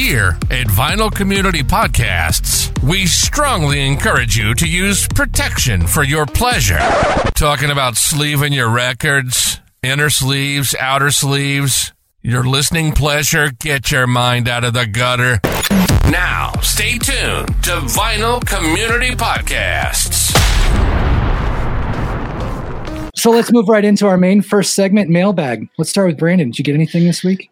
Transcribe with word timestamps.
Here 0.00 0.38
at 0.50 0.66
Vinyl 0.68 1.14
Community 1.14 1.62
Podcasts, 1.62 2.72
we 2.82 3.04
strongly 3.04 3.86
encourage 3.86 4.34
you 4.34 4.54
to 4.54 4.66
use 4.66 5.06
protection 5.06 5.86
for 5.86 6.02
your 6.02 6.24
pleasure. 6.24 6.78
Talking 7.34 7.70
about 7.70 7.98
sleeving 7.98 8.54
your 8.54 8.70
records, 8.70 9.60
inner 9.82 10.08
sleeves, 10.08 10.74
outer 10.80 11.10
sleeves, 11.10 11.92
your 12.22 12.44
listening 12.44 12.92
pleasure, 12.92 13.50
get 13.50 13.90
your 13.90 14.06
mind 14.06 14.48
out 14.48 14.64
of 14.64 14.72
the 14.72 14.86
gutter. 14.86 15.38
Now, 16.10 16.52
stay 16.62 16.92
tuned 16.96 17.48
to 17.64 17.72
Vinyl 17.92 18.42
Community 18.46 19.10
Podcasts. 19.10 20.30
So 23.14 23.30
let's 23.30 23.52
move 23.52 23.68
right 23.68 23.84
into 23.84 24.06
our 24.06 24.16
main 24.16 24.40
first 24.40 24.74
segment, 24.74 25.10
mailbag. 25.10 25.68
Let's 25.76 25.90
start 25.90 26.06
with 26.06 26.16
Brandon. 26.16 26.52
Did 26.52 26.58
you 26.58 26.64
get 26.64 26.74
anything 26.74 27.04
this 27.04 27.22
week? 27.22 27.49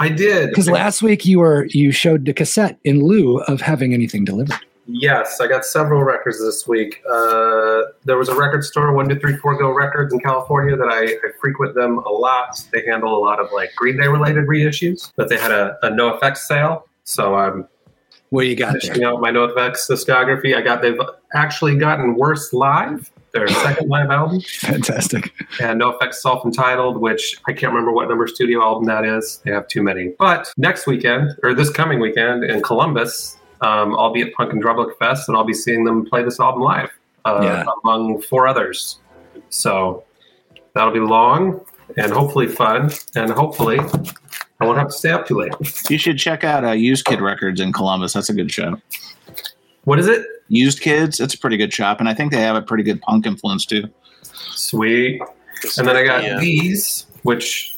I 0.00 0.08
did. 0.08 0.50
Because 0.50 0.68
last 0.68 1.02
week 1.02 1.24
you 1.26 1.38
were 1.40 1.66
you 1.70 1.92
showed 1.92 2.24
the 2.24 2.32
cassette 2.32 2.78
in 2.84 3.02
lieu 3.04 3.38
of 3.42 3.60
having 3.60 3.92
anything 3.94 4.24
delivered. 4.24 4.56
Yes, 4.88 5.40
I 5.40 5.46
got 5.46 5.64
several 5.64 6.02
records 6.02 6.40
this 6.40 6.66
week. 6.66 7.00
Uh, 7.08 7.82
there 8.04 8.16
was 8.18 8.28
a 8.28 8.34
record 8.34 8.64
store, 8.64 8.92
One 8.92 9.08
Two 9.08 9.18
Three 9.18 9.36
Four 9.36 9.56
Go 9.56 9.70
Records 9.70 10.12
in 10.12 10.18
California, 10.18 10.76
that 10.76 10.88
I, 10.88 11.04
I 11.04 11.30
frequent 11.40 11.76
them 11.76 11.98
a 11.98 12.10
lot. 12.10 12.60
They 12.72 12.84
handle 12.84 13.16
a 13.16 13.20
lot 13.20 13.38
of 13.38 13.52
like 13.52 13.70
Green 13.76 13.96
Day 13.96 14.08
related 14.08 14.46
reissues, 14.46 15.12
but 15.14 15.28
they 15.28 15.38
had 15.38 15.52
a, 15.52 15.78
a 15.84 15.90
NOFX 15.90 16.38
sale, 16.38 16.88
so 17.04 17.36
I'm 17.36 17.68
What 18.30 18.46
you 18.48 18.56
got 18.56 18.72
there? 18.72 18.80
finishing 18.80 19.04
out 19.04 19.20
my 19.20 19.30
NOFX 19.30 19.88
discography. 19.88 20.56
I 20.56 20.62
got 20.62 20.82
they've 20.82 20.98
actually 21.32 21.76
gotten 21.76 22.16
worse 22.16 22.52
live. 22.52 23.11
Their 23.32 23.48
second 23.48 23.88
live 23.88 24.10
album, 24.10 24.40
Fantastic. 24.42 25.32
and 25.60 25.80
NOFX 25.80 26.14
self 26.16 26.44
entitled, 26.44 26.98
which 26.98 27.40
I 27.48 27.52
can't 27.52 27.72
remember 27.72 27.90
what 27.92 28.08
number 28.08 28.26
studio 28.26 28.60
album 28.62 28.84
that 28.84 29.04
is. 29.06 29.40
They 29.44 29.50
have 29.52 29.68
too 29.68 29.82
many. 29.82 30.12
But 30.18 30.52
next 30.58 30.86
weekend, 30.86 31.30
or 31.42 31.54
this 31.54 31.70
coming 31.70 31.98
weekend 31.98 32.44
in 32.44 32.62
Columbus, 32.62 33.38
um, 33.62 33.94
I'll 33.98 34.12
be 34.12 34.20
at 34.22 34.34
Punk 34.34 34.52
and 34.52 34.62
Drublic 34.62 34.98
Fest 34.98 35.28
and 35.28 35.36
I'll 35.36 35.44
be 35.44 35.54
seeing 35.54 35.84
them 35.84 36.04
play 36.04 36.22
this 36.22 36.38
album 36.40 36.60
live 36.62 36.90
uh, 37.24 37.40
Yeah. 37.42 37.64
among 37.84 38.20
four 38.20 38.46
others. 38.46 38.98
So 39.48 40.04
that'll 40.74 40.92
be 40.92 41.00
long 41.00 41.64
and 41.96 42.12
hopefully 42.12 42.48
fun, 42.48 42.90
and 43.14 43.30
hopefully 43.30 43.78
I 44.60 44.64
won't 44.66 44.78
have 44.78 44.88
to 44.88 44.92
stay 44.94 45.10
up 45.10 45.26
too 45.26 45.36
late. 45.38 45.52
You 45.90 45.96
should 45.98 46.18
check 46.18 46.44
out 46.44 46.64
uh, 46.64 46.70
Used 46.72 47.04
Kid 47.06 47.20
Records 47.20 47.60
in 47.60 47.72
Columbus. 47.72 48.12
That's 48.12 48.28
a 48.30 48.34
good 48.34 48.50
show. 48.50 48.78
What 49.84 49.98
is 49.98 50.06
it? 50.06 50.24
Used 50.48 50.80
Kids, 50.80 51.18
it's 51.20 51.34
a 51.34 51.38
pretty 51.38 51.56
good 51.56 51.72
shop, 51.72 51.98
and 52.00 52.08
I 52.08 52.14
think 52.14 52.30
they 52.32 52.40
have 52.40 52.56
a 52.56 52.62
pretty 52.62 52.84
good 52.84 53.00
punk 53.02 53.26
influence 53.26 53.64
too. 53.66 53.84
Sweet. 54.22 55.20
And 55.78 55.86
then 55.86 55.96
I 55.96 56.04
got 56.04 56.22
Yeah. 56.22 56.38
these, 56.38 57.06
which 57.22 57.74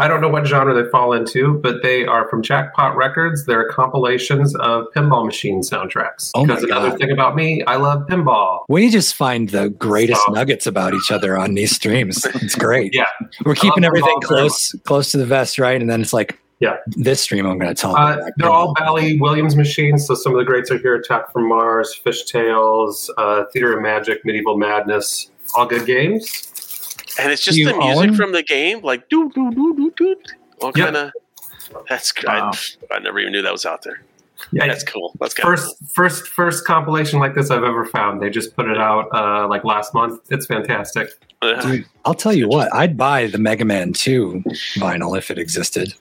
I 0.00 0.06
don't 0.06 0.20
know 0.20 0.28
what 0.28 0.46
genre 0.46 0.80
they 0.80 0.88
fall 0.90 1.12
into, 1.12 1.54
but 1.60 1.82
they 1.82 2.04
are 2.06 2.28
from 2.28 2.40
Jackpot 2.40 2.96
Records. 2.96 3.46
They're 3.46 3.68
compilations 3.68 4.54
of 4.56 4.84
pinball 4.94 5.26
machine 5.26 5.60
soundtracks. 5.60 6.30
Oh 6.36 6.44
my 6.46 6.54
because 6.54 6.64
another 6.64 6.90
God. 6.90 6.98
thing 7.00 7.10
about 7.10 7.34
me, 7.34 7.64
I 7.64 7.76
love 7.76 8.06
pinball. 8.06 8.60
We 8.68 8.90
just 8.90 9.14
find 9.16 9.48
the 9.48 9.70
greatest 9.70 10.20
So- 10.26 10.32
nuggets 10.34 10.68
about 10.68 10.94
each 10.94 11.10
other 11.10 11.36
on 11.36 11.54
these 11.54 11.74
streams. 11.74 12.24
It's 12.26 12.54
great. 12.54 12.92
Yeah. 12.94 13.06
We're 13.44 13.56
keeping 13.56 13.84
everything 13.84 14.20
close 14.22 14.72
close 14.84 15.10
to 15.12 15.18
the 15.18 15.26
vest, 15.26 15.58
right? 15.58 15.80
And 15.80 15.90
then 15.90 16.00
it's 16.00 16.12
like, 16.12 16.38
Yeah. 16.60 16.76
this 16.88 17.20
stream 17.20 17.46
I'm 17.46 17.58
going 17.58 17.72
to 17.74 17.80
tell. 17.80 17.94
Uh, 17.96 18.16
them 18.16 18.30
they're 18.36 18.50
all 18.50 18.74
Bally 18.74 19.20
Williams 19.20 19.54
machines, 19.54 20.06
so 20.06 20.14
some 20.14 20.32
of 20.32 20.38
the 20.38 20.44
greats 20.44 20.70
are 20.72 20.78
here: 20.78 20.96
Attack 20.96 21.32
from 21.32 21.48
Mars, 21.48 21.94
Fish 21.94 22.24
Tales, 22.24 23.10
uh, 23.16 23.44
Theater 23.52 23.76
of 23.76 23.82
Magic, 23.82 24.24
Medieval 24.24 24.58
Madness. 24.58 25.30
All 25.56 25.66
good 25.66 25.86
games. 25.86 26.26
And 27.20 27.32
it's 27.32 27.42
just 27.42 27.56
You 27.58 27.66
the 27.66 27.76
music 27.76 28.10
own- 28.10 28.14
from 28.16 28.32
the 28.32 28.42
game, 28.42 28.80
like 28.82 29.08
doo 29.08 29.30
doo 29.34 29.50
doo 29.52 29.74
doo 29.76 29.92
doo. 29.96 30.16
All 30.60 30.72
Yep. 30.74 30.84
kind 30.84 30.96
of. 30.96 31.12
That's 31.88 32.12
good. 32.12 32.26
Wow. 32.26 32.50
I, 32.90 32.96
I 32.96 32.98
never 33.00 33.18
even 33.20 33.32
knew 33.32 33.42
that 33.42 33.52
was 33.52 33.64
out 33.66 33.82
there. 33.82 34.02
Yeah, 34.52 34.66
That's 34.66 34.84
cool. 34.84 35.12
That's 35.20 35.34
good. 35.34 35.42
first 35.42 35.76
first 35.92 36.28
first 36.28 36.64
compilation 36.64 37.18
like 37.18 37.34
this 37.34 37.50
I've 37.50 37.64
ever 37.64 37.84
found. 37.84 38.20
They 38.22 38.30
just 38.30 38.54
put 38.56 38.68
it 38.68 38.78
out 38.78 39.08
uh, 39.12 39.46
like 39.48 39.64
last 39.64 39.94
month. 39.94 40.20
It's 40.30 40.46
fantastic. 40.46 41.10
Dude, 41.40 41.84
I'll 42.04 42.14
tell 42.14 42.32
you 42.32 42.48
what, 42.48 42.72
I'd 42.74 42.96
buy 42.96 43.26
the 43.28 43.38
Mega 43.38 43.64
Man 43.64 43.92
2 43.92 44.42
vinyl 44.78 45.16
if 45.16 45.30
it 45.30 45.38
existed. 45.38 45.92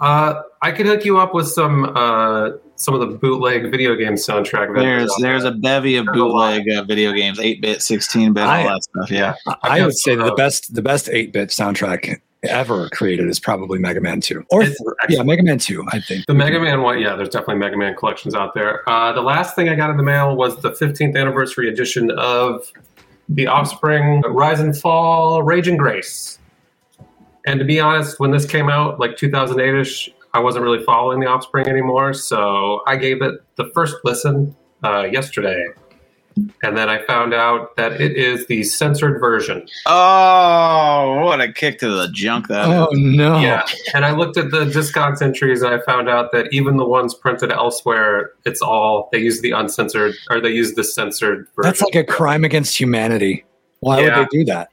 Uh, 0.00 0.42
I 0.62 0.72
could 0.72 0.86
hook 0.86 1.04
you 1.04 1.18
up 1.18 1.34
with 1.34 1.48
some 1.48 1.92
uh, 1.96 2.50
some 2.76 2.94
of 2.94 3.00
the 3.00 3.06
bootleg 3.18 3.70
video 3.70 3.94
game 3.96 4.14
soundtrack. 4.14 4.74
There's 4.74 5.12
there's 5.20 5.42
there. 5.42 5.52
a 5.52 5.56
bevy 5.56 5.96
of 5.96 6.06
bootleg 6.06 6.68
uh, 6.70 6.84
video 6.84 7.12
games, 7.12 7.38
eight 7.40 7.60
bit, 7.60 7.82
sixteen 7.82 8.32
bit, 8.32 8.44
all 8.44 8.50
I- 8.50 8.62
that 8.64 8.82
stuff. 8.84 9.10
Yeah, 9.10 9.34
I- 9.46 9.50
I've 9.50 9.58
I 9.72 9.78
got 9.80 9.86
would 9.86 9.96
say 9.98 10.14
that 10.14 10.24
the 10.24 10.32
uh, 10.32 10.36
best 10.36 10.74
the 10.74 10.82
best 10.82 11.06
8-bit 11.08 11.48
soundtrack 11.48 12.20
ever 12.44 12.88
created 12.90 13.26
is 13.28 13.40
probably 13.40 13.80
Mega 13.80 14.00
Man 14.00 14.20
2. 14.20 14.44
Or 14.50 14.62
It's 14.62 14.80
yeah. 15.08 15.24
Mega 15.24 15.42
Man 15.42 15.58
2, 15.58 15.84
I 15.90 15.98
think. 15.98 16.24
The 16.26 16.34
Mega 16.34 16.60
Man 16.60 16.82
one, 16.82 17.00
yeah, 17.00 17.16
there's 17.16 17.30
definitely 17.30 17.56
Mega 17.56 17.76
Man 17.76 17.96
collections 17.96 18.32
out 18.36 18.54
there. 18.54 18.88
Uh, 18.88 19.10
the 19.12 19.22
last 19.22 19.56
thing 19.56 19.68
I 19.68 19.74
got 19.74 19.90
in 19.90 19.96
the 19.96 20.04
mail 20.04 20.36
was 20.36 20.56
the 20.62 20.70
15th 20.70 21.16
anniversary 21.16 21.68
edition 21.68 22.12
of 22.12 22.70
The 23.28 23.48
Offspring 23.48 24.20
Rise 24.22 24.60
and 24.60 24.76
Fall 24.78 25.42
Rage 25.42 25.66
and 25.66 25.76
Grace. 25.80 26.38
And 27.48 27.58
to 27.60 27.64
be 27.64 27.80
honest, 27.80 28.20
when 28.20 28.30
this 28.30 28.44
came 28.44 28.68
out, 28.68 29.00
like 29.00 29.16
2008 29.16 29.80
ish, 29.80 30.10
I 30.34 30.38
wasn't 30.38 30.64
really 30.64 30.84
following 30.84 31.18
The 31.18 31.26
Offspring 31.26 31.66
anymore. 31.66 32.12
So 32.12 32.82
I 32.86 32.96
gave 32.96 33.22
it 33.22 33.40
the 33.56 33.70
first 33.74 33.96
listen 34.04 34.54
uh, 34.84 35.04
yesterday. 35.10 35.64
And 36.62 36.76
then 36.76 36.88
I 36.90 37.02
found 37.06 37.32
out 37.32 37.74
that 37.76 38.00
it 38.00 38.16
is 38.16 38.46
the 38.46 38.62
censored 38.64 39.18
version. 39.18 39.66
Oh, 39.86 41.24
what 41.24 41.40
a 41.40 41.50
kick 41.50 41.78
to 41.80 41.88
the 41.88 42.08
junk 42.12 42.48
that 42.48 42.66
Oh 42.66 42.88
is. 42.92 42.98
no. 43.00 43.40
Yeah, 43.40 43.66
and 43.94 44.04
I 44.04 44.12
looked 44.12 44.36
at 44.36 44.50
the 44.52 44.66
Discogs 44.66 45.20
entries 45.22 45.62
and 45.62 45.74
I 45.74 45.80
found 45.80 46.08
out 46.08 46.30
that 46.32 46.46
even 46.52 46.76
the 46.76 46.84
ones 46.86 47.14
printed 47.14 47.50
elsewhere, 47.50 48.32
it's 48.44 48.60
all 48.62 49.08
they 49.10 49.18
use 49.18 49.40
the 49.40 49.50
uncensored 49.52 50.14
or 50.30 50.40
they 50.40 50.50
use 50.50 50.74
the 50.74 50.84
censored 50.84 51.48
version. 51.56 51.62
That's 51.68 51.80
like 51.82 51.96
a 51.96 52.04
crime 52.04 52.44
against 52.44 52.78
humanity. 52.78 53.44
Why 53.80 54.00
Yeah. 54.02 54.18
would 54.20 54.28
they 54.30 54.38
do 54.38 54.44
that? 54.44 54.68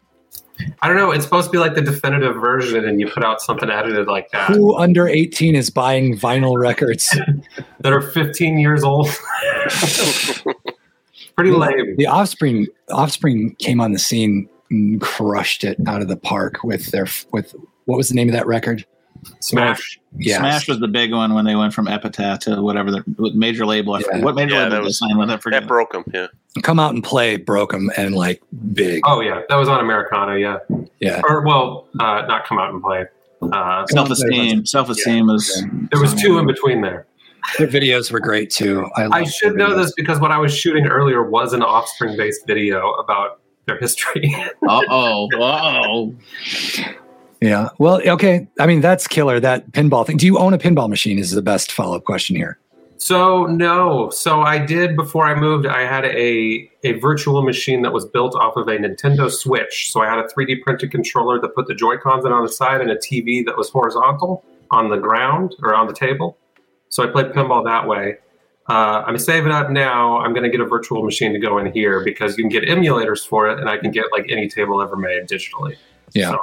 I 0.81 0.87
don't 0.87 0.97
know. 0.97 1.11
It's 1.11 1.23
supposed 1.25 1.47
to 1.47 1.51
be 1.51 1.57
like 1.57 1.75
the 1.75 1.81
definitive 1.81 2.35
version, 2.35 2.85
and 2.85 2.99
you 2.99 3.07
put 3.07 3.23
out 3.23 3.41
something 3.41 3.69
edited 3.69 4.07
like 4.07 4.31
that 4.31 4.49
Who 4.49 4.75
under 4.75 5.07
18 5.07 5.55
is 5.55 5.69
buying 5.69 6.17
vinyl 6.17 6.59
records? 6.59 7.09
that 7.81 7.93
are 7.93 8.01
15 8.01 8.59
years 8.59 8.83
old. 8.83 9.07
Pretty 11.35 11.51
lame. 11.51 11.95
The 11.97 12.07
Offspring 12.07 12.67
Offspring 12.89 13.55
came 13.55 13.81
on 13.81 13.91
the 13.91 13.99
scene 13.99 14.47
and 14.69 15.01
crushed 15.01 15.63
it 15.63 15.77
out 15.87 16.01
of 16.01 16.07
the 16.07 16.15
park 16.15 16.63
with 16.63 16.91
their 16.91 17.07
with 17.31 17.53
what 17.85 17.97
was 17.97 18.09
the 18.09 18.15
name 18.15 18.29
of 18.29 18.33
that 18.33 18.47
record? 18.47 18.85
Smash. 19.41 19.99
Yeah. 20.17 20.37
Smash 20.39 20.67
was 20.67 20.79
the 20.79 20.87
big 20.87 21.11
one 21.11 21.33
when 21.33 21.45
they 21.45 21.55
went 21.55 21.73
from 21.73 21.87
Epitaph 21.87 22.39
to 22.41 22.61
whatever 22.61 22.91
the 22.91 23.03
major 23.35 23.65
label. 23.65 23.93
I 23.93 24.01
forget. 24.01 24.19
Yeah. 24.19 24.25
What 24.25 24.35
major 24.35 24.53
Yeah, 24.55 24.59
label 24.63 24.69
that 24.71 24.75
did 24.77 24.81
they 24.83 24.87
was- 24.87 24.97
sign 24.99 25.17
with? 25.17 25.29
I 25.29 25.37
forget. 25.37 25.63
that 25.63 25.67
broke 25.67 25.91
them. 25.91 26.03
Yeah. 26.13 26.27
Come 26.63 26.79
out 26.79 26.93
and 26.93 27.03
play 27.03 27.37
broke 27.37 27.71
them 27.71 27.91
and 27.97 28.15
like 28.15 28.41
big. 28.73 29.01
Oh 29.05 29.19
yeah, 29.21 29.41
that 29.49 29.55
was 29.55 29.67
on 29.67 29.79
Americana. 29.79 30.37
Yeah, 30.37 30.57
Yeah. 30.99 31.21
or 31.27 31.41
well, 31.41 31.87
uh, 31.99 32.21
not 32.27 32.45
come 32.47 32.57
out 32.59 32.73
and 32.73 32.81
play. 32.81 33.05
Uh, 33.41 33.85
Self 33.87 34.09
esteem. 34.09 34.65
Self 34.65 34.89
esteem 34.89 35.27
was. 35.27 35.63
there 35.91 35.99
was 36.01 36.13
two 36.15 36.39
in 36.39 36.47
between 36.47 36.81
there. 36.81 37.05
Their 37.59 37.67
videos 37.67 38.11
were 38.11 38.19
great 38.19 38.49
too. 38.49 38.87
I, 38.95 39.19
I 39.19 39.23
should 39.25 39.55
know 39.55 39.75
this 39.77 39.93
because 39.95 40.19
what 40.19 40.31
I 40.31 40.37
was 40.39 40.55
shooting 40.55 40.87
earlier 40.87 41.21
was 41.23 41.53
an 41.53 41.61
Offspring 41.61 42.17
based 42.17 42.47
video 42.47 42.91
about 42.93 43.39
their 43.67 43.77
history. 43.77 44.33
Uh 44.67 44.81
oh. 44.89 45.27
Uh 45.39 45.83
oh. 45.87 46.15
Yeah. 47.41 47.69
Well, 47.79 48.01
okay. 48.07 48.47
I 48.59 48.65
mean, 48.65 48.81
that's 48.81 49.07
killer. 49.07 49.39
That 49.39 49.71
pinball 49.71 50.05
thing. 50.05 50.17
Do 50.17 50.25
you 50.25 50.37
own 50.37 50.53
a 50.53 50.57
pinball 50.57 50.89
machine? 50.89 51.19
Is 51.19 51.31
the 51.31 51.41
best 51.41 51.71
follow 51.71 51.95
up 51.97 52.03
question 52.05 52.35
here. 52.35 52.57
So 52.97 53.45
no. 53.45 54.09
So 54.09 54.41
I 54.41 54.57
did 54.57 54.95
before 54.95 55.25
I 55.27 55.35
moved. 55.35 55.65
I 55.67 55.81
had 55.81 56.05
a 56.05 56.69
a 56.83 56.93
virtual 56.99 57.41
machine 57.43 57.81
that 57.81 57.91
was 57.93 58.05
built 58.05 58.35
off 58.35 58.55
of 58.55 58.67
a 58.67 58.77
Nintendo 58.77 59.29
Switch. 59.29 59.91
So 59.91 60.01
I 60.01 60.09
had 60.09 60.17
a 60.19 60.27
3D 60.27 60.61
printed 60.63 60.91
controller 60.91 61.39
that 61.41 61.49
put 61.55 61.67
the 61.67 61.75
Joy 61.75 61.97
Cons 61.97 62.25
in 62.25 62.31
on 62.31 62.41
the 62.43 62.51
side 62.51 62.79
and 62.81 62.89
a 62.89 62.95
TV 62.95 63.45
that 63.45 63.57
was 63.57 63.69
horizontal 63.69 64.43
on 64.71 64.89
the 64.89 64.97
ground 64.97 65.55
or 65.61 65.75
on 65.75 65.87
the 65.87 65.93
table. 65.93 66.37
So 66.89 67.03
I 67.03 67.07
played 67.07 67.27
pinball 67.27 67.63
that 67.65 67.85
way. 67.87 68.17
Uh, 68.67 69.03
I'm 69.05 69.19
saving 69.19 69.51
up 69.51 69.69
now. 69.69 70.17
I'm 70.19 70.31
going 70.33 70.43
to 70.43 70.49
get 70.49 70.59
a 70.61 70.65
virtual 70.65 71.03
machine 71.03 71.33
to 71.33 71.39
go 71.39 71.59
in 71.59 71.71
here 71.71 72.03
because 72.03 72.35
you 72.37 72.43
can 72.43 72.49
get 72.49 72.63
emulators 72.63 73.27
for 73.27 73.47
it, 73.47 73.59
and 73.59 73.69
I 73.69 73.77
can 73.77 73.91
get 73.91 74.05
like 74.11 74.25
any 74.29 74.47
table 74.49 74.81
ever 74.81 74.95
made 74.95 75.27
digitally. 75.27 75.75
Yeah. 76.13 76.31
So- 76.31 76.31
Yeah. 76.31 76.37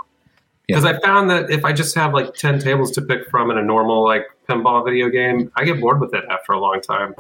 Because 0.67 0.85
I 0.85 0.99
found 1.00 1.29
that 1.31 1.50
if 1.50 1.64
I 1.64 1.73
just 1.73 1.94
have 1.97 2.14
like 2.14 2.35
10 2.35 2.61
tables 2.61 2.93
to 2.93 3.03
pick 3.03 3.29
from 3.29 3.50
in 3.50 3.59
a 3.59 3.62
normal 3.62 4.05
like 4.05 4.26
pinball 4.49 4.85
video 4.85 5.09
game, 5.09 5.50
I 5.56 5.64
get 5.64 5.81
bored 5.81 6.00
with 6.00 6.14
it 6.14 6.25
after 6.31 6.53
a 6.53 6.61
long 6.61 6.81
time. 6.81 7.14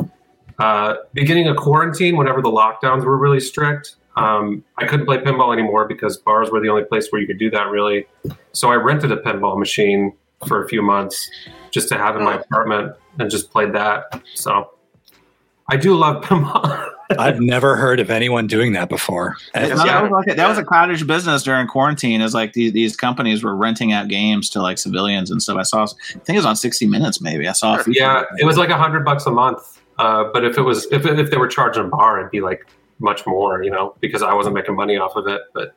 Uh, 0.58 0.96
beginning 1.12 1.48
of 1.48 1.56
quarantine, 1.56 2.16
whenever 2.16 2.40
the 2.40 2.50
lockdowns 2.50 3.04
were 3.04 3.16
really 3.16 3.40
strict, 3.40 3.96
um, 4.16 4.62
I 4.78 4.86
couldn't 4.86 5.06
play 5.06 5.18
pinball 5.18 5.52
anymore 5.52 5.88
because 5.88 6.18
bars 6.18 6.50
were 6.50 6.60
the 6.60 6.68
only 6.68 6.84
place 6.84 7.08
where 7.10 7.20
you 7.20 7.26
could 7.26 7.38
do 7.38 7.50
that 7.50 7.68
really. 7.68 8.06
So 8.52 8.70
I 8.70 8.76
rented 8.76 9.10
a 9.10 9.16
pinball 9.16 9.58
machine 9.58 10.12
for 10.46 10.64
a 10.64 10.68
few 10.68 10.82
months 10.82 11.30
just 11.70 11.88
to 11.88 11.96
have 11.96 12.16
in 12.16 12.22
my 12.22 12.34
apartment 12.34 12.94
and 13.18 13.30
just 13.30 13.50
played 13.50 13.72
that. 13.72 14.22
So 14.34 14.70
I 15.68 15.76
do 15.76 15.94
love 15.94 16.22
pinball. 16.24 16.90
I've 17.18 17.40
never 17.40 17.76
heard 17.76 18.00
of 18.00 18.10
anyone 18.10 18.46
doing 18.46 18.72
that 18.72 18.88
before. 18.88 19.36
That, 19.54 19.70
was 19.70 20.10
like 20.10 20.28
a, 20.28 20.34
that 20.34 20.48
was 20.48 20.58
a 20.58 20.64
cottage 20.64 21.06
business 21.06 21.42
during 21.42 21.66
quarantine. 21.66 22.20
Is 22.20 22.34
like 22.34 22.52
these, 22.52 22.72
these 22.72 22.96
companies 22.96 23.42
were 23.42 23.56
renting 23.56 23.92
out 23.92 24.08
games 24.08 24.48
to 24.50 24.62
like 24.62 24.78
civilians 24.78 25.30
and 25.30 25.42
stuff. 25.42 25.56
I 25.56 25.62
saw, 25.62 25.84
I 25.84 25.86
think 26.18 26.30
it 26.30 26.36
was 26.36 26.46
on 26.46 26.56
60 26.56 26.86
Minutes. 26.86 27.20
Maybe 27.20 27.48
I 27.48 27.52
saw. 27.52 27.78
A 27.78 27.84
feature. 27.84 28.00
Yeah, 28.00 28.24
it 28.38 28.44
was 28.44 28.56
like 28.56 28.70
a 28.70 28.76
hundred 28.76 29.04
bucks 29.04 29.26
a 29.26 29.30
month. 29.30 29.80
Uh, 29.98 30.24
but 30.32 30.44
if 30.44 30.58
it 30.58 30.62
was 30.62 30.86
if 30.90 31.06
if 31.06 31.30
they 31.30 31.36
were 31.36 31.48
charging 31.48 31.84
a 31.84 31.88
bar, 31.88 32.18
it'd 32.18 32.30
be 32.30 32.40
like 32.40 32.66
much 32.98 33.26
more, 33.26 33.62
you 33.62 33.70
know, 33.70 33.94
because 34.00 34.22
I 34.22 34.32
wasn't 34.34 34.54
making 34.54 34.74
money 34.74 34.96
off 34.96 35.16
of 35.16 35.26
it. 35.26 35.40
But 35.54 35.74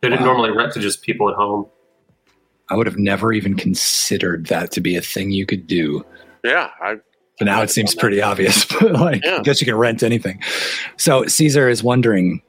they 0.00 0.08
didn't 0.08 0.20
Wow. 0.20 0.34
normally 0.34 0.50
rent 0.50 0.72
to 0.74 0.80
just 0.80 1.02
people 1.02 1.28
at 1.28 1.34
home. 1.36 1.66
I 2.68 2.76
would 2.76 2.86
have 2.86 2.98
never 2.98 3.32
even 3.32 3.54
considered 3.54 4.46
that 4.46 4.72
to 4.72 4.80
be 4.80 4.96
a 4.96 5.00
thing 5.00 5.30
you 5.30 5.46
could 5.46 5.66
do. 5.66 6.04
Yeah, 6.44 6.70
I, 6.80 6.96
But 7.38 7.46
now 7.46 7.60
it 7.62 7.70
seems 7.70 7.94
pretty 7.94 8.22
obvious. 8.22 8.64
But 8.80 8.92
like, 8.92 9.24
Yeah. 9.24 9.36
I 9.38 9.42
guess 9.42 9.60
you 9.60 9.66
can 9.66 9.76
rent 9.76 10.02
anything. 10.02 10.42
So 10.96 11.26
Caesar 11.26 11.68
is 11.68 11.82
wondering, 11.82 12.42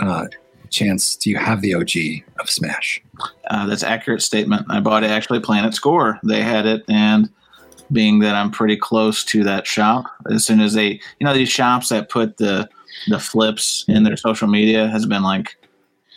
uh, 0.00 0.26
Chance, 0.70 1.16
do 1.16 1.30
you 1.30 1.36
have 1.38 1.62
the 1.62 1.74
OG 1.74 2.24
of 2.40 2.50
Smash? 2.50 3.02
Uh, 3.50 3.66
that's 3.66 3.82
accurate 3.82 4.22
statement. 4.22 4.66
I 4.68 4.80
bought 4.80 5.02
it 5.02 5.10
actually 5.10 5.40
Planet 5.40 5.74
Score. 5.74 6.20
They 6.22 6.42
had 6.42 6.66
it, 6.66 6.84
and 6.88 7.30
being 7.90 8.18
that 8.18 8.34
I'm 8.34 8.50
pretty 8.50 8.76
close 8.76 9.24
to 9.24 9.42
that 9.44 9.66
shop, 9.66 10.04
as 10.30 10.44
soon 10.44 10.60
as 10.60 10.74
they, 10.74 11.00
you 11.18 11.24
know, 11.24 11.32
these 11.32 11.48
shops 11.48 11.88
that 11.88 12.10
put 12.10 12.36
the 12.36 12.68
the 13.08 13.18
flips 13.18 13.84
in 13.88 14.02
their 14.02 14.16
social 14.16 14.48
media 14.48 14.88
has 14.88 15.06
been 15.06 15.22
like 15.22 15.56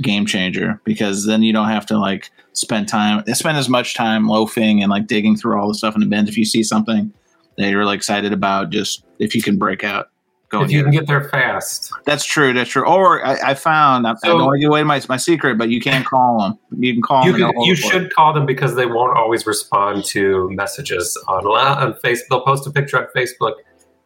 game 0.01 0.25
changer 0.25 0.81
because 0.83 1.25
then 1.27 1.43
you 1.43 1.53
don't 1.53 1.67
have 1.69 1.85
to 1.85 1.97
like 1.97 2.29
spend 2.53 2.87
time 2.89 3.23
spend 3.33 3.57
as 3.57 3.69
much 3.69 3.93
time 3.95 4.27
loafing 4.27 4.81
and 4.81 4.89
like 4.89 5.07
digging 5.07 5.37
through 5.37 5.57
all 5.57 5.67
the 5.67 5.75
stuff 5.75 5.95
in 5.95 6.01
the 6.01 6.07
bins. 6.07 6.27
If 6.27 6.37
you 6.37 6.45
see 6.45 6.63
something 6.63 7.13
you're 7.57 7.79
really 7.79 7.95
excited 7.95 8.33
about, 8.33 8.69
just 8.69 9.03
if 9.19 9.35
you 9.35 9.41
can 9.41 9.57
break 9.57 9.83
out, 9.83 10.07
go 10.49 10.63
if 10.63 10.71
you 10.71 10.83
can 10.83 10.93
it. 10.93 10.97
get 10.97 11.07
there 11.07 11.29
fast. 11.29 11.91
That's 12.05 12.25
true. 12.25 12.53
That's 12.53 12.69
true. 12.69 12.85
Or 12.85 13.25
I, 13.25 13.51
I 13.51 13.53
found 13.53 14.07
I, 14.07 14.11
I 14.11 14.15
So- 14.15 14.29
don't 14.37 14.45
want 14.45 14.55
to 14.57 14.59
give 14.61 14.69
away 14.69 14.83
my 14.83 15.01
my 15.09 15.17
secret, 15.17 15.57
but 15.57 15.69
you 15.69 15.79
can't 15.81 16.05
call 16.05 16.39
them. 16.41 16.57
You 16.81 16.93
can 16.93 17.01
call 17.01 17.25
You 17.25 17.33
them. 17.37 17.51
can, 17.53 17.61
you 17.63 17.73
it 17.73 17.77
should 17.77 18.13
call 18.13 18.33
them 18.33 18.45
because 18.45 18.75
they 18.75 18.85
won't 18.85 19.17
always 19.17 19.45
respond 19.45 20.05
to 20.05 20.49
messages 20.51 21.17
on 21.27 21.45
on 21.45 21.93
Facebook. 22.03 22.19
They'll 22.29 22.41
post 22.45 22.65
a 22.67 22.71
picture 22.71 22.97
on 22.97 23.07
Facebook 23.15 23.53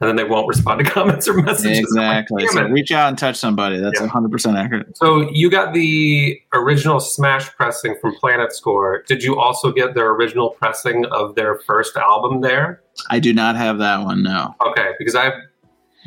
and 0.01 0.09
then 0.09 0.17
they 0.17 0.25
won't 0.25 0.45
respond 0.47 0.83
to 0.83 0.91
comments 0.91 1.25
or 1.25 1.35
messages. 1.35 1.79
Exactly. 1.79 2.43
Damn 2.43 2.51
So 2.53 2.63
reach 2.65 2.91
out 2.91 3.07
and 3.07 3.17
touch 3.17 3.37
somebody. 3.37 3.79
That's 3.79 3.99
Yeah. 4.01 4.07
100% 4.07 4.57
accurate. 4.61 4.97
So 4.97 5.29
you 5.31 5.49
got 5.49 5.73
the 5.73 6.37
original 6.53 6.99
Smash 6.99 7.49
pressing 7.55 7.95
from 8.01 8.13
Planet 8.15 8.51
Score. 8.53 9.03
Did 9.07 9.23
you 9.23 9.39
also 9.39 9.71
get 9.71 9.95
their 9.95 10.09
original 10.09 10.49
pressing 10.49 11.05
of 11.05 11.35
their 11.35 11.59
first 11.65 11.95
album 11.95 12.41
there? 12.41 12.81
I 13.09 13.19
do 13.19 13.33
not 13.33 13.55
have 13.55 13.77
that 13.79 14.03
one. 14.03 14.23
No. 14.23 14.55
Okay, 14.65 14.91
because 14.97 15.15
I 15.15 15.31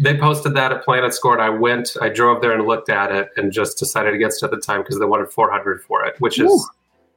they 0.00 0.16
posted 0.16 0.54
that 0.54 0.72
at 0.72 0.84
Planet 0.84 1.12
Score, 1.12 1.32
and 1.32 1.42
I 1.42 1.50
went, 1.50 1.96
I 2.00 2.08
drove 2.08 2.40
there 2.40 2.52
and 2.52 2.66
looked 2.66 2.88
at 2.88 3.10
it, 3.10 3.30
and 3.36 3.52
just 3.52 3.78
decided 3.78 4.14
against 4.14 4.42
it 4.42 4.46
at 4.46 4.50
the 4.52 4.60
time 4.60 4.82
because 4.82 4.98
they 4.98 5.06
wanted 5.06 5.30
four 5.30 5.50
hundred 5.50 5.82
for 5.82 6.04
it, 6.04 6.14
which 6.20 6.38
is 6.38 6.50
Ooh. 6.50 6.64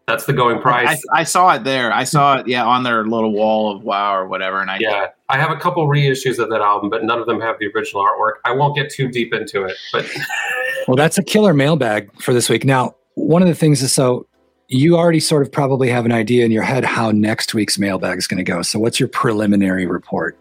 that's 0.07 0.25
the 0.25 0.33
going 0.33 0.57
I, 0.57 0.62
price. 0.62 1.03
I 1.13 1.23
saw 1.23 1.53
it 1.53 1.63
there. 1.63 1.94
I 1.94 2.03
saw 2.03 2.39
it, 2.39 2.47
yeah, 2.47 2.65
on 2.65 2.83
their 2.83 3.06
little 3.06 3.31
wall 3.33 3.75
of 3.75 3.83
WoW 3.83 4.15
or 4.15 4.27
whatever. 4.27 4.62
And 4.62 4.71
I, 4.71 4.77
yeah, 4.79 5.07
I 5.29 5.38
have 5.38 5.51
a 5.51 5.57
couple 5.57 5.88
reissues 5.88 6.39
of 6.39 6.50
that 6.50 6.62
album, 6.62 6.89
but 6.89 7.03
none 7.03 7.19
of 7.19 7.27
them 7.27 7.39
have 7.39 7.57
the 7.59 7.67
original 7.67 8.03
artwork. 8.03 8.33
I 8.45 8.51
won't 8.51 8.75
get 8.75 8.91
too 8.91 9.07
deep 9.07 9.33
into 9.33 9.63
it, 9.63 9.77
but 9.94 10.09
Well, 10.88 10.95
that's 10.95 11.17
a 11.17 11.24
killer 11.24 11.53
mailbag 11.53 12.12
for 12.21 12.33
this 12.33 12.50
week. 12.50 12.65
Now, 12.65 12.95
one 13.15 13.41
of 13.41 13.47
the 13.47 13.56
things 13.56 13.81
is 13.81 13.94
so 13.94 14.27
you 14.71 14.97
already 14.97 15.19
sort 15.19 15.41
of 15.41 15.51
probably 15.51 15.89
have 15.89 16.06
an 16.06 16.12
idea 16.12 16.45
in 16.45 16.51
your 16.51 16.63
head 16.63 16.85
how 16.85 17.12
next 17.12 17.53
week's 17.53 17.77
mailbag 17.77 18.18
is 18.18 18.25
going 18.25 18.44
to 18.44 18.50
go. 18.50 18.62
So, 18.62 18.79
what's 18.79 19.00
your 19.00 19.09
preliminary 19.09 19.85
report? 19.85 20.38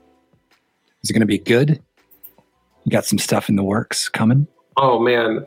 Is 1.02 1.10
it 1.10 1.12
going 1.12 1.20
to 1.20 1.26
be 1.26 1.38
good? 1.38 1.82
You 2.84 2.90
got 2.90 3.04
some 3.04 3.18
stuff 3.18 3.48
in 3.48 3.56
the 3.56 3.62
works 3.62 4.08
coming? 4.08 4.46
oh 4.76 4.98
man, 4.98 5.46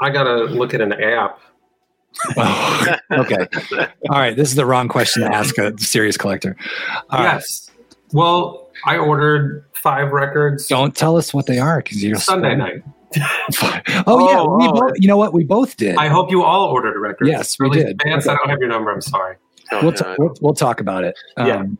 I 0.00 0.10
gotta 0.10 0.44
look 0.44 0.74
at 0.74 0.80
an 0.80 0.92
app. 0.92 1.40
Oh, 2.36 2.96
okay. 3.12 3.46
All 4.08 4.18
right. 4.18 4.34
This 4.34 4.48
is 4.48 4.56
the 4.56 4.66
wrong 4.66 4.88
question 4.88 5.22
to 5.22 5.32
ask 5.32 5.56
a 5.58 5.78
serious 5.78 6.16
collector. 6.16 6.56
All 7.10 7.20
right. 7.20 7.34
yes. 7.34 7.70
Well, 8.12 8.68
I 8.84 8.96
ordered 8.96 9.64
five 9.74 10.10
records 10.10 10.66
Don't 10.66 10.96
tell 10.96 11.16
us 11.16 11.32
what 11.32 11.46
they 11.46 11.58
are 11.58 11.78
because 11.78 12.02
you're 12.02 12.16
Sunday 12.16 12.56
night. 12.56 12.82
Oh, 13.16 13.80
yeah. 13.88 14.02
Oh, 14.06 14.56
We 14.56 14.68
oh. 14.68 14.72
both, 14.72 14.92
you 14.96 15.08
know 15.08 15.16
what? 15.16 15.32
We 15.32 15.44
both 15.44 15.76
did. 15.76 15.96
I 15.96 16.08
hope 16.08 16.30
you 16.30 16.42
all 16.42 16.66
ordered 16.70 16.96
a 16.96 17.00
record. 17.00 17.26
Yes, 17.28 17.56
we 17.58 17.70
did. 17.70 18.00
Vance, 18.04 18.26
Okay. 18.26 18.34
I 18.34 18.36
don't 18.36 18.48
have 18.48 18.60
your 18.60 18.68
number. 18.68 18.90
I'm 18.90 19.00
sorry. 19.00 19.36
oh, 19.72 19.82
we'll, 19.82 19.92
yeah, 19.92 19.96
ta- 19.96 20.14
we'll, 20.18 20.34
we'll 20.40 20.54
talk 20.54 20.80
about 20.80 21.04
it. 21.04 21.16
Yeah. 21.38 21.56
Um, 21.56 21.78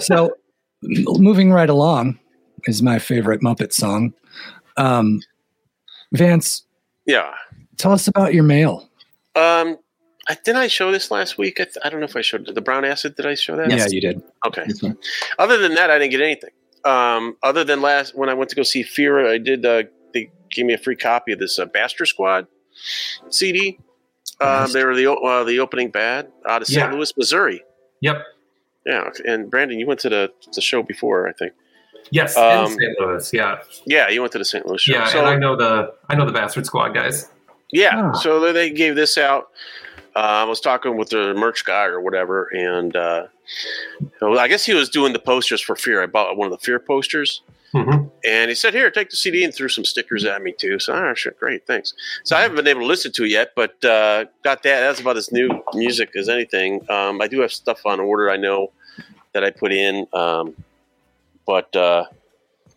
so, 0.00 0.36
moving 0.82 1.52
right 1.52 1.70
along 1.70 2.18
is 2.64 2.82
my 2.82 2.98
favorite 2.98 3.40
Muppet 3.42 3.72
song. 3.72 4.12
Um, 4.76 5.20
Vance, 6.12 6.64
yeah. 7.06 7.32
tell 7.76 7.92
us 7.92 8.08
about 8.08 8.34
your 8.34 8.44
mail. 8.44 8.88
Um, 9.34 9.78
I, 10.28 10.36
didn't 10.44 10.56
I 10.56 10.66
show 10.66 10.90
this 10.90 11.10
last 11.10 11.38
week? 11.38 11.60
I, 11.60 11.64
th- 11.64 11.76
I 11.84 11.90
don't 11.90 12.00
know 12.00 12.06
if 12.06 12.16
I 12.16 12.22
showed 12.22 12.46
the 12.52 12.60
brown 12.60 12.84
acid. 12.84 13.14
Did 13.16 13.26
I 13.26 13.34
show 13.34 13.56
that? 13.56 13.70
Yeah, 13.70 13.86
you 13.88 14.00
did. 14.00 14.22
Okay. 14.46 14.64
Other 15.38 15.58
than 15.58 15.74
that, 15.74 15.90
I 15.90 15.98
didn't 15.98 16.10
get 16.10 16.20
anything. 16.20 16.50
Um, 16.86 17.36
other 17.42 17.64
than 17.64 17.80
last 17.82 18.16
when 18.16 18.28
I 18.28 18.34
went 18.34 18.50
to 18.50 18.56
go 18.56 18.62
see 18.62 18.82
Fear, 18.82 19.26
I 19.28 19.38
did. 19.38 19.64
Uh, 19.66 19.82
they 20.14 20.30
gave 20.50 20.66
me 20.66 20.72
a 20.74 20.78
free 20.78 20.96
copy 20.96 21.32
of 21.32 21.38
this 21.38 21.58
uh, 21.58 21.66
Bastard 21.66 22.08
Squad 22.08 22.46
CD. 23.30 23.78
Uh, 24.40 24.66
they 24.68 24.84
were 24.84 24.94
the 24.94 25.10
uh, 25.10 25.44
the 25.44 25.58
opening 25.60 25.90
band 25.90 26.28
out 26.48 26.62
of 26.62 26.68
St. 26.68 26.78
Yeah. 26.78 26.92
Louis, 26.92 27.12
Missouri. 27.16 27.64
Yep. 28.00 28.22
Yeah, 28.84 29.10
and 29.26 29.50
Brandon, 29.50 29.80
you 29.80 29.86
went 29.86 30.00
to 30.00 30.08
the 30.08 30.32
the 30.54 30.60
show 30.60 30.82
before, 30.82 31.28
I 31.28 31.32
think. 31.32 31.52
Yes, 32.10 32.36
Um, 32.36 32.66
in 32.66 32.78
St. 32.78 33.00
Louis. 33.00 33.32
Yeah, 33.32 33.58
Yeah, 33.84 34.08
you 34.10 34.20
went 34.20 34.32
to 34.32 34.38
the 34.38 34.44
St. 34.44 34.64
Louis 34.64 34.80
show. 34.80 34.92
yeah, 34.92 35.06
so, 35.08 35.18
and 35.18 35.26
I 35.26 35.34
know 35.36 35.56
the 35.56 35.92
I 36.08 36.14
know 36.14 36.24
the 36.24 36.32
Bastard 36.32 36.64
Squad 36.66 36.90
guys. 36.90 37.28
Yeah, 37.72 37.96
Ah. 37.96 38.12
so 38.12 38.52
they 38.52 38.70
gave 38.70 38.94
this 38.94 39.18
out. 39.18 39.48
Uh, 40.16 40.20
I 40.20 40.44
was 40.44 40.60
talking 40.60 40.96
with 40.96 41.10
the 41.10 41.34
merch 41.34 41.64
guy 41.64 41.84
or 41.84 42.00
whatever, 42.00 42.44
and 42.54 42.96
uh, 42.96 43.26
I 44.22 44.48
guess 44.48 44.64
he 44.64 44.72
was 44.72 44.88
doing 44.88 45.12
the 45.12 45.18
posters 45.18 45.60
for 45.60 45.76
Fear. 45.76 46.02
I 46.02 46.06
bought 46.06 46.36
one 46.38 46.46
of 46.46 46.52
the 46.58 46.64
Fear 46.64 46.78
posters, 46.80 47.42
hmm 47.72 48.06
and 48.24 48.48
he 48.48 48.54
said, 48.54 48.72
"Here, 48.72 48.90
take 48.90 49.10
the 49.10 49.16
CD," 49.16 49.44
and 49.44 49.54
threw 49.54 49.68
some 49.68 49.84
stickers 49.84 50.24
at 50.24 50.40
me 50.42 50.52
too. 50.52 50.78
So, 50.78 51.12
sure, 51.14 51.34
great, 51.38 51.66
thanks. 51.66 51.92
So 52.24 52.34
I 52.34 52.40
haven't 52.40 52.56
been 52.56 52.66
able 52.66 52.80
to 52.80 52.86
listen 52.86 53.12
to 53.12 53.24
it 53.24 53.30
yet, 53.30 53.52
but 53.54 53.72
uh, 53.84 54.24
got 54.42 54.62
that. 54.62 54.80
That's 54.80 55.00
about 55.00 55.16
as 55.18 55.30
new 55.32 55.62
music 55.74 56.16
as 56.16 56.28
anything. 56.30 56.80
Um, 56.90 57.20
I 57.20 57.28
do 57.28 57.40
have 57.40 57.52
stuff 57.52 57.84
on 57.84 58.00
order. 58.00 58.30
I 58.30 58.36
know 58.36 58.72
that 59.34 59.44
I 59.44 59.50
put 59.50 59.70
in, 59.72 60.06
um, 60.14 60.54
but 61.46 61.76
uh, 61.76 62.04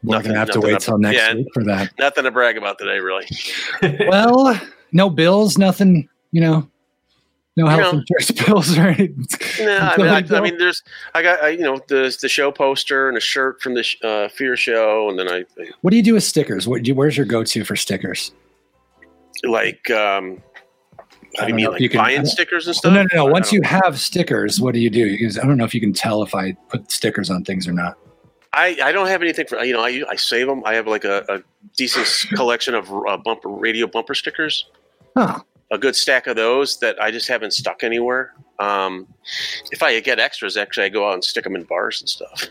We're 0.03 0.17
Nothing- 0.17 0.33
going 0.33 0.33
to 0.33 0.39
have 0.39 0.49
to 0.51 0.59
wait 0.59 0.73
up- 0.75 0.81
till 0.81 0.97
next 0.97 1.17
yeah. 1.17 1.33
week 1.35 1.47
for 1.53 1.63
that. 1.63 1.91
nothing 1.97 2.25
to 2.25 2.31
brag 2.31 2.57
about 2.57 2.77
today, 2.77 2.99
really. 2.99 3.25
Well, 4.09 4.59
no 4.91 5.09
bills, 5.09 5.57
nothing, 5.57 6.09
you 6.31 6.41
know, 6.41 6.69
no 7.59 7.67
health 7.67 7.93
know. 7.93 7.99
insurance 7.99 8.31
bills 8.45 8.77
or 8.77 8.81
anything. 8.87 9.65
No, 9.65 9.77
I 9.77 9.97
mean, 9.97 10.07
I, 10.07 10.37
I 10.37 10.41
mean, 10.41 10.57
there's, 10.57 10.83
I 11.13 11.21
got, 11.21 11.43
I, 11.43 11.49
you 11.49 11.63
know, 11.63 11.79
the 11.87 12.15
the 12.21 12.29
show 12.29 12.51
poster 12.51 13.07
and 13.07 13.17
a 13.17 13.21
shirt 13.21 13.61
from 13.61 13.73
the 13.75 13.83
sh- 13.83 13.97
uh, 14.03 14.29
Fear 14.29 14.55
show, 14.57 15.09
and 15.09 15.19
then 15.19 15.29
I 15.29 15.45
What 15.81 15.91
do 15.91 15.97
you 15.97 16.03
do 16.03 16.13
with 16.13 16.23
stickers? 16.23 16.67
What 16.67 16.83
do 16.83 16.87
you, 16.89 16.95
where's 16.95 17.17
your 17.17 17.25
go-to 17.25 17.63
for 17.63 17.75
stickers? 17.75 18.31
like, 19.43 19.89
um, 19.91 20.41
I 21.39 21.43
do 21.43 21.49
you 21.49 21.53
mean, 21.55 21.71
like 21.71 21.81
you 21.81 21.89
can- 21.89 21.99
buying 21.99 22.25
stickers 22.25 22.67
and 22.67 22.75
stuff? 22.75 22.91
No, 22.91 23.03
no, 23.03 23.07
no. 23.13 23.25
Once 23.25 23.53
you 23.53 23.61
have 23.61 23.99
stickers, 23.99 24.59
what 24.59 24.73
do 24.73 24.79
you 24.79 24.89
do? 24.89 25.29
I 25.41 25.45
don't 25.45 25.57
know 25.57 25.65
if 25.65 25.73
you 25.73 25.79
can 25.81 25.93
tell 25.93 26.23
if 26.23 26.35
I 26.35 26.53
put 26.69 26.91
stickers 26.91 27.29
on 27.29 27.43
things 27.43 27.67
or 27.67 27.71
not. 27.73 27.97
I, 28.51 28.77
I 28.83 28.91
don't 28.91 29.07
have 29.07 29.21
anything 29.21 29.45
for, 29.45 29.63
you 29.63 29.73
know, 29.73 29.81
I, 29.81 30.01
I 30.09 30.15
save 30.15 30.47
them. 30.47 30.63
I 30.65 30.73
have 30.73 30.87
like 30.87 31.05
a, 31.05 31.23
a 31.29 31.43
decent 31.77 32.35
collection 32.35 32.73
of 32.73 32.91
uh, 33.07 33.17
bumper 33.17 33.49
radio 33.49 33.85
bumper 33.85 34.15
stickers. 34.15 34.67
Oh, 35.15 35.39
a 35.71 35.77
good 35.77 35.95
stack 35.95 36.27
of 36.27 36.35
those 36.35 36.77
that 36.79 37.01
I 37.01 37.11
just 37.11 37.27
haven't 37.27 37.51
stuck 37.51 37.83
anywhere. 37.83 38.33
Um, 38.59 39.07
if 39.71 39.81
I 39.83 39.99
get 39.99 40.19
extras, 40.19 40.57
actually, 40.57 40.85
I 40.85 40.89
go 40.89 41.07
out 41.07 41.13
and 41.13 41.23
stick 41.23 41.43
them 41.43 41.55
in 41.55 41.63
bars 41.63 42.01
and 42.01 42.09
stuff. 42.09 42.45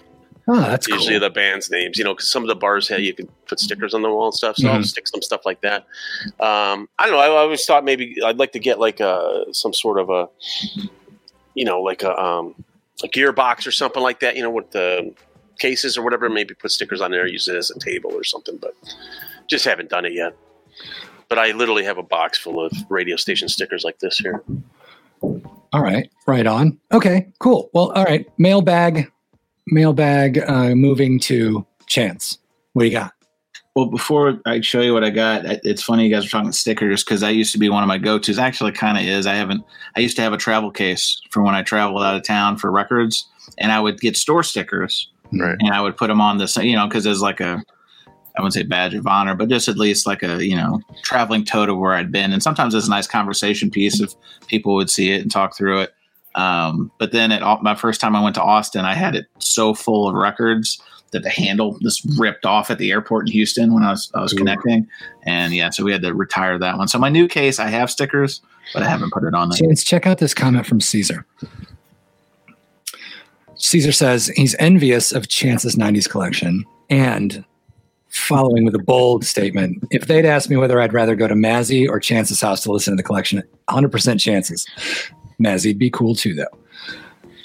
oh 0.46 0.60
that's 0.60 0.86
cool. 0.86 0.96
Usually 0.96 1.18
the 1.18 1.28
band's 1.28 1.70
names, 1.70 1.98
you 1.98 2.04
know, 2.04 2.14
because 2.14 2.28
some 2.30 2.42
of 2.42 2.48
the 2.48 2.54
bars 2.54 2.88
have 2.88 3.00
you 3.00 3.12
can 3.12 3.28
put 3.46 3.60
stickers 3.60 3.92
on 3.92 4.00
the 4.02 4.08
wall 4.08 4.26
and 4.26 4.34
stuff. 4.34 4.56
So 4.56 4.68
I'll 4.68 4.78
Mhm. 4.78 4.86
stick 4.86 5.06
some 5.08 5.20
stuff 5.20 5.44
like 5.44 5.60
that. 5.60 5.82
Um, 6.40 6.88
I 6.98 7.04
don't 7.06 7.12
know. 7.12 7.18
I 7.18 7.28
always 7.28 7.64
thought 7.66 7.84
maybe 7.84 8.16
I'd 8.24 8.38
like 8.38 8.52
to 8.52 8.58
get 8.58 8.78
like 8.78 9.00
a 9.00 9.44
some 9.52 9.74
sort 9.74 9.98
of 9.98 10.08
a, 10.10 10.28
you 11.54 11.64
know, 11.64 11.82
like 11.82 12.02
a 12.02 12.16
um, 12.18 12.54
a 13.04 13.08
gearbox 13.08 13.66
or 13.66 13.70
something 13.72 14.02
like 14.02 14.20
that. 14.20 14.36
You 14.36 14.42
know, 14.42 14.50
with 14.50 14.70
the 14.70 15.12
cases 15.58 15.98
or 15.98 16.02
whatever. 16.02 16.30
Maybe 16.30 16.54
put 16.54 16.70
stickers 16.70 17.00
on 17.00 17.10
there, 17.10 17.26
use 17.26 17.48
it 17.48 17.56
as 17.56 17.70
a 17.70 17.78
table 17.78 18.12
or 18.14 18.24
something. 18.24 18.56
But 18.56 18.74
just 19.48 19.64
haven't 19.66 19.90
done 19.90 20.04
it 20.06 20.12
yet. 20.14 20.34
But 21.28 21.38
I 21.38 21.52
literally 21.52 21.84
have 21.84 21.98
a 21.98 22.02
box 22.02 22.38
full 22.38 22.64
of 22.64 22.72
radio 22.88 23.16
station 23.16 23.48
stickers 23.48 23.84
like 23.84 23.98
this 23.98 24.18
here. 24.18 24.42
All 25.20 25.82
right, 25.82 26.10
right 26.26 26.46
on. 26.46 26.78
Okay, 26.92 27.30
cool. 27.40 27.68
Well, 27.74 27.92
all 27.92 28.04
right. 28.04 28.26
Mailbag, 28.38 29.10
mailbag. 29.66 30.38
Uh, 30.38 30.74
moving 30.74 31.20
to 31.20 31.66
Chance. 31.86 32.38
What 32.72 32.82
do 32.82 32.88
you 32.88 32.92
got? 32.94 33.12
Well, 33.74 33.86
before 33.86 34.40
I 34.46 34.60
show 34.60 34.80
you 34.80 34.92
what 34.94 35.04
I 35.04 35.10
got, 35.10 35.44
it's 35.44 35.82
funny 35.82 36.06
you 36.08 36.14
guys 36.14 36.24
are 36.26 36.30
talking 36.30 36.50
stickers 36.52 37.04
because 37.04 37.20
that 37.20 37.34
used 37.34 37.52
to 37.52 37.58
be 37.58 37.68
one 37.68 37.82
of 37.82 37.88
my 37.88 37.98
go-tos. 37.98 38.38
Actually, 38.38 38.72
kind 38.72 38.96
of 38.98 39.04
is. 39.04 39.26
I 39.26 39.34
haven't. 39.34 39.62
I 39.96 40.00
used 40.00 40.16
to 40.16 40.22
have 40.22 40.32
a 40.32 40.36
travel 40.38 40.70
case 40.70 41.20
for 41.30 41.42
when 41.42 41.54
I 41.54 41.62
traveled 41.62 42.02
out 42.02 42.16
of 42.16 42.24
town 42.24 42.56
for 42.56 42.72
records, 42.72 43.28
and 43.58 43.70
I 43.70 43.78
would 43.80 44.00
get 44.00 44.16
store 44.16 44.42
stickers, 44.42 45.10
Right. 45.32 45.56
and 45.60 45.70
I 45.72 45.80
would 45.80 45.96
put 45.96 46.08
them 46.08 46.20
on 46.20 46.38
this, 46.38 46.56
you 46.56 46.74
know, 46.74 46.88
because 46.88 47.04
there's 47.04 47.22
like 47.22 47.40
a 47.40 47.62
I 48.38 48.40
wouldn't 48.40 48.54
say 48.54 48.62
badge 48.62 48.94
of 48.94 49.06
honor, 49.06 49.34
but 49.34 49.48
just 49.48 49.66
at 49.66 49.76
least 49.76 50.06
like 50.06 50.22
a 50.22 50.44
you 50.44 50.54
know 50.54 50.80
traveling 51.02 51.44
tote 51.44 51.68
of 51.68 51.76
where 51.76 51.92
I'd 51.92 52.12
been. 52.12 52.32
And 52.32 52.42
sometimes 52.42 52.72
it's 52.72 52.86
a 52.86 52.90
nice 52.90 53.08
conversation 53.08 53.68
piece 53.68 54.00
if 54.00 54.14
people 54.46 54.74
would 54.74 54.88
see 54.88 55.10
it 55.10 55.22
and 55.22 55.30
talk 55.30 55.56
through 55.56 55.80
it. 55.80 55.94
Um, 56.36 56.92
but 56.98 57.10
then 57.10 57.32
at 57.32 57.62
my 57.62 57.74
first 57.74 58.00
time 58.00 58.14
I 58.14 58.22
went 58.22 58.36
to 58.36 58.42
Austin, 58.42 58.84
I 58.84 58.94
had 58.94 59.16
it 59.16 59.26
so 59.40 59.74
full 59.74 60.08
of 60.08 60.14
records 60.14 60.80
that 61.10 61.24
the 61.24 61.30
handle 61.30 61.78
just 61.80 62.06
ripped 62.16 62.46
off 62.46 62.70
at 62.70 62.78
the 62.78 62.92
airport 62.92 63.26
in 63.26 63.32
Houston 63.32 63.74
when 63.74 63.82
I 63.82 63.90
was 63.90 64.12
I 64.14 64.20
was 64.20 64.32
Ooh. 64.32 64.36
connecting, 64.36 64.86
and 65.24 65.52
yeah, 65.52 65.70
so 65.70 65.82
we 65.82 65.90
had 65.90 66.02
to 66.02 66.14
retire 66.14 66.58
that 66.58 66.78
one. 66.78 66.86
So 66.86 66.98
my 66.98 67.08
new 67.08 67.26
case, 67.26 67.58
I 67.58 67.68
have 67.68 67.90
stickers, 67.90 68.40
but 68.72 68.84
I 68.84 68.88
haven't 68.88 69.12
put 69.12 69.24
it 69.24 69.34
on. 69.34 69.48
There. 69.48 69.58
Chance, 69.58 69.82
check 69.82 70.06
out 70.06 70.18
this 70.18 70.32
comment 70.32 70.64
from 70.64 70.80
Caesar. 70.80 71.26
Caesar 73.56 73.90
says 73.90 74.28
he's 74.36 74.54
envious 74.60 75.10
of 75.10 75.26
Chance's 75.26 75.74
'90s 75.74 76.08
collection 76.08 76.64
and 76.88 77.44
following 78.18 78.64
with 78.64 78.74
a 78.74 78.82
bold 78.82 79.24
statement. 79.24 79.84
If 79.90 80.06
they'd 80.06 80.24
asked 80.24 80.50
me 80.50 80.56
whether 80.56 80.80
I'd 80.80 80.92
rather 80.92 81.14
go 81.14 81.28
to 81.28 81.34
Mazzy 81.34 81.88
or 81.88 82.00
Chance's 82.00 82.40
house 82.40 82.62
to 82.64 82.72
listen 82.72 82.92
to 82.92 82.96
the 82.96 83.02
collection, 83.02 83.42
100% 83.70 84.20
chances. 84.20 84.66
Mazzy'd 85.40 85.78
be 85.78 85.90
cool 85.90 86.14
too, 86.14 86.34
though. 86.34 86.46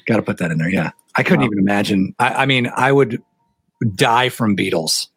Got 0.05 0.17
to 0.17 0.21
put 0.21 0.37
that 0.37 0.51
in 0.51 0.57
there. 0.57 0.69
Yeah. 0.69 0.91
I 1.15 1.23
couldn't 1.23 1.41
wow. 1.41 1.45
even 1.45 1.59
imagine. 1.59 2.15
I, 2.19 2.29
I, 2.29 2.45
mean, 2.45 2.71
I 2.75 2.91
would 2.91 3.21
die 3.95 4.29
from 4.29 4.57
Beatles, 4.57 5.07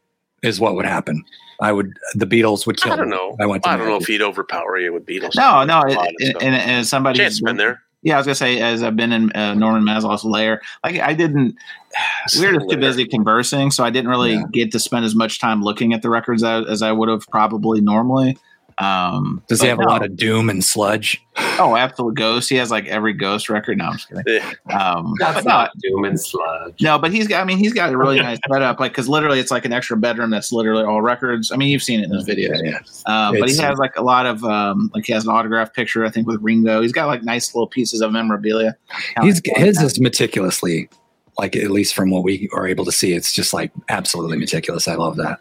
is 0.42 0.60
what 0.60 0.74
would 0.74 0.84
happen. 0.84 1.24
I 1.60 1.72
would, 1.72 1.92
the 2.14 2.26
Beatles 2.26 2.66
would 2.66 2.76
kill 2.76 2.92
I 2.92 2.96
don't 2.96 3.08
know. 3.08 3.34
I, 3.40 3.46
went 3.46 3.66
I 3.66 3.76
don't 3.76 3.86
know 3.88 3.96
if 3.96 4.06
he'd 4.06 4.20
overpower 4.20 4.78
you 4.78 4.92
with 4.92 5.06
Beatles. 5.06 5.34
No, 5.36 5.64
no. 5.64 5.82
It, 5.86 6.36
and, 6.42 6.54
and, 6.54 6.86
somebody. 6.86 7.18
Chance 7.18 7.40
been 7.40 7.56
there. 7.56 7.82
Yeah, 8.06 8.14
I 8.14 8.18
was 8.18 8.26
gonna 8.26 8.36
say 8.36 8.60
as 8.60 8.84
I've 8.84 8.94
been 8.94 9.10
in 9.10 9.32
uh, 9.32 9.54
Norman 9.54 9.82
Maslow's 9.82 10.24
lair, 10.24 10.62
like 10.84 11.00
I 11.00 11.12
didn't. 11.12 11.56
We 12.38 12.46
were 12.46 12.52
just 12.52 12.70
too 12.70 12.76
busy 12.76 13.04
conversing, 13.04 13.70
so 13.72 13.82
I 13.82 13.90
didn't 13.90 14.10
really 14.10 14.34
yeah. 14.34 14.42
get 14.52 14.70
to 14.72 14.78
spend 14.78 15.04
as 15.04 15.14
much 15.14 15.40
time 15.40 15.62
looking 15.62 15.92
at 15.92 16.02
the 16.02 16.10
records 16.10 16.44
as, 16.44 16.66
as 16.66 16.82
I 16.82 16.92
would 16.92 17.08
have 17.08 17.26
probably 17.28 17.80
normally. 17.80 18.38
Um, 18.78 19.42
Does 19.48 19.62
he 19.62 19.68
have 19.68 19.78
no. 19.78 19.86
a 19.86 19.88
lot 19.88 20.04
of 20.04 20.16
doom 20.16 20.50
and 20.50 20.62
sludge? 20.62 21.22
Oh, 21.58 21.76
absolute 21.76 22.14
ghost. 22.14 22.50
He 22.50 22.56
has 22.56 22.70
like 22.70 22.86
every 22.86 23.14
ghost 23.14 23.48
record. 23.48 23.78
No, 23.78 23.86
I'm 23.86 23.92
just 23.94 24.08
kidding. 24.08 24.42
Um, 24.70 25.14
That's 25.18 25.44
not 25.46 25.70
doom 25.78 26.04
and 26.04 26.20
sludge. 26.20 26.82
No, 26.82 26.98
but 26.98 27.12
he's 27.12 27.26
got. 27.26 27.40
I 27.40 27.44
mean, 27.44 27.56
he's 27.56 27.72
got 27.72 27.92
a 27.92 27.96
really 27.96 28.16
nice 28.20 28.38
setup. 28.50 28.78
Like, 28.78 28.92
because 28.92 29.08
literally, 29.08 29.40
it's 29.40 29.50
like 29.50 29.64
an 29.64 29.72
extra 29.72 29.96
bedroom 29.96 30.30
that's 30.30 30.52
literally 30.52 30.84
all 30.84 31.00
records. 31.00 31.50
I 31.50 31.56
mean, 31.56 31.68
you've 31.68 31.82
seen 31.82 32.00
it 32.00 32.04
in 32.04 32.10
his 32.10 32.26
videos. 32.26 32.62
Yeah, 32.62 32.80
yeah. 33.06 33.28
Um, 33.28 33.38
but 33.38 33.48
he 33.48 33.56
has 33.58 33.78
like 33.78 33.96
a 33.96 34.02
lot 34.02 34.26
of 34.26 34.44
um, 34.44 34.90
like 34.94 35.06
he 35.06 35.12
has 35.12 35.24
an 35.24 35.30
autograph 35.30 35.72
picture. 35.72 36.04
I 36.04 36.10
think 36.10 36.26
with 36.26 36.42
Ringo. 36.42 36.82
He's 36.82 36.92
got 36.92 37.06
like 37.06 37.22
nice 37.22 37.54
little 37.54 37.68
pieces 37.68 38.02
of 38.02 38.12
memorabilia. 38.12 38.76
He's 39.22 39.40
his 39.56 39.80
is 39.80 40.00
meticulously 40.00 40.90
like 41.38 41.54
at 41.56 41.70
least 41.70 41.94
from 41.94 42.10
what 42.10 42.24
we 42.24 42.48
are 42.52 42.66
able 42.66 42.84
to 42.84 42.92
see, 42.92 43.12
it's 43.12 43.32
just 43.32 43.52
like 43.52 43.70
absolutely 43.88 44.38
meticulous. 44.38 44.88
I 44.88 44.94
love 44.94 45.16
that. 45.16 45.38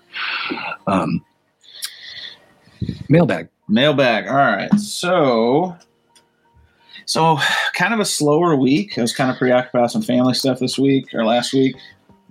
Um, 0.88 1.24
Mailbag. 3.10 3.50
Mailbag. 3.68 4.28
All 4.28 4.36
right. 4.36 4.74
So, 4.80 5.76
so 7.06 7.40
kind 7.74 7.94
of 7.94 8.00
a 8.00 8.06
slower 8.06 8.56
week. 8.56 8.98
I 8.98 9.02
was 9.02 9.14
kind 9.14 9.32
of 9.32 9.38
preoccupied 9.38 9.82
with 9.82 9.92
some 9.92 10.02
family 10.02 10.34
stuff 10.34 10.60
this 10.60 10.78
week 10.78 11.14
or 11.14 11.26
last 11.26 11.54
week, 11.54 11.76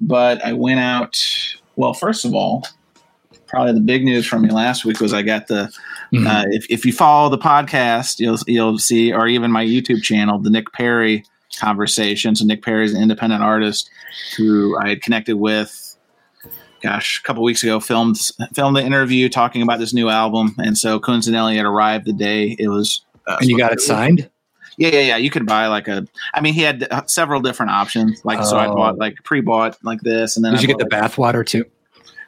but 0.01 0.45
I 0.45 0.53
went 0.53 0.81
out. 0.81 1.21
Well, 1.77 1.95
first 1.95 2.25
of 2.25 2.35
all, 2.35 2.65
probably 3.47 3.73
the 3.73 3.81
big 3.81 4.05
news 4.05 4.27
from 4.27 4.43
me 4.43 4.51
last 4.51 4.85
week 4.85 5.01
was 5.01 5.13
I 5.13 5.23
got 5.23 5.47
the. 5.47 5.73
Mm-hmm. 6.13 6.27
Uh, 6.27 6.45
if 6.49 6.67
if 6.71 6.85
you 6.85 6.93
follow 6.93 7.29
the 7.29 7.39
podcast, 7.39 8.21
you'll 8.21 8.39
you'll 8.47 8.79
see, 8.79 9.13
or 9.13 9.27
even 9.27 9.51
my 9.51 9.65
YouTube 9.65 10.03
channel, 10.03 10.39
the 10.39 10.51
Nick 10.51 10.73
Perry 10.73 11.25
conversation. 11.59 12.35
So 12.37 12.45
Nick 12.45 12.63
Perry 12.63 12.85
is 12.85 12.95
an 12.95 13.03
independent 13.03 13.43
artist 13.43 13.91
who 14.37 14.77
I 14.79 14.89
had 14.89 15.03
connected 15.03 15.37
with 15.37 15.94
gosh, 16.85 17.19
a 17.19 17.23
couple 17.23 17.43
weeks 17.43 17.63
ago, 17.63 17.81
filmed 17.81 18.21
filmed 18.53 18.77
the 18.77 18.85
interview 18.85 19.29
talking 19.29 19.63
about 19.63 19.79
this 19.79 19.95
new 19.95 20.11
album, 20.11 20.55
and 20.59 20.77
so 20.77 21.01
coincidentally, 21.01 21.59
it 21.59 21.65
arrived 21.65 22.05
the 22.05 22.13
day 22.13 22.55
it 22.59 22.69
was. 22.69 23.05
Uh, 23.27 23.39
and 23.41 23.49
you 23.49 23.57
got 23.57 23.73
it 23.73 23.81
signed. 23.81 24.29
Yeah, 24.77 24.91
yeah, 24.91 25.01
yeah. 25.01 25.17
You 25.17 25.31
could 25.31 25.47
buy 25.47 25.67
like 25.69 25.89
a. 25.89 26.07
I 26.35 26.41
mean, 26.41 26.53
he 26.53 26.61
had 26.61 26.87
several 27.07 27.41
different 27.41 27.73
options. 27.73 28.23
Like, 28.25 28.41
oh. 28.41 28.45
so 28.45 28.59
I 28.59 28.67
bought 28.67 28.99
like 28.99 29.17
pre-bought 29.25 29.79
like 29.83 30.01
this, 30.03 30.37
and 30.37 30.45
then 30.45 30.53
did 30.53 30.59
I 30.59 30.63
you 30.63 30.69
get 30.69 30.79
the 30.79 30.85
bathwater 30.85 31.47
too? 31.47 31.65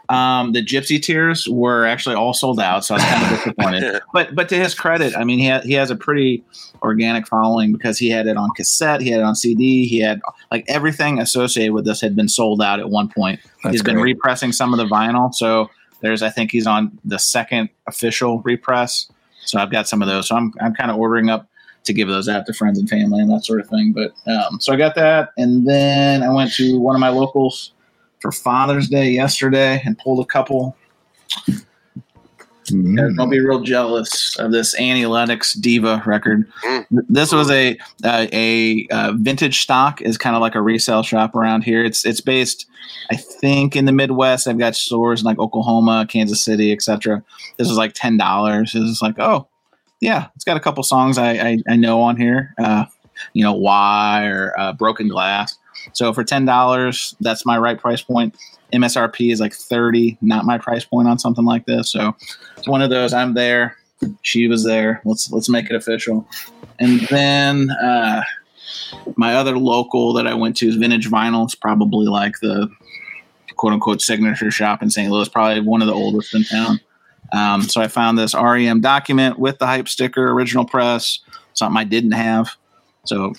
Um, 0.08 0.52
the 0.52 0.62
Gypsy 0.62 1.02
Tears 1.02 1.48
were 1.48 1.84
actually 1.84 2.14
all 2.14 2.32
sold 2.32 2.60
out, 2.60 2.84
so 2.84 2.94
I 2.94 2.98
was 2.98 3.04
kind 3.04 3.24
of 3.24 3.38
disappointed. 3.38 4.02
but 4.12 4.34
but 4.34 4.48
to 4.50 4.56
his 4.56 4.74
credit, 4.74 5.16
I 5.16 5.24
mean, 5.24 5.38
he 5.38 5.48
ha- 5.48 5.62
he 5.62 5.72
has 5.74 5.90
a 5.90 5.96
pretty 5.96 6.44
organic 6.82 7.26
following 7.26 7.72
because 7.72 7.98
he 7.98 8.08
had 8.10 8.26
it 8.26 8.36
on 8.36 8.50
cassette, 8.56 9.00
he 9.00 9.10
had 9.10 9.20
it 9.20 9.24
on 9.24 9.34
CD, 9.34 9.86
he 9.86 9.98
had 9.98 10.20
like 10.50 10.64
everything 10.68 11.18
associated 11.18 11.72
with 11.72 11.84
this 11.84 12.00
had 12.00 12.14
been 12.14 12.28
sold 12.28 12.62
out 12.62 12.80
at 12.80 12.90
one 12.90 13.08
point. 13.08 13.40
That's 13.62 13.74
he's 13.74 13.82
great. 13.82 13.94
been 13.94 14.02
repressing 14.02 14.52
some 14.52 14.72
of 14.72 14.78
the 14.78 14.86
vinyl, 14.86 15.34
so 15.34 15.70
there's 16.00 16.22
I 16.22 16.30
think 16.30 16.52
he's 16.52 16.66
on 16.66 16.98
the 17.04 17.18
second 17.18 17.68
official 17.86 18.40
repress. 18.40 19.10
So 19.44 19.58
I've 19.58 19.70
got 19.70 19.88
some 19.88 20.02
of 20.02 20.08
those. 20.08 20.28
So 20.28 20.36
I'm 20.36 20.52
I'm 20.60 20.74
kind 20.74 20.90
of 20.90 20.96
ordering 20.96 21.30
up 21.30 21.48
to 21.84 21.92
give 21.92 22.08
those 22.08 22.28
out 22.28 22.46
to 22.46 22.52
friends 22.52 22.78
and 22.78 22.88
family 22.88 23.20
and 23.20 23.30
that 23.30 23.44
sort 23.44 23.60
of 23.60 23.68
thing. 23.68 23.92
But 23.92 24.12
um, 24.30 24.60
so 24.60 24.72
I 24.72 24.76
got 24.76 24.94
that, 24.96 25.30
and 25.36 25.66
then 25.66 26.22
I 26.22 26.32
went 26.32 26.52
to 26.54 26.78
one 26.78 26.94
of 26.94 27.00
my 27.00 27.08
locals 27.08 27.72
for 28.20 28.32
Father's 28.32 28.88
Day 28.88 29.10
yesterday 29.10 29.82
and 29.84 29.98
pulled 29.98 30.24
a 30.24 30.26
couple. 30.26 30.76
Mm. 32.70 33.14
I'll 33.18 33.28
be 33.28 33.40
real 33.40 33.60
jealous 33.60 34.36
of 34.38 34.50
this 34.50 34.74
Annie 34.74 35.06
Lennox 35.06 35.52
Diva 35.54 36.02
record. 36.04 36.50
Mm. 36.64 36.86
This 37.08 37.32
was 37.32 37.50
a 37.50 37.78
uh, 38.02 38.26
a 38.32 38.86
uh, 38.90 39.12
vintage 39.16 39.60
stock 39.60 40.02
is 40.02 40.18
kind 40.18 40.34
of 40.34 40.42
like 40.42 40.54
a 40.54 40.62
resale 40.62 41.02
shop 41.02 41.36
around 41.36 41.62
here. 41.62 41.84
It's 41.84 42.04
it's 42.04 42.20
based, 42.20 42.66
I 43.10 43.16
think, 43.16 43.76
in 43.76 43.84
the 43.84 43.92
Midwest. 43.92 44.48
I've 44.48 44.58
got 44.58 44.74
stores 44.74 45.20
in 45.20 45.26
like 45.26 45.38
Oklahoma, 45.38 46.06
Kansas 46.08 46.44
City, 46.44 46.72
etc. 46.72 47.22
This 47.56 47.68
was 47.68 47.78
like 47.78 47.92
ten 47.94 48.16
dollars. 48.16 48.72
It's 48.74 49.02
like, 49.02 49.18
oh, 49.18 49.46
yeah, 50.00 50.26
it's 50.34 50.44
got 50.44 50.56
a 50.56 50.60
couple 50.60 50.82
songs 50.82 51.18
I 51.18 51.32
I, 51.34 51.58
I 51.68 51.76
know 51.76 52.00
on 52.00 52.16
here. 52.16 52.52
Uh, 52.58 52.86
you 53.32 53.44
know, 53.44 53.54
why 53.54 54.26
or 54.26 54.58
uh, 54.58 54.72
Broken 54.72 55.08
Glass. 55.08 55.56
So 55.92 56.12
for 56.12 56.24
ten 56.24 56.44
dollars, 56.44 57.14
that's 57.20 57.46
my 57.46 57.58
right 57.58 57.78
price 57.78 58.02
point. 58.02 58.36
MSRP 58.72 59.32
is 59.32 59.40
like 59.40 59.54
thirty, 59.54 60.18
not 60.20 60.44
my 60.44 60.58
price 60.58 60.84
point 60.84 61.08
on 61.08 61.18
something 61.18 61.44
like 61.44 61.66
this. 61.66 61.90
So 61.90 62.14
it's 62.56 62.68
one 62.68 62.82
of 62.82 62.90
those. 62.90 63.12
I'm 63.12 63.34
there. 63.34 63.76
She 64.22 64.48
was 64.48 64.64
there. 64.64 65.00
Let's 65.04 65.30
let's 65.30 65.48
make 65.48 65.70
it 65.70 65.76
official. 65.76 66.28
And 66.78 67.00
then 67.08 67.70
uh, 67.70 68.22
my 69.16 69.34
other 69.34 69.58
local 69.58 70.12
that 70.14 70.26
I 70.26 70.34
went 70.34 70.56
to 70.58 70.68
is 70.68 70.76
Vintage 70.76 71.08
Vinyl. 71.08 71.44
It's 71.44 71.54
probably 71.54 72.06
like 72.06 72.34
the 72.40 72.68
quote 73.56 73.72
unquote 73.72 74.02
signature 74.02 74.50
shop 74.50 74.82
in 74.82 74.90
St. 74.90 75.10
Louis. 75.10 75.28
Probably 75.28 75.60
one 75.60 75.80
of 75.80 75.88
the 75.88 75.94
oldest 75.94 76.34
in 76.34 76.44
town. 76.44 76.80
Um, 77.32 77.62
so 77.62 77.80
I 77.80 77.88
found 77.88 78.18
this 78.18 78.34
REM 78.34 78.80
document 78.80 79.38
with 79.38 79.58
the 79.58 79.66
hype 79.66 79.88
sticker, 79.88 80.30
original 80.30 80.64
press, 80.64 81.20
something 81.54 81.76
I 81.76 81.84
didn't 81.84 82.12
have. 82.12 82.56
So 83.04 83.34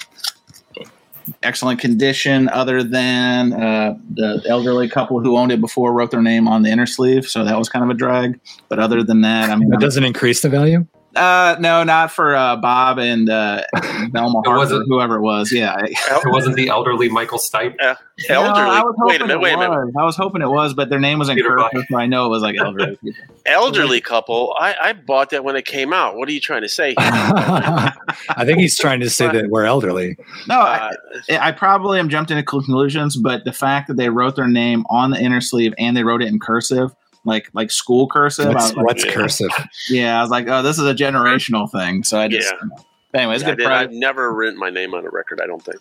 excellent 1.44 1.80
condition, 1.80 2.50
other 2.50 2.84
than 2.84 3.54
uh, 3.54 3.98
the 4.14 4.44
elderly 4.48 4.90
couple 4.90 5.20
who 5.22 5.38
owned 5.38 5.52
it 5.52 5.62
before 5.62 5.94
wrote 5.94 6.12
their 6.12 6.22
name 6.22 6.48
on 6.48 6.64
the 6.64 6.70
inner 6.70 6.86
sleeve, 6.86 7.28
so 7.28 7.44
that 7.44 7.58
was 7.58 7.70
kind 7.70 7.84
of 7.84 7.90
a 7.90 7.94
drag. 7.94 8.40
But 8.70 8.80
other 8.80 9.04
than 9.04 9.22
that, 9.22 9.50
I 9.50 9.56
mean, 9.56 9.74
it 9.74 9.80
doesn't 9.80 10.04
increase 10.04 10.42
the 10.42 10.50
value. 10.50 10.86
Uh, 11.18 11.56
no, 11.60 11.84
not 11.84 12.12
for 12.12 12.36
uh, 12.36 12.56
Bob 12.56 13.00
and 13.00 13.30
uh, 13.30 13.64
Velma 14.12 14.42
Harper, 14.46 14.84
whoever 14.88 15.16
it 15.16 15.22
was. 15.22 15.52
Yeah, 15.52 15.78
it 15.84 16.22
wasn't 16.26 16.56
the 16.56 16.70
elderly 16.70 17.10
Michael 17.10 17.40
Stipe. 17.40 17.76
Uh, 17.82 17.96
elderly. 18.30 18.76
No, 18.78 18.94
wait 19.00 19.22
a 19.22 19.26
minute. 19.26 19.40
Wait 19.40 19.54
a 19.54 19.58
minute. 19.58 19.94
I 19.98 20.04
was 20.04 20.16
hoping 20.16 20.42
it 20.42 20.50
was, 20.50 20.74
but 20.74 20.90
their 20.90 21.00
name 21.00 21.20
was 21.20 21.30
in 21.30 21.40
cursive, 21.40 21.84
so 21.90 21.98
I 21.98 22.06
know 22.06 22.28
it 22.28 22.30
was 22.30 22.44
like 22.44 22.56
elderly. 22.58 22.98
elderly 23.46 24.00
couple. 24.00 24.56
I, 24.60 24.76
I 24.80 24.94
bought 24.94 25.32
that 25.32 25.44
when 25.44 25.56
it 25.56 25.66
came 25.66 25.92
out. 25.92 26.16
What 26.16 26.30
are 26.30 26.32
you 26.32 26.40
trying 26.40 26.62
to 26.62 26.70
say? 26.70 26.94
I 26.98 28.44
think 28.46 28.60
he's 28.60 28.78
trying 28.78 29.00
to 29.00 29.10
say 29.10 29.28
that 29.28 29.50
we're 29.50 29.66
elderly. 29.66 30.18
No, 30.48 30.60
I, 30.60 30.92
uh, 31.30 31.38
I 31.40 31.52
probably 31.52 32.00
am 32.00 32.10
jumped 32.10 32.30
into 32.30 32.44
conclusions, 32.44 33.18
but 33.18 33.44
the 33.44 33.54
fact 33.54 33.88
that 33.88 33.98
they 33.98 34.10
wrote 34.10 34.36
their 34.36 34.48
name 34.48 34.86
on 34.90 35.12
the 35.12 35.20
inner 35.20 35.42
sleeve 35.42 35.74
and 35.80 35.98
they 35.98 36.04
wrote 36.04 36.22
it 36.22 36.28
in 36.28 36.40
cursive 36.40 36.96
like 37.26 37.50
like 37.54 37.72
school 37.72 38.08
cursive. 38.08 38.48
What's, 38.48 38.74
like, 38.74 38.86
what's 38.86 39.06
yeah. 39.06 39.14
cursive? 39.14 39.52
Yeah, 39.90 40.20
I 40.20 40.22
was 40.22 40.32
like, 40.32 40.48
oh, 40.48 40.62
this 40.64 40.80
is 40.80 40.86
a 40.86 40.94
generational 40.94 41.72
thing. 41.72 42.04
So 42.04 42.20
I 42.20 42.28
just. 42.28 42.54
Yeah. 42.54 42.84
Anyways, 43.14 43.42
yeah, 43.42 43.56
good. 43.56 43.68
I've 43.68 43.92
never 43.92 44.34
written 44.34 44.60
my 44.60 44.70
name 44.70 44.94
on 44.94 45.06
a 45.06 45.10
record. 45.10 45.40
I 45.42 45.48
don't 45.48 45.64
think. 45.64 45.80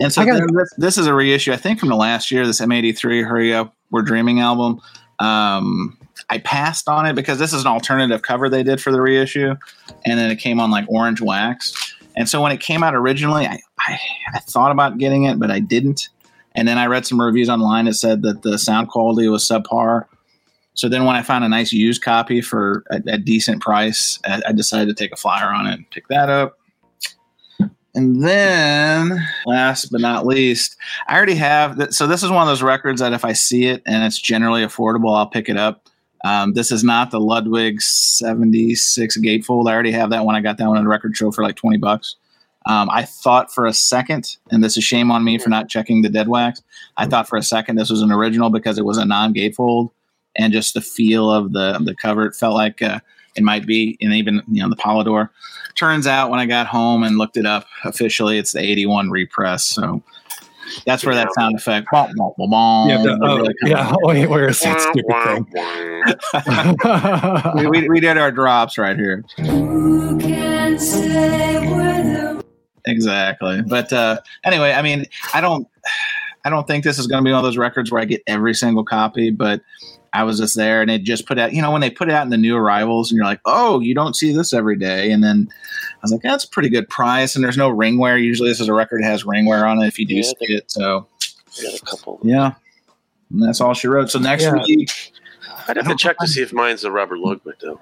And 0.00 0.12
so 0.12 0.24
gotta, 0.24 0.46
this, 0.46 0.72
this, 0.78 0.96
is 0.96 1.06
a 1.06 1.12
reissue. 1.12 1.52
I 1.52 1.56
think 1.56 1.80
from 1.80 1.88
the 1.88 1.96
last 1.96 2.30
year, 2.30 2.46
this 2.46 2.60
M83 2.60 3.26
"Hurry 3.26 3.52
Up, 3.52 3.74
We're 3.90 4.02
Dreaming" 4.02 4.40
album. 4.40 4.80
Um, 5.18 5.98
I 6.30 6.38
passed 6.38 6.88
on 6.88 7.04
it 7.04 7.14
because 7.14 7.38
this 7.38 7.52
is 7.52 7.62
an 7.62 7.66
alternative 7.66 8.22
cover 8.22 8.48
they 8.48 8.62
did 8.62 8.80
for 8.80 8.92
the 8.92 9.00
reissue, 9.00 9.56
and 10.04 10.18
then 10.18 10.30
it 10.30 10.36
came 10.36 10.60
on 10.60 10.70
like 10.70 10.84
orange 10.88 11.20
wax. 11.20 11.94
And 12.16 12.28
so 12.28 12.42
when 12.42 12.52
it 12.52 12.60
came 12.60 12.82
out 12.82 12.94
originally, 12.94 13.46
I, 13.46 13.60
I, 13.78 13.98
I 14.34 14.38
thought 14.40 14.72
about 14.72 14.98
getting 14.98 15.24
it, 15.24 15.38
but 15.38 15.50
I 15.50 15.60
didn't. 15.60 16.08
And 16.54 16.66
then 16.66 16.76
I 16.76 16.86
read 16.86 17.06
some 17.06 17.20
reviews 17.20 17.48
online 17.48 17.84
that 17.84 17.94
said 17.94 18.22
that 18.22 18.42
the 18.42 18.58
sound 18.58 18.88
quality 18.88 19.28
was 19.28 19.46
subpar. 19.46 20.06
So 20.78 20.88
then 20.88 21.04
when 21.04 21.16
I 21.16 21.22
found 21.22 21.42
a 21.42 21.48
nice 21.48 21.72
used 21.72 22.02
copy 22.02 22.40
for 22.40 22.84
a, 22.88 23.02
a 23.08 23.18
decent 23.18 23.60
price, 23.60 24.20
I, 24.24 24.40
I, 24.46 24.52
decided 24.52 24.86
to 24.86 24.94
take 24.94 25.10
a 25.10 25.16
flyer 25.16 25.48
on 25.48 25.66
it 25.66 25.72
and 25.72 25.90
pick 25.90 26.06
that 26.06 26.30
up. 26.30 26.56
And 27.96 28.22
then, 28.22 29.18
last 29.44 29.90
but 29.90 30.00
not 30.00 30.24
least, 30.24 30.76
I 31.08 31.16
already 31.16 31.34
have. 31.34 31.76
Th- 31.76 31.90
so 31.90 32.06
this 32.06 32.22
is 32.22 32.30
one 32.30 32.42
of 32.42 32.46
those 32.46 32.62
records 32.62 33.00
that 33.00 33.12
if 33.12 33.24
I 33.24 33.32
see 33.32 33.66
it 33.66 33.82
and 33.86 34.04
it's 34.04 34.20
generally 34.20 34.64
affordable, 34.64 35.16
I'll 35.16 35.26
pick 35.26 35.48
it 35.48 35.56
up. 35.56 35.88
Um, 36.24 36.52
this 36.52 36.70
is 36.70 36.84
not 36.84 37.10
the 37.10 37.18
Ludwig 37.18 37.82
76 37.82 39.18
gatefold. 39.18 39.68
I 39.68 39.74
already 39.74 39.90
have 39.90 40.10
that 40.10 40.24
one. 40.24 40.36
I 40.36 40.40
got 40.40 40.58
that 40.58 40.68
one 40.68 40.78
at 40.78 40.84
a 40.84 40.88
record 40.88 41.16
show 41.16 41.32
for 41.32 41.42
like 41.42 41.56
20 41.56 41.78
bucks. 41.78 42.14
Um, 42.66 42.88
I 42.92 43.02
thought 43.04 43.52
for 43.52 43.66
a 43.66 43.72
second, 43.72 44.36
and 44.52 44.62
this 44.62 44.76
is 44.76 44.84
shame 44.84 45.10
on 45.10 45.24
me 45.24 45.38
for 45.38 45.48
not 45.48 45.68
checking 45.68 46.02
the 46.02 46.08
dead 46.08 46.28
wax. 46.28 46.62
I 46.96 47.06
thought 47.06 47.28
for 47.28 47.36
a 47.36 47.42
second 47.42 47.74
this 47.74 47.90
was 47.90 48.00
an 48.00 48.12
original 48.12 48.50
because 48.50 48.78
it 48.78 48.84
was 48.84 48.96
a 48.96 49.04
non 49.04 49.34
gatefold, 49.34 49.90
and 50.36 50.52
just 50.52 50.74
the 50.74 50.80
feel 50.80 51.30
of 51.30 51.52
the 51.52 51.78
the 51.84 51.94
cover. 51.94 52.26
It 52.26 52.34
felt 52.34 52.54
like 52.54 52.82
uh, 52.82 53.00
it 53.36 53.42
might 53.42 53.66
be, 53.66 53.96
and 54.00 54.12
even 54.12 54.42
you 54.48 54.62
know 54.62 54.68
the 54.68 54.76
Polydor. 54.76 55.30
Turns 55.74 56.06
out 56.06 56.30
when 56.30 56.40
I 56.40 56.46
got 56.46 56.66
home 56.66 57.02
and 57.02 57.18
looked 57.18 57.36
it 57.36 57.46
up 57.46 57.66
officially, 57.84 58.38
it's 58.38 58.52
the 58.52 58.60
81 58.60 59.10
repress. 59.10 59.64
So 59.64 60.02
that's 60.84 61.04
where 61.04 61.14
that 61.14 61.32
sound 61.34 61.56
effect. 61.56 61.88
Bom, 61.90 62.12
bom, 62.16 62.32
bom, 62.36 62.50
bom, 62.50 62.88
Yeah, 62.88 63.02
the, 63.02 63.18
oh, 63.22 63.36
really 63.36 63.54
comes 63.54 63.70
yeah. 63.70 63.94
Wait, 64.00 64.28
where's 64.28 64.60
that 64.60 64.80
stupid 64.80 65.14
thing? 65.24 65.46
we, 67.70 67.80
we, 67.82 67.88
we 67.88 68.00
did 68.00 68.18
our 68.18 68.32
drops 68.32 68.78
right 68.78 68.96
here. 68.96 69.24
Who 69.38 70.18
can 70.18 70.78
say 70.78 71.58
where 71.72 72.02
the 72.02 72.44
Exactly. 72.86 73.62
But 73.62 73.92
uh, 73.92 74.20
anyway, 74.44 74.72
I 74.72 74.82
mean, 74.82 75.06
I 75.34 75.40
don't, 75.40 75.66
I 76.44 76.50
don't 76.50 76.66
think 76.66 76.84
this 76.84 76.98
is 76.98 77.06
going 77.06 77.22
to 77.22 77.28
be 77.28 77.32
one 77.32 77.38
of 77.38 77.44
those 77.44 77.58
records 77.58 77.90
where 77.90 78.00
I 78.00 78.04
get 78.04 78.22
every 78.26 78.54
single 78.54 78.84
copy. 78.84 79.30
But 79.30 79.60
I 80.12 80.24
was 80.24 80.38
just 80.38 80.56
there, 80.56 80.82
and 80.82 80.90
it 80.90 81.02
just 81.02 81.26
put 81.26 81.38
out. 81.38 81.52
You 81.52 81.62
know, 81.62 81.70
when 81.70 81.80
they 81.80 81.90
put 81.90 82.08
it 82.08 82.14
out 82.14 82.24
in 82.24 82.30
the 82.30 82.36
new 82.36 82.56
arrivals, 82.56 83.10
and 83.10 83.16
you're 83.16 83.24
like, 83.26 83.40
oh, 83.44 83.80
you 83.80 83.94
don't 83.94 84.14
see 84.16 84.32
this 84.32 84.52
every 84.52 84.76
day. 84.76 85.10
And 85.10 85.22
then 85.22 85.48
I 85.50 85.98
was 86.02 86.12
like, 86.12 86.22
that's 86.22 86.44
a 86.44 86.48
pretty 86.48 86.68
good 86.68 86.88
price, 86.88 87.34
and 87.34 87.44
there's 87.44 87.56
no 87.56 87.70
ringwear. 87.70 88.20
Usually, 88.22 88.48
this 88.48 88.60
is 88.60 88.68
a 88.68 88.74
record 88.74 89.02
that 89.02 89.06
has 89.06 89.24
ringwear 89.24 89.62
on 89.68 89.82
it 89.82 89.86
if 89.86 89.98
you 89.98 90.06
do 90.06 90.14
Yeah, 90.16 90.22
see 90.22 90.34
think- 90.38 90.50
it. 90.50 90.70
So 90.70 91.06
a 91.66 91.78
couple. 91.86 92.20
yeah. 92.22 92.52
And 93.30 93.42
that's 93.42 93.60
all 93.60 93.74
she 93.74 93.88
wrote. 93.88 94.10
So 94.10 94.18
next 94.18 94.44
Yeah. 94.44 94.54
week, 94.54 95.12
I'd 95.66 95.76
have 95.76 95.88
to 95.88 95.96
check 95.96 96.16
to 96.18 96.26
see 96.26 96.40
if 96.40 96.52
mine's 96.52 96.84
a 96.84 96.90
Robert 96.90 97.18
Ludwig 97.18 97.56
though. 97.60 97.80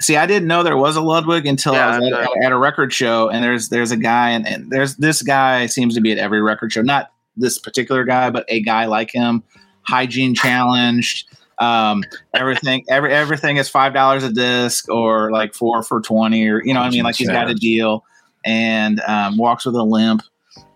See, 0.00 0.16
I 0.16 0.26
didn't 0.26 0.46
know 0.48 0.62
there 0.62 0.76
was 0.76 0.96
a 0.96 1.00
Ludwig 1.00 1.46
until 1.46 1.72
Yeah, 1.72 1.88
I 1.88 1.98
was 2.00 2.12
I 2.12 2.22
at, 2.22 2.44
at 2.46 2.52
a 2.52 2.56
record 2.58 2.92
show, 2.92 3.28
and 3.28 3.42
there's 3.42 3.68
there's 3.70 3.90
a 3.92 3.96
guy, 3.96 4.30
and, 4.30 4.46
and 4.46 4.70
there's 4.70 4.96
this 4.96 5.22
guy 5.22 5.66
seems 5.66 5.94
to 5.94 6.00
be 6.00 6.12
at 6.12 6.18
every 6.18 6.42
record 6.42 6.72
show. 6.72 6.82
Not 6.82 7.10
this 7.36 7.58
particular 7.58 8.04
guy, 8.04 8.30
but 8.30 8.44
a 8.48 8.60
guy 8.60 8.86
like 8.86 9.10
him, 9.12 9.42
hygiene 9.82 10.34
challenged. 10.34 11.28
Um, 11.60 12.04
everything 12.34 12.84
every 12.88 13.12
everything 13.12 13.56
is 13.56 13.68
five 13.68 13.92
dollars 13.92 14.22
a 14.22 14.32
disc 14.32 14.88
or 14.88 15.32
like 15.32 15.54
four 15.54 15.82
for 15.82 16.00
twenty, 16.00 16.48
or 16.48 16.64
you 16.64 16.72
know, 16.72 16.80
what 16.80 16.86
I 16.86 16.90
mean, 16.90 17.04
like 17.04 17.16
he's 17.16 17.28
got 17.28 17.50
a 17.50 17.54
deal, 17.54 18.04
and 18.44 19.00
um, 19.00 19.36
walks 19.36 19.66
with 19.66 19.74
a 19.74 19.82
limp. 19.82 20.22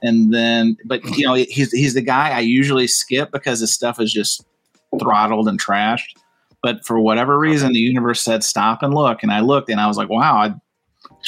And 0.03 0.35
then, 0.35 0.77
but 0.85 1.05
you 1.17 1.27
know, 1.27 1.35
he's 1.35 1.71
he's 1.71 1.95
the 1.95 2.03
guy 2.03 2.31
I 2.31 2.41
usually 2.41 2.87
skip 2.87 3.31
because 3.31 3.61
his 3.61 3.73
stuff 3.73 4.01
is 4.01 4.13
just 4.13 4.45
throttled 4.99 5.49
and 5.49 5.61
trashed. 5.61 6.17
But 6.63 6.85
for 6.85 7.01
whatever 7.01 7.39
reason 7.39 7.73
the 7.73 7.81
universe 7.81 8.21
said 8.21 8.45
stop 8.45 8.83
and 8.83 8.95
look. 8.95 9.23
And 9.23 9.33
i 9.33 9.41
looked 9.41 9.69
and 9.69 9.81
i 9.81 9.87
was 9.87 9.97
like 9.97 10.09
wow 10.09 10.37
I, 10.37 10.55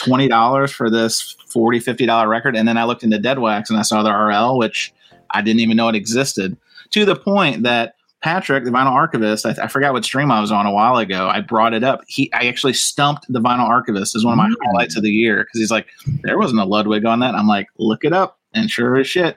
$20 0.00 0.72
for 0.72 0.90
this 0.90 1.36
$40 1.54 1.82
$50 1.82 2.28
record. 2.28 2.56
And 2.56 2.66
then 2.66 2.76
i 2.76 2.84
looked 2.84 3.02
into 3.02 3.18
dead 3.18 3.38
wax 3.38 3.70
and 3.70 3.78
i 3.78 3.82
saw 3.82 4.02
the 4.02 4.12
rl 4.12 4.58
which 4.58 4.92
i 5.30 5.40
didn't 5.40 5.60
even 5.60 5.76
know 5.76 5.88
it 5.88 5.94
existed 5.94 6.56
to 6.90 7.04
the 7.04 7.16
point 7.16 7.62
that 7.64 7.94
patrick 8.24 8.64
the 8.64 8.70
vinyl 8.70 8.90
archivist 8.92 9.44
i, 9.44 9.50
I 9.62 9.68
forgot 9.68 9.92
what 9.92 10.04
stream 10.04 10.30
i 10.30 10.40
was 10.40 10.50
on 10.50 10.64
a 10.66 10.72
while 10.72 10.96
ago 10.96 11.28
i 11.28 11.40
brought 11.42 11.74
it 11.74 11.84
up 11.84 12.00
he 12.08 12.32
i 12.32 12.46
actually 12.46 12.72
stumped 12.72 13.26
the 13.28 13.38
vinyl 13.40 13.68
archivist 13.68 14.16
as 14.16 14.24
one 14.24 14.32
of 14.32 14.38
my 14.38 14.48
Mm. 14.48 14.54
highlights 14.64 14.96
of 14.96 15.02
the 15.02 15.10
year 15.10 15.44
because 15.44 15.60
he's 15.60 15.70
like 15.70 15.86
there 16.22 16.38
wasn't 16.38 16.60
a 16.60 16.64
ludwig 16.64 17.04
on 17.04 17.20
that 17.20 17.34
i'm 17.34 17.46
like 17.46 17.68
look 17.78 18.02
it 18.04 18.12
up 18.14 18.38
and 18.54 18.70
sure 18.70 18.96
as 18.96 19.06
shit 19.06 19.36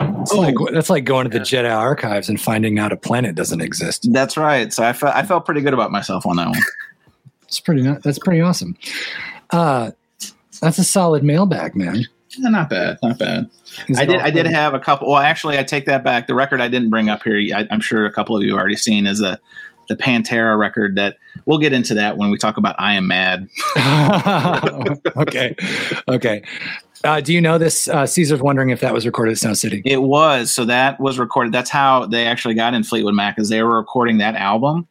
It's 0.00 0.32
like 0.32 0.54
that's 0.72 0.88
like 0.90 1.04
going 1.04 1.28
to 1.30 1.38
the 1.38 1.44
Jedi 1.44 1.70
archives 1.76 2.28
and 2.28 2.40
finding 2.40 2.78
out 2.78 2.90
a 2.90 2.96
planet 2.96 3.34
doesn't 3.34 3.60
exist. 3.60 4.08
that's 4.12 4.36
right 4.38 4.72
so 4.72 4.82
i 4.82 4.92
felt 4.94 5.14
i 5.14 5.22
felt 5.22 5.44
pretty 5.44 5.60
good 5.60 5.74
about 5.74 5.92
myself 5.92 6.24
on 6.26 6.36
that 6.36 6.48
one 6.48 6.60
It's 7.44 7.60
pretty. 7.60 7.82
That's 7.82 8.18
pretty 8.18 8.40
awesome. 8.40 8.78
Uh, 9.50 9.90
that's 10.62 10.78
a 10.78 10.84
solid 10.84 11.22
mailbag, 11.22 11.76
man. 11.76 12.06
Yeah, 12.38 12.48
not 12.48 12.70
bad 12.70 12.98
not 13.02 13.18
bad 13.18 13.50
Is 13.88 13.98
I 13.98 14.06
did. 14.06 14.20
I 14.20 14.30
did 14.30 14.46
have 14.46 14.74
a 14.74 14.80
couple. 14.80 15.08
Well, 15.08 15.18
actually, 15.18 15.58
I 15.58 15.62
take 15.62 15.86
that 15.86 16.02
back. 16.02 16.26
The 16.26 16.34
record 16.34 16.60
I 16.60 16.68
didn't 16.68 16.90
bring 16.90 17.08
up 17.08 17.22
here. 17.22 17.38
I, 17.54 17.66
I'm 17.70 17.80
sure 17.80 18.06
a 18.06 18.12
couple 18.12 18.36
of 18.36 18.42
you 18.42 18.50
have 18.50 18.58
already 18.58 18.76
seen 18.76 19.06
is 19.06 19.18
the 19.18 19.38
the 19.88 19.96
Pantera 19.96 20.58
record. 20.58 20.96
That 20.96 21.16
we'll 21.46 21.58
get 21.58 21.72
into 21.72 21.94
that 21.94 22.16
when 22.16 22.30
we 22.30 22.38
talk 22.38 22.56
about 22.56 22.76
I 22.78 22.94
Am 22.94 23.06
Mad. 23.06 23.48
okay. 25.16 25.54
Okay. 26.08 26.42
Uh, 27.04 27.20
do 27.20 27.32
you 27.32 27.40
know 27.40 27.58
this? 27.58 27.88
Uh, 27.88 28.06
Caesar's 28.06 28.40
wondering 28.40 28.70
if 28.70 28.80
that 28.80 28.94
was 28.94 29.04
recorded 29.04 29.32
at 29.32 29.38
Sound 29.38 29.58
City. 29.58 29.82
It 29.84 30.02
was 30.02 30.50
so 30.50 30.64
that 30.64 31.00
was 31.00 31.18
recorded. 31.18 31.52
That's 31.52 31.70
how 31.70 32.06
they 32.06 32.26
actually 32.26 32.54
got 32.54 32.74
in 32.74 32.84
Fleetwood 32.84 33.14
Mac, 33.14 33.38
is 33.38 33.48
they 33.48 33.62
were 33.62 33.76
recording 33.76 34.18
that 34.18 34.36
album, 34.36 34.86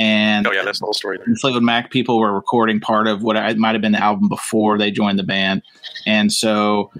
and 0.00 0.46
Oh 0.46 0.52
yeah, 0.52 0.64
that's 0.64 0.80
the 0.80 0.86
whole 0.86 0.94
story. 0.94 1.18
There. 1.18 1.34
Fleetwood 1.36 1.62
Mac 1.62 1.90
people 1.90 2.18
were 2.18 2.32
recording 2.32 2.80
part 2.80 3.06
of 3.06 3.22
what 3.22 3.36
it 3.36 3.58
might 3.58 3.72
have 3.74 3.82
been 3.82 3.92
the 3.92 4.02
album 4.02 4.28
before 4.28 4.78
they 4.78 4.90
joined 4.90 5.18
the 5.18 5.22
band, 5.24 5.62
and 6.06 6.32
so 6.32 6.90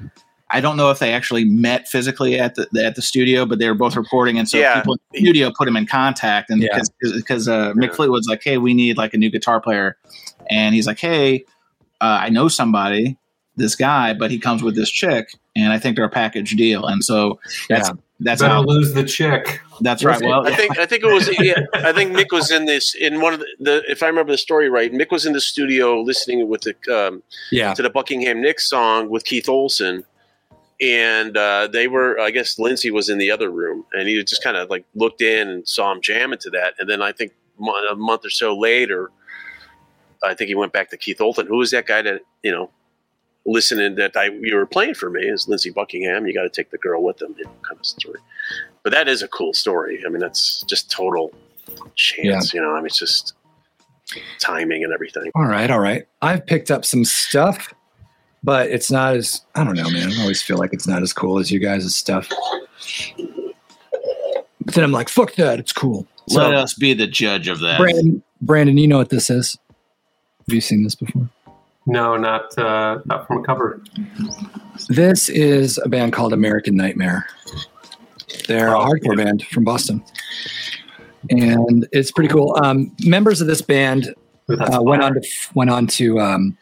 I 0.52 0.60
don't 0.60 0.76
know 0.76 0.90
if 0.90 0.98
they 0.98 1.12
actually 1.12 1.44
met 1.44 1.88
physically 1.88 2.38
at 2.38 2.56
the 2.56 2.68
at 2.84 2.96
the 2.96 3.02
studio, 3.02 3.46
but 3.46 3.58
they 3.58 3.68
were 3.68 3.74
both 3.74 3.96
recording, 3.96 4.38
and 4.38 4.48
so 4.48 4.58
Yeah. 4.58 4.74
people 4.80 4.94
in 4.94 5.00
the 5.12 5.18
studio 5.20 5.50
put 5.56 5.64
them 5.64 5.76
in 5.76 5.86
contact, 5.86 6.50
and 6.50 6.60
Yeah. 6.62 6.68
because 6.74 6.90
because 7.16 7.48
uh, 7.48 7.72
Mick 7.74 7.94
Fleetwood's 7.94 8.28
like, 8.28 8.42
hey, 8.44 8.58
we 8.58 8.74
need 8.74 8.96
like 8.98 9.14
a 9.14 9.16
new 9.16 9.30
guitar 9.30 9.60
player, 9.60 9.96
and 10.50 10.74
he's 10.74 10.86
like, 10.86 10.98
hey, 10.98 11.44
uh, 12.00 12.18
I 12.22 12.28
know 12.28 12.48
somebody, 12.48 13.16
this 13.56 13.76
guy, 13.76 14.12
but 14.12 14.30
he 14.30 14.38
comes 14.38 14.62
with 14.62 14.74
this 14.74 14.90
chick, 14.90 15.28
and 15.56 15.72
I 15.72 15.78
think 15.78 15.96
they're 15.96 16.04
a 16.04 16.10
package 16.10 16.56
deal, 16.56 16.84
and 16.84 17.02
so 17.04 17.38
that's 17.68 17.88
Yeah. 17.88 17.94
That's 18.22 18.42
Better 18.42 18.52
how 18.52 18.62
lose 18.64 18.92
the 18.92 19.04
chick. 19.04 19.61
that's 19.80 20.04
right. 20.04 20.20
Well, 20.20 20.46
I 20.46 20.54
think 20.54 20.78
I 20.78 20.85
think 20.85 21.02
it 21.02 21.11
was 21.12 21.28
yeah, 21.40 21.61
I 21.74 21.92
think 21.92 22.12
Mick 22.12 22.30
was 22.33 22.50
in 22.50 22.66
this 22.66 22.94
in 22.94 23.20
one 23.22 23.33
of 23.33 23.40
the, 23.40 23.46
the 23.61 23.83
if 23.90 24.02
I 24.02 24.09
remember 24.09 24.30
the 24.33 24.37
story 24.38 24.68
right. 24.68 24.92
Mick 24.92 25.11
was 25.11 25.24
in 25.24 25.33
the 25.33 25.40
studio 25.40 26.00
listening 26.02 26.46
with 26.48 26.61
the 26.62 26.74
um, 26.94 27.22
Yeah. 27.50 27.72
to 27.72 27.83
the 27.83 27.88
Buckingham 27.88 28.42
Nicks 28.42 28.68
song 28.68 29.09
with 29.09 29.24
Keith 29.24 29.48
Olsen, 29.48 30.04
and 30.83 31.35
uh, 31.37 31.68
they 31.72 31.88
were 31.88 32.20
I 32.20 32.30
guess 32.30 32.59
Lindsey 32.59 32.90
was 32.90 33.09
in 33.09 33.16
the 33.16 33.30
other 33.30 33.50
room, 33.50 33.85
and 33.94 34.06
he 34.06 34.22
just 34.22 34.42
kind 34.42 34.56
of 34.59 34.68
like 34.68 34.85
looked 34.94 35.22
in 35.22 35.48
and 35.48 35.66
saw 35.66 35.90
him 35.90 36.00
jamming 36.02 36.38
to 36.40 36.50
that, 36.50 36.74
and 36.78 36.88
then 36.90 37.00
I 37.00 37.12
think 37.12 37.33
mo- 37.59 37.72
a 37.90 37.96
month 37.96 38.26
or 38.26 38.30
so 38.30 38.54
later, 38.54 39.11
I 40.22 40.35
think 40.35 40.48
he 40.48 40.54
went 40.54 40.74
back 40.74 40.90
to 40.90 40.98
Keith 40.98 41.22
Olsen. 41.22 41.46
Who 41.46 41.56
was 41.56 41.70
that 41.70 41.87
guy 41.87 42.02
that 42.02 42.20
you 42.42 42.52
know? 42.52 42.70
Listening 43.46 43.94
that 43.96 44.16
I 44.16 44.26
you 44.26 44.55
were 44.55 44.66
playing 44.66 44.94
for 44.94 45.11
me 45.11 45.22
is 45.22 45.48
Lindsey 45.48 45.70
Buckingham. 45.70 46.26
You 46.26 46.35
got 46.35 46.42
to 46.42 46.50
take 46.50 46.70
the 46.70 46.79
girl 46.79 47.03
with 47.03 47.18
them, 47.18 47.35
you 47.38 47.44
know, 47.44 47.50
kind 47.62 47.79
of 47.81 47.87
story. 47.87 48.20
But 48.83 48.92
that 48.92 49.09
is 49.09 49.22
a 49.22 49.29
cool 49.29 49.55
story. 49.55 50.03
I 50.07 50.09
mean, 50.11 50.20
that's 50.20 50.62
just 50.64 50.90
total 50.90 51.33
chance. 51.94 52.53
You 52.53 52.61
know, 52.61 52.72
I 52.72 52.76
mean, 52.76 52.87
it's 52.87 52.98
just 52.98 53.35
timing 54.38 54.85
and 54.85 54.92
everything. 54.92 55.31
All 55.35 55.44
right. 55.46 55.70
All 55.70 55.81
right. 55.81 56.07
I've 56.22 56.46
picked 56.46 56.70
up 56.70 56.85
some 56.85 57.05
stuff, 57.05 57.72
but 58.42 58.70
it's 58.70 58.90
not 58.90 59.16
as, 59.16 59.42
I 59.55 59.64
don't 59.64 59.76
know, 59.76 59.90
man. 59.90 60.11
I 60.12 60.20
always 60.22 60.42
feel 60.42 60.59
like 60.59 60.72
it's 60.72 60.87
not 60.87 61.03
as 61.03 61.12
cool 61.12 61.38
as 61.38 61.50
you 61.50 61.59
guys' 61.59 61.94
stuff. 61.94 62.29
But 63.16 64.74
then 64.74 64.85
I'm 64.85 64.92
like, 64.92 65.09
fuck 65.09 65.35
that. 65.35 65.59
It's 65.59 65.72
cool. 65.72 66.07
let 66.29 66.55
us 66.55 66.74
be 66.74 66.94
the 66.94 67.07
judge 67.07 67.48
of 67.48 67.61
that. 67.61 67.79
Brandon, 67.79 68.22
Brandon, 68.40 68.76
you 68.76 68.88
know 68.88 68.98
what 68.98 69.11
this 69.11 69.31
is? 69.31 69.59
Have 70.46 70.55
you 70.55 70.61
seen 70.61 70.83
this 70.83 70.94
before? 70.94 71.29
No, 71.86 72.16
not 72.16 72.56
uh, 72.58 73.00
not 73.06 73.26
from 73.26 73.38
a 73.38 73.42
cover. 73.42 73.82
This 74.88 75.28
is 75.28 75.78
a 75.84 75.88
band 75.88 76.12
called 76.12 76.32
American 76.32 76.76
Nightmare. 76.76 77.26
They're 78.46 78.68
a 78.68 78.78
Oh, 78.78 78.84
hardcore 78.84 79.16
band 79.16 79.44
from 79.46 79.64
Boston. 79.64 80.04
And 81.30 81.86
it's 81.92 82.10
pretty 82.10 82.28
cool. 82.28 82.56
Um, 82.62 82.94
members 83.04 83.40
of 83.40 83.46
this 83.46 83.60
band 83.60 84.14
uh, 84.48 84.80
went 84.82 85.02
on 85.02 85.14
to 85.14 85.22
went 85.54 85.70
on 85.70 85.86
to 85.88 86.20
um, 86.20 86.56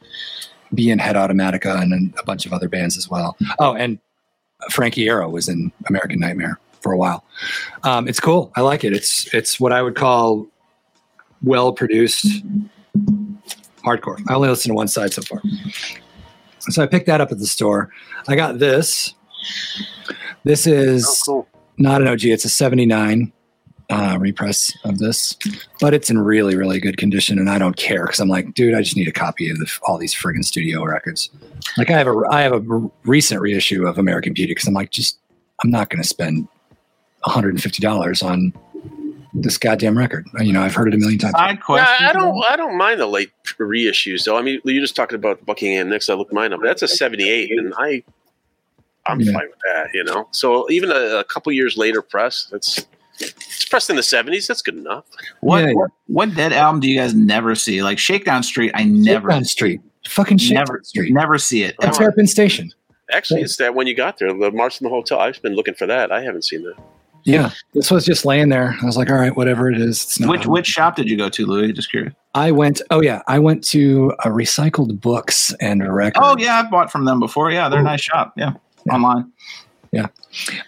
be 0.74 0.90
in 0.90 0.98
Head 0.98 1.16
Automatica 1.16 1.81
and 1.81 1.92
then 1.92 2.14
a 2.18 2.24
bunch 2.24 2.46
of 2.46 2.52
other 2.52 2.68
bands 2.68 2.96
as 2.96 3.09
well. 3.09 3.37
Oh, 3.59 3.74
and 3.74 3.98
Frankie 4.70 5.04
Iero 5.07 5.31
was 5.31 5.48
in 5.48 5.70
American 5.88 6.20
Nightmare 6.20 6.59
for 6.81 6.92
a 6.92 6.96
while. 6.96 7.24
Um, 7.85 8.09
it's 8.09 8.20
cool. 8.20 8.52
I 8.57 8.62
like 8.62 8.85
it. 8.85 8.92
It's 8.92 9.33
it's 9.35 9.61
what 9.61 9.72
I 9.72 9.83
would 9.83 9.94
call 9.94 10.46
well 11.42 11.72
produced 11.72 12.26
hardcore. 13.85 14.21
I 14.29 14.35
only 14.35 14.49
listened 14.49 14.71
to 14.71 14.75
one 14.75 14.88
side 14.88 15.12
so 15.12 15.23
far. 15.23 15.41
So 16.61 16.83
I 16.83 16.87
picked 16.87 17.07
that 17.07 17.21
up 17.21 17.33
at 17.33 17.38
the 17.38 17.47
store. 17.47 17.91
I 18.27 18.37
got 18.37 18.59
this. 18.59 19.14
This 20.45 20.67
is 20.67 21.07
Oh, 21.29 21.45
cool. 21.45 21.49
not 21.79 22.01
an 22.03 22.09
OG. 22.09 22.25
It's 22.25 22.45
a 22.45 22.49
79 22.49 23.33
uh, 23.91 24.19
repress 24.21 24.71
of 24.85 24.99
this, 24.99 25.37
but 25.81 25.95
it's 25.95 26.11
in 26.11 26.19
really, 26.19 26.57
really 26.57 26.79
good 26.81 26.99
condition. 26.99 27.38
And 27.38 27.49
I 27.49 27.59
don't 27.59 27.77
care 27.77 28.05
because 28.05 28.21
I'm 28.21 28.29
like, 28.29 28.53
dude, 28.55 28.75
I 28.75 28.83
just 28.83 28.97
need 28.97 29.09
a 29.09 29.12
copy 29.12 29.51
of 29.51 29.59
the, 29.59 29.71
all 29.85 29.97
these 29.97 30.14
friggin' 30.14 30.45
studio 30.45 30.85
records. 30.85 31.31
Like 31.79 31.91
I 31.91 31.97
have 31.97 32.07
a, 32.07 32.23
I 32.31 32.43
have 32.43 32.53
a 32.53 32.91
recent 33.05 33.41
reissue 33.41 33.87
of 33.87 33.97
American 33.97 34.35
Beauty 34.35 34.51
because 34.53 34.67
I'm 34.69 34.75
like, 34.75 34.91
just, 34.91 35.19
I'm 35.64 35.71
not 35.71 35.88
going 35.88 36.03
to 36.03 36.09
spend 36.09 36.49
$150 37.27 38.23
on 38.25 38.53
this 39.35 39.59
goddamn 39.59 39.97
record. 39.99 40.27
Uh, 40.38 40.43
you 40.43 40.53
know, 40.53 40.62
I've 40.62 40.75
heard 40.75 40.88
it 40.88 40.95
a 40.95 40.99
million 40.99 41.19
times. 41.19 41.33
Side 41.35 41.59
Yeah. 41.69 41.97
I 42.01 42.12
don't. 42.12 42.45
I 42.49 42.57
don't 42.57 42.77
mind 42.77 43.01
the 43.01 43.07
late 43.07 43.31
reissues 43.59 44.25
though. 44.25 44.37
I 44.37 44.43
mean, 44.43 44.61
you're 44.64 44.81
just 44.83 44.97
talking 44.97 45.17
about 45.17 45.45
Buckingham 45.47 45.88
Nicks. 45.91 46.09
I 46.09 46.14
looked 46.14 46.33
mine 46.33 46.53
up. 46.53 46.61
That's 46.62 46.83
a 46.83 46.88
'78, 46.88 47.51
and 47.59 47.73
I, 47.79 48.03
I'm 49.07 49.21
Yeah. 49.21 49.33
fine 49.33 49.47
with 49.49 49.59
that. 49.67 49.88
You 49.95 50.05
know. 50.05 50.29
So 50.33 50.71
even 50.71 50.91
a, 50.91 51.19
a 51.19 51.25
couple 51.25 51.53
years 51.53 51.77
later, 51.77 52.03
press. 52.03 52.49
That's 52.51 52.87
It's 53.21 53.64
pressed 53.64 53.91
in 53.91 53.97
the 53.97 54.03
seventies. 54.03 54.47
That's 54.47 54.62
good 54.62 54.77
enough. 54.77 55.05
What, 55.41 55.59
Yeah, 55.62 55.67
yeah. 55.69 55.73
what 55.75 55.91
what 56.07 56.35
dead 56.35 56.53
album 56.53 56.81
do 56.81 56.88
you 56.88 56.99
guys 56.99 57.14
never 57.14 57.55
see? 57.55 57.83
Like 57.83 57.99
Shakedown 57.99 58.43
Street, 58.43 58.71
I 58.75 58.85
never 58.85 59.29
Shakedown 59.31 59.45
Street. 59.45 59.81
Fucking 60.09 60.38
Shakedown 60.38 60.64
never 60.67 60.81
Street. 60.85 61.12
never 61.12 61.38
see 61.38 61.64
it. 61.64 61.75
And 61.81 61.88
ever. 61.91 61.99
Terrapin 61.99 62.27
Station. 62.27 62.71
Actually, 63.11 63.41
it's 63.43 63.57
that 63.57 63.75
when 63.75 63.87
you 63.87 63.95
got 63.95 64.19
there, 64.19 64.33
the 64.33 64.51
March 64.53 64.81
in 64.81 64.85
the 64.85 64.91
Hotel. 64.91 65.19
I've 65.19 65.41
been 65.43 65.55
looking 65.55 65.75
for 65.75 65.87
that. 65.87 66.12
I 66.12 66.23
haven't 66.23 66.45
seen 66.45 66.62
that. 66.64 66.75
Yeah. 67.29 67.51
This 67.75 67.91
was 67.91 68.05
just 68.05 68.25
laying 68.25 68.49
there. 68.49 68.77
I 68.83 68.87
was 68.87 68.97
like, 68.97 69.11
all 69.11 69.17
right, 69.17 69.37
whatever 69.37 69.71
it 69.71 69.81
is. 69.81 70.03
It's 70.05 70.21
not 70.21 70.31
Which 70.31 70.47
which 70.47 70.67
shop 70.67 70.97
did 70.97 71.09
you 71.11 71.17
go 71.17 71.29
to, 71.29 71.47
Louie? 71.47 71.73
Just 71.73 71.91
curious. 71.91 72.14
I 72.35 72.51
went, 72.53 72.81
oh 72.91 73.03
yeah, 73.03 73.23
I 73.29 73.38
went 73.38 73.64
to 73.69 74.12
a 74.25 74.29
recycled 74.29 75.01
books 75.01 75.53
and 75.61 75.87
records. 75.95 76.25
Oh 76.27 76.37
yeah, 76.38 76.59
I've 76.61 76.71
bought 76.71 76.91
from 76.93 77.05
them 77.05 77.21
before. 77.21 77.51
Yeah, 77.51 77.69
they're 77.69 77.81
a 77.81 77.83
nice 77.83 78.01
shop. 78.03 78.33
Yeah, 78.37 78.53
Yeah. 78.87 78.93
online. 78.95 79.33
Yeah. 79.93 80.07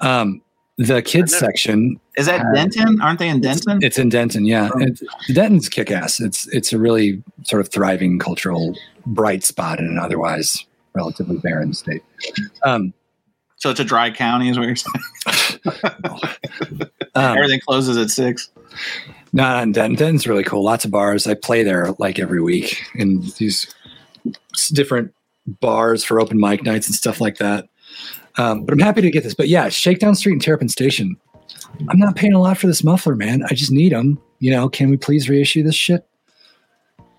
Um, 0.00 0.42
the 0.78 1.02
kids 1.02 1.34
I've 1.34 1.42
never- 1.42 1.52
section, 1.52 2.00
Is 2.16 2.26
that 2.26 2.40
Uh, 2.40 2.52
Denton? 2.54 3.00
Aren't 3.02 3.18
they 3.18 3.28
in 3.28 3.40
Denton? 3.40 3.80
it's 3.82 3.98
in 3.98 4.08
Denton. 4.08 4.46
Yeah. 4.46 4.70
Oh. 4.74 4.78
It's, 4.80 5.02
Denton's 5.32 5.68
kick 5.68 5.90
ass. 5.90 6.20
It's, 6.20 6.46
it's 6.48 6.72
a 6.72 6.78
really 6.78 7.22
sort 7.44 7.60
of 7.60 7.68
thriving 7.70 8.18
cultural 8.18 8.74
bright 9.06 9.44
spot 9.44 9.78
in 9.78 9.86
an 9.86 9.98
otherwise 9.98 10.64
relatively 10.94 11.36
barren 11.36 11.72
state. 11.74 12.02
Um, 12.64 12.92
so 13.60 13.70
it's 13.70 13.80
a 13.80 13.84
dry 13.84 14.10
county, 14.10 14.48
is 14.48 14.58
what 14.58 14.66
you're 14.66 14.76
saying. 14.76 15.60
um, 17.14 17.36
Everything 17.36 17.60
closes 17.60 17.96
at 17.98 18.10
six. 18.10 18.50
No, 19.32 19.44
Denton, 19.44 19.94
Denton's 19.94 20.26
really 20.26 20.42
cool. 20.42 20.64
Lots 20.64 20.84
of 20.84 20.90
bars. 20.90 21.26
I 21.26 21.34
play 21.34 21.62
there 21.62 21.94
like 21.98 22.18
every 22.18 22.40
week 22.40 22.82
in 22.94 23.20
these 23.38 23.72
different 24.72 25.14
bars 25.46 26.02
for 26.02 26.20
open 26.20 26.40
mic 26.40 26.64
nights 26.64 26.86
and 26.86 26.94
stuff 26.94 27.20
like 27.20 27.36
that. 27.36 27.68
Um, 28.38 28.64
but 28.64 28.72
I'm 28.72 28.80
happy 28.80 29.02
to 29.02 29.10
get 29.10 29.24
this. 29.24 29.34
But 29.34 29.48
yeah, 29.48 29.68
Shakedown 29.68 30.14
Street 30.14 30.32
and 30.32 30.42
Terrapin 30.42 30.70
Station. 30.70 31.16
I'm 31.90 31.98
not 31.98 32.16
paying 32.16 32.32
a 32.32 32.40
lot 32.40 32.56
for 32.56 32.66
this 32.66 32.82
muffler, 32.82 33.14
man. 33.14 33.42
I 33.50 33.54
just 33.54 33.70
need 33.70 33.92
them. 33.92 34.18
You 34.38 34.52
know, 34.52 34.70
can 34.70 34.88
we 34.88 34.96
please 34.96 35.28
reissue 35.28 35.62
this 35.62 35.74
shit? 35.74 36.06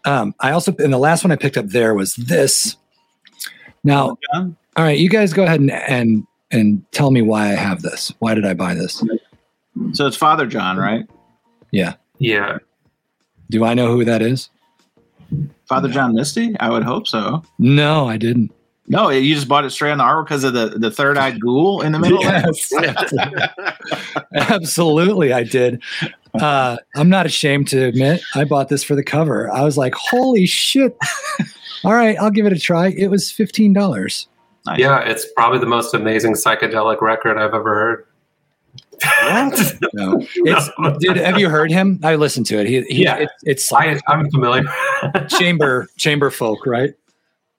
Um, 0.05 0.33
I 0.39 0.51
also, 0.51 0.75
and 0.79 0.91
the 0.91 0.97
last 0.97 1.23
one 1.23 1.31
I 1.31 1.35
picked 1.35 1.57
up 1.57 1.67
there 1.67 1.93
was 1.93 2.15
this. 2.15 2.75
Now, 3.83 4.17
all 4.33 4.55
right, 4.77 4.97
you 4.97 5.09
guys 5.09 5.33
go 5.33 5.43
ahead 5.43 5.59
and 5.59 5.71
and 5.71 6.25
and 6.51 6.83
tell 6.91 7.11
me 7.11 7.21
why 7.21 7.47
I 7.47 7.53
have 7.55 7.81
this. 7.81 8.13
Why 8.19 8.33
did 8.33 8.45
I 8.45 8.53
buy 8.53 8.73
this? 8.73 9.03
So 9.93 10.07
it's 10.07 10.17
Father 10.17 10.45
John, 10.45 10.77
right? 10.77 11.07
Yeah. 11.71 11.95
Yeah. 12.19 12.57
Do 13.49 13.65
I 13.65 13.73
know 13.73 13.87
who 13.87 14.05
that 14.05 14.21
is? 14.21 14.49
Father 15.67 15.87
John 15.89 16.13
Misty? 16.13 16.57
I 16.59 16.69
would 16.69 16.83
hope 16.83 17.07
so. 17.07 17.43
No, 17.57 18.07
I 18.07 18.17
didn't. 18.17 18.51
No, 18.87 19.09
you 19.09 19.33
just 19.33 19.47
bought 19.47 19.63
it 19.63 19.69
straight 19.69 19.91
on 19.91 19.99
the 19.99 20.03
artwork 20.03 20.25
because 20.25 20.43
of 20.43 20.51
the, 20.53 20.67
the 20.77 20.91
third 20.91 21.17
eyed 21.17 21.39
ghoul 21.39 21.81
in 21.81 21.93
the 21.93 21.99
middle. 21.99 22.19
Yes, 22.23 22.73
absolutely. 22.73 23.41
Absolutely, 24.35 25.33
I 25.33 25.43
did. 25.43 25.81
Uh, 26.33 26.77
I'm 26.95 27.07
not 27.09 27.25
ashamed 27.25 27.69
to 27.69 27.85
admit 27.85 28.21
I 28.35 28.43
bought 28.43 28.67
this 28.67 28.83
for 28.83 28.95
the 28.95 29.03
cover. 29.03 29.49
I 29.51 29.63
was 29.63 29.77
like, 29.77 29.93
"Holy 29.95 30.45
shit!" 30.45 30.97
All 31.85 31.93
right, 31.93 32.17
I'll 32.19 32.31
give 32.31 32.45
it 32.45 32.53
a 32.53 32.59
try. 32.59 32.87
It 32.89 33.07
was 33.07 33.31
fifteen 33.31 33.71
dollars. 33.71 34.27
Nice. 34.65 34.79
Yeah, 34.79 34.99
it's 34.99 35.25
probably 35.35 35.59
the 35.59 35.65
most 35.65 35.93
amazing 35.93 36.33
psychedelic 36.33 37.01
record 37.01 37.37
I've 37.37 37.53
ever 37.53 37.73
heard. 37.73 38.05
No, 39.93 40.21
it's 40.35 40.69
dude. 40.99 41.17
Have 41.17 41.39
you 41.39 41.49
heard 41.49 41.71
him? 41.71 41.99
I 42.03 42.15
listened 42.15 42.45
to 42.47 42.59
it. 42.59 42.67
He, 42.67 42.81
he 42.83 43.03
Yeah. 43.03 43.15
it, 43.17 43.29
it's 43.43 43.71
I, 43.73 43.99
I'm 44.07 44.29
familiar. 44.29 44.63
chamber 45.29 45.87
chamber 45.97 46.29
folk, 46.29 46.65
right? 46.67 46.93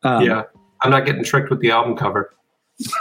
Um, 0.05 0.25
yeah, 0.25 0.45
I'm 0.83 0.91
not 0.93 1.05
getting 1.05 1.25
tricked 1.25 1.51
with 1.51 1.61
the 1.61 1.71
album 1.73 1.97
cover. 1.97 2.33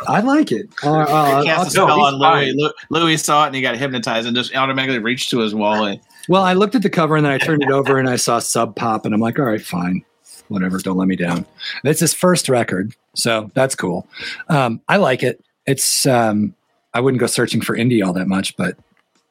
I 0.08 0.22
like 0.22 0.52
it. 0.52 0.68
Uh, 0.84 0.92
uh, 1.02 1.42
He 1.42 1.48
cast 1.48 1.68
a 1.68 1.72
spell 1.72 1.88
he's 1.96 2.14
on 2.14 2.14
Louie. 2.16 2.54
fine. 2.58 2.72
Louie 2.90 3.18
saw 3.18 3.44
it 3.44 3.48
and 3.48 3.56
he 3.56 3.62
got 3.62 3.78
hypnotized 3.78 4.28
and 4.28 4.36
just 4.36 4.56
automatically 4.56 5.00
reached 5.00 5.30
to 5.32 5.40
his 5.40 5.54
wallet. 5.56 6.00
well, 6.28 6.44
I 6.44 6.54
looked 6.54 6.76
at 6.76 6.82
the 6.82 6.90
cover 6.90 7.16
and 7.16 7.26
then 7.26 7.32
I 7.32 7.38
turned 7.38 7.62
it 7.64 7.72
over 7.72 7.98
and 8.00 8.10
I 8.10 8.16
saw 8.16 8.40
Sub 8.40 8.76
Pop 8.76 9.06
and 9.06 9.14
I'm 9.14 9.22
like, 9.22 9.38
all 9.40 9.46
right, 9.46 9.62
fine, 9.62 10.04
whatever. 10.52 10.78
Don't 10.80 10.98
let 10.98 11.08
me 11.08 11.16
down. 11.16 11.46
It's 11.84 12.00
his 12.00 12.14
first 12.14 12.50
record, 12.50 12.96
so 13.16 13.50
that's 13.54 13.76
cool. 13.76 14.08
Um, 14.50 14.82
I 14.88 14.98
like 14.98 15.24
it. 15.24 15.44
It's 15.66 16.06
um, 16.06 16.54
I 16.94 17.00
wouldn't 17.00 17.20
go 17.20 17.28
searching 17.28 17.62
for 17.62 17.76
indie 17.76 18.06
all 18.06 18.14
that 18.14 18.28
much, 18.28 18.56
but 18.58 18.78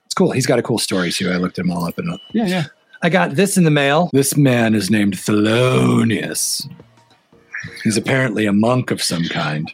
it's 0.06 0.14
cool. 0.14 0.32
He's 0.32 0.46
got 0.46 0.58
a 0.58 0.62
cool 0.62 0.78
story 0.78 1.12
too. 1.12 1.30
I 1.30 1.36
looked 1.36 1.58
him 1.58 1.70
all 1.70 1.86
up 1.86 1.98
and 1.98 2.10
up. 2.10 2.20
Yeah, 2.32 2.46
yeah. 2.46 2.64
I 3.02 3.08
got 3.08 3.36
this 3.36 3.56
in 3.56 3.64
the 3.64 3.70
mail. 3.70 4.10
This 4.12 4.36
man 4.36 4.74
is 4.74 4.90
named 4.90 5.14
Thelonious. 5.14 6.68
He's 7.82 7.96
apparently 7.96 8.46
a 8.46 8.52
monk 8.52 8.90
of 8.90 9.02
some 9.02 9.24
kind. 9.24 9.72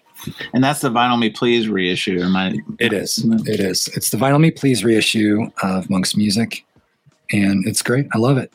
And 0.52 0.62
that's 0.62 0.80
the 0.80 0.90
Vinyl 0.90 1.18
Me 1.18 1.30
Please 1.30 1.68
reissue. 1.68 2.20
Am 2.20 2.36
I? 2.36 2.58
It 2.78 2.92
is. 2.92 3.24
It 3.46 3.60
is. 3.60 3.88
It's 3.88 4.10
the 4.10 4.16
Vinyl 4.16 4.40
Me 4.40 4.50
Please 4.50 4.84
reissue 4.84 5.50
of 5.62 5.88
Monk's 5.88 6.16
music, 6.16 6.64
and 7.30 7.66
it's 7.66 7.82
great. 7.82 8.06
I 8.12 8.18
love 8.18 8.38
it. 8.38 8.52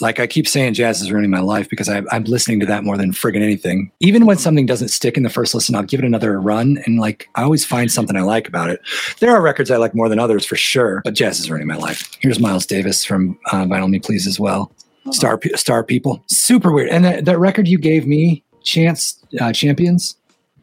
Like 0.00 0.18
I 0.18 0.26
keep 0.26 0.48
saying, 0.48 0.74
jazz 0.74 1.00
is 1.00 1.12
ruining 1.12 1.30
my 1.30 1.38
life 1.40 1.70
because 1.70 1.88
I, 1.88 2.02
I'm 2.10 2.24
listening 2.24 2.58
to 2.60 2.66
that 2.66 2.82
more 2.82 2.96
than 2.96 3.12
friggin' 3.12 3.42
anything. 3.42 3.92
Even 4.00 4.26
when 4.26 4.36
something 4.38 4.66
doesn't 4.66 4.88
stick 4.88 5.16
in 5.16 5.22
the 5.22 5.30
first 5.30 5.54
listen, 5.54 5.74
I'll 5.76 5.84
give 5.84 6.00
it 6.00 6.06
another 6.06 6.40
run, 6.40 6.78
and 6.84 6.98
like 6.98 7.28
I 7.36 7.42
always 7.44 7.64
find 7.64 7.90
something 7.92 8.16
I 8.16 8.22
like 8.22 8.48
about 8.48 8.70
it. 8.70 8.80
There 9.20 9.30
are 9.30 9.40
records 9.40 9.70
I 9.70 9.76
like 9.76 9.94
more 9.94 10.08
than 10.08 10.18
others 10.18 10.44
for 10.44 10.56
sure, 10.56 11.00
but 11.04 11.14
jazz 11.14 11.38
is 11.38 11.48
ruining 11.48 11.68
my 11.68 11.76
life. 11.76 12.10
Here's 12.20 12.40
Miles 12.40 12.66
Davis 12.66 13.04
from 13.04 13.38
uh, 13.52 13.64
Vinyl 13.66 13.88
Me 13.88 14.00
Please 14.00 14.26
as 14.26 14.40
well. 14.40 14.72
Star 15.10 15.38
Star 15.54 15.84
People, 15.84 16.22
super 16.26 16.72
weird. 16.72 16.88
And 16.88 17.04
that, 17.04 17.24
that 17.26 17.38
record 17.38 17.68
you 17.68 17.78
gave 17.78 18.06
me, 18.06 18.42
Chance 18.64 19.22
uh, 19.40 19.52
Champions, 19.52 20.16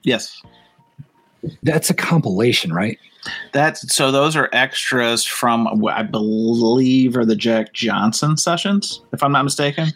Yes. 0.04 0.41
that's 1.63 1.89
a 1.89 1.94
compilation, 1.94 2.74
right? 2.74 2.98
That's 3.52 3.94
so. 3.94 4.12
Those 4.12 4.36
are 4.36 4.50
extras 4.54 5.26
from 5.26 5.68
what 5.80 5.96
I 5.96 6.04
believe 6.04 7.16
are 7.16 7.26
the 7.26 7.36
Jack 7.36 7.74
Johnson 7.74 8.38
sessions, 8.38 9.02
if 9.14 9.22
I'm 9.24 9.32
not 9.32 9.44
mistaken. 9.44 9.90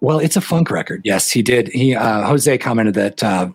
Well, 0.00 0.18
it's 0.18 0.36
a 0.36 0.40
funk 0.40 0.70
record. 0.70 1.00
Yes, 1.04 1.30
he 1.30 1.42
did. 1.42 1.68
He 1.68 1.94
uh, 1.94 2.26
Jose 2.26 2.58
commented 2.58 2.94
that 2.94 3.22
uh, 3.22 3.48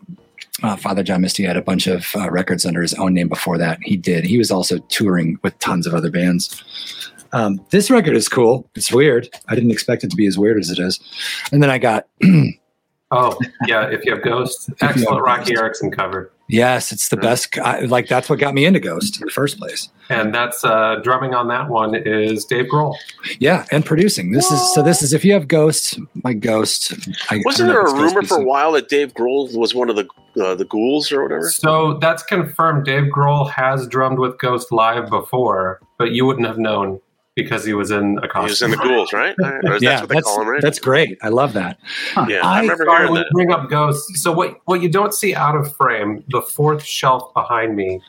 uh, 0.64 0.76
Father 0.76 1.04
John 1.04 1.22
Misty 1.22 1.44
had 1.44 1.58
a 1.58 1.62
bunch 1.62 1.88
of 1.88 2.08
uh, 2.16 2.30
records 2.30 2.66
under 2.66 2.82
his 2.82 2.94
own 2.96 3.14
name 3.14 3.30
before 3.30 3.58
that. 3.58 3.80
He 3.84 3.98
did. 3.98 4.24
He 4.24 4.38
was 4.38 4.52
also 4.52 4.80
touring 4.90 5.38
with 5.44 5.58
tons 5.60 5.88
of 5.88 5.94
other 5.94 6.12
bands. 6.12 6.64
Um, 7.34 7.64
this 7.70 7.90
record 7.90 8.16
is 8.16 8.28
cool. 8.28 8.70
It's 8.76 8.92
weird. 8.92 9.30
I 9.48 9.56
didn't 9.56 9.72
expect 9.72 10.04
it 10.04 10.10
to 10.12 10.16
be 10.16 10.28
as 10.28 10.38
weird 10.38 10.60
as 10.60 10.70
it 10.70 10.80
is. 10.80 11.00
And 11.52 11.64
then 11.64 11.70
I 11.70 11.78
got 11.78 12.08
Oh, 13.14 13.38
yeah, 13.68 13.90
if 13.90 14.06
you 14.06 14.14
have 14.14 14.24
Ghost, 14.24 14.70
you 14.70 14.76
have 14.80 14.92
excellent 14.92 15.22
Roky 15.22 15.52
Ghost. 15.52 15.62
Erickson 15.62 15.92
cover. 15.92 16.32
yes, 16.48 16.92
it's 16.94 17.10
the 17.10 17.18
best. 17.18 17.58
I, 17.60 17.82
like 17.82 18.08
that's 18.08 18.30
what 18.30 18.40
got 18.40 18.54
me 18.54 18.64
into 18.66 18.80
Ghost 18.80 19.20
in 19.20 19.26
the 19.26 19.32
first 19.32 19.58
place. 19.58 19.90
And 20.10 20.34
that's 20.34 20.64
uh, 20.64 20.96
drumming 21.04 21.34
on 21.34 21.48
that 21.50 21.68
one 21.70 21.94
is 21.94 22.46
Dave 22.46 22.68
Grohl. 22.68 22.96
Yeah, 23.40 23.66
and 23.72 23.86
producing. 23.86 24.32
This 24.32 24.50
is 24.50 24.74
so. 24.74 24.82
This 24.82 25.02
is 25.02 25.12
if 25.14 25.26
you 25.26 25.34
have 25.34 25.48
Ghost, 25.50 26.00
my 26.24 26.34
Ghost. 26.34 26.94
I, 27.30 27.36
I 27.36 27.42
Wasn't 27.44 27.68
don't 27.70 27.76
there 27.76 27.86
a 27.86 28.02
rumor 28.02 28.24
for 28.24 28.40
a 28.40 28.46
while 28.46 28.72
that 28.74 28.88
Dave 28.88 29.14
Grohl 29.14 29.54
was 29.58 29.76
one 29.76 29.90
of 29.90 29.98
the 29.98 30.08
uh, 30.42 30.56
the 30.56 30.66
ghouls 30.66 31.12
or 31.12 31.24
whatever? 31.24 31.50
So 31.50 31.96
that's 31.96 32.24
confirmed. 32.24 32.86
Dave 32.86 33.12
Grohl 33.12 33.50
has 33.52 33.88
drummed 33.88 34.20
with 34.20 34.38
Ghost 34.40 34.72
live 34.72 35.10
before, 35.10 35.82
but 35.98 36.12
you 36.12 36.26
wouldn't 36.26 36.48
have 36.48 36.58
known 36.58 37.02
because 37.36 37.64
he 37.66 37.74
was 37.74 37.92
in 37.92 38.20
a 38.22 38.42
He 38.42 38.50
was 38.50 38.62
in 38.62 38.72
the 38.72 38.78
ghouls, 38.78 39.14
right? 39.14 39.36
That's 39.64 39.82
Yeah, 39.82 40.02
what 40.02 40.10
they 40.10 40.16
that's, 40.16 40.28
call 40.28 40.42
him, 40.42 40.48
right? 40.50 40.62
that's 40.62 40.80
great. 40.80 41.18
I 41.22 41.30
love 41.30 41.54
that. 41.54 41.80
yeah, 42.28 42.42
I 42.46 42.58
I, 42.58 42.62
remember 42.62 42.86
Sorry, 42.86 43.00
hearing 43.08 43.14
that. 43.16 43.28
bring 43.34 43.52
up 43.52 43.70
Ghost. 43.70 44.18
So 44.18 44.32
what 44.32 44.60
what 44.66 44.82
you 44.82 44.90
don't 44.90 45.14
see 45.14 45.34
out 45.34 45.56
of 45.56 45.74
frame, 45.76 46.24
the 46.30 46.42
fourth 46.42 46.84
shelf 46.84 47.34
behind 47.34 47.76
me 47.76 48.02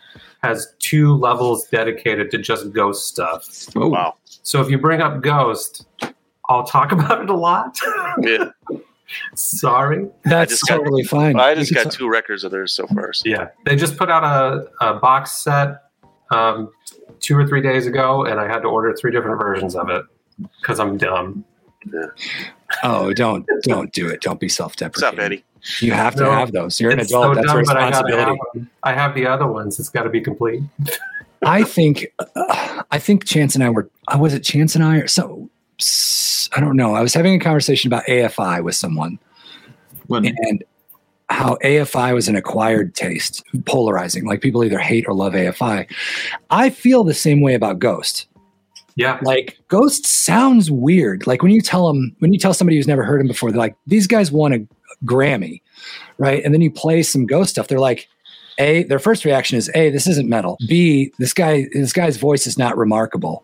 has 0.43 0.75
two 0.81 1.15
levels 1.15 1.69
dedicated 1.69 2.31
to 2.33 2.39
just 2.39 2.73
Ghost 2.73 3.07
stuff. 3.07 3.49
Oh, 3.77 3.89
Wow. 3.89 4.17
So 4.25 4.61
if 4.61 4.69
you 4.69 4.77
bring 4.79 5.01
up 5.01 5.23
Ghost, 5.23 5.87
I'll 6.49 6.65
talk 6.65 6.91
about 6.99 7.23
it 7.23 7.31
a 7.31 7.37
lot. 7.37 7.79
Yeah, 8.21 8.49
Sorry. 9.35 10.09
That's 10.25 10.53
just 10.53 10.67
got- 10.67 10.79
totally 10.79 11.05
fine. 11.05 11.39
I 11.39 11.55
just 11.55 11.73
got 11.75 11.93
two 11.93 12.09
records 12.09 12.45
of 12.45 12.51
theirs 12.51 12.73
so 12.73 12.87
far. 12.89 13.13
So. 13.13 13.29
Yeah, 13.29 13.49
they 13.65 13.77
just 13.77 13.97
put 13.97 14.11
out 14.11 14.25
a, 14.25 14.69
a 14.85 14.95
box 14.99 15.43
set 15.43 15.77
um, 16.31 16.71
two 17.23 17.37
or 17.39 17.47
three 17.47 17.63
days 17.63 17.87
ago, 17.87 18.25
and 18.27 18.39
I 18.39 18.47
had 18.47 18.61
to 18.61 18.69
order 18.69 18.95
three 18.95 19.11
different 19.13 19.41
versions 19.41 19.75
of 19.75 19.89
it 19.89 20.05
because 20.61 20.79
I'm 20.79 20.99
dumb. 20.99 21.45
Oh, 22.83 23.13
don't 23.13 23.47
don't 23.63 23.93
do 23.93 24.09
it. 24.09 24.21
Don't 24.21 24.39
be 24.41 24.49
self-deprecating. 24.49 25.19
up, 25.19 25.25
Eddie? 25.25 25.45
You 25.81 25.93
have 25.93 26.15
to 26.17 26.25
No, 26.25 26.31
have 26.33 26.53
those. 26.53 26.81
You're 26.81 26.91
an 26.91 27.01
adult. 27.01 27.37
so 27.37 27.41
That's 27.41 27.45
a 27.51 27.55
dumb, 27.55 27.65
but 27.67 27.77
I 27.77 27.87
responsibility. 27.89 28.41
have. 28.55 28.67
I 28.83 28.93
have 28.93 29.15
the 29.15 29.27
other 29.27 29.47
ones. 29.47 29.79
It's 29.79 29.89
got 29.89 30.03
to 30.03 30.11
be 30.11 30.21
complete. 30.21 30.63
I 31.45 31.63
think 31.65 32.07
uh, 32.19 32.83
I 32.91 32.99
think 32.99 33.25
Chance 33.25 33.55
and 33.55 33.65
I 33.65 33.71
were. 33.71 33.89
Uh, 34.09 34.19
was 34.19 34.35
it 34.35 34.41
Chance 34.41 34.75
and 34.75 34.85
I 34.85 34.97
or 34.99 35.09
so? 35.09 35.49
I 36.55 36.61
don't 36.61 36.77
know. 36.77 36.95
I 36.95 37.01
was 37.01 37.15
having 37.15 37.35
a 37.35 37.39
conversation 37.41 37.89
about 37.89 38.05
AFI 38.07 38.63
with 38.63 38.75
someone 38.77 39.19
When- 40.07 40.27
and 40.27 40.63
how 41.33 41.57
AFI 41.65 42.15
was 42.15 42.29
an 42.29 42.37
acquired 42.37 42.95
taste, 42.95 43.43
polarizing. 43.67 44.25
Like 44.25 44.41
people 44.41 44.63
either 44.65 44.79
hate 44.79 45.07
or 45.09 45.15
love 45.15 45.33
AFI. 45.33 45.91
I 46.51 46.71
feel 46.71 47.05
the 47.05 47.15
same 47.15 47.41
way 47.41 47.55
about 47.55 47.79
Ghost. 47.79 48.27
Yeah, 48.95 49.19
like 49.23 49.59
ghost 49.69 50.05
sounds 50.05 50.71
weird 50.71 51.27
like 51.27 51.43
when 51.43 51.51
you 51.51 51.63
tell 51.63 51.87
them 51.89 52.15
when 52.19 52.35
you 52.35 52.39
tell 52.39 52.53
somebody 52.53 52.77
who's 52.77 52.87
never 52.87 53.03
heard 53.05 53.23
him 53.23 53.27
before 53.27 53.51
they're 53.51 53.59
like 53.59 53.75
these 53.87 54.07
guys 54.07 54.31
won 54.31 54.53
a 54.53 54.59
grammy 55.07 55.63
right 56.19 56.45
and 56.45 56.53
then 56.53 56.61
you 56.61 56.71
play 56.71 57.03
some 57.03 57.25
ghost 57.25 57.49
stuff 57.49 57.69
they're 57.69 57.81
like 57.81 58.07
a 58.59 58.83
their 58.85 58.99
first 58.99 59.25
reaction 59.25 59.57
is 59.57 59.71
a 59.75 59.89
this 59.89 60.07
isn't 60.07 60.29
metal 60.29 60.59
b 60.69 61.11
this 61.19 61.33
guy 61.33 61.67
this 61.73 61.95
guy's 61.95 62.19
voice 62.19 62.47
is 62.47 62.59
not 62.59 62.77
remarkable 62.77 63.43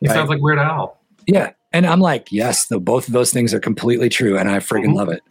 He 0.00 0.08
Right. 0.08 0.14
sounds 0.14 0.28
like 0.28 0.40
Weird 0.42 0.58
Al. 0.58 0.98
Yeah. 1.28 1.52
And 1.74 1.86
I'm 1.86 1.98
like, 2.00 2.30
yes, 2.30 2.66
the, 2.66 2.78
both 2.78 3.08
of 3.08 3.12
those 3.14 3.32
things 3.32 3.52
are 3.52 3.58
completely 3.58 4.08
true, 4.08 4.38
and 4.38 4.48
I 4.48 4.58
friggin' 4.58 4.90
Mhm. 4.90 4.94
love 4.94 5.08
it. 5.08 5.22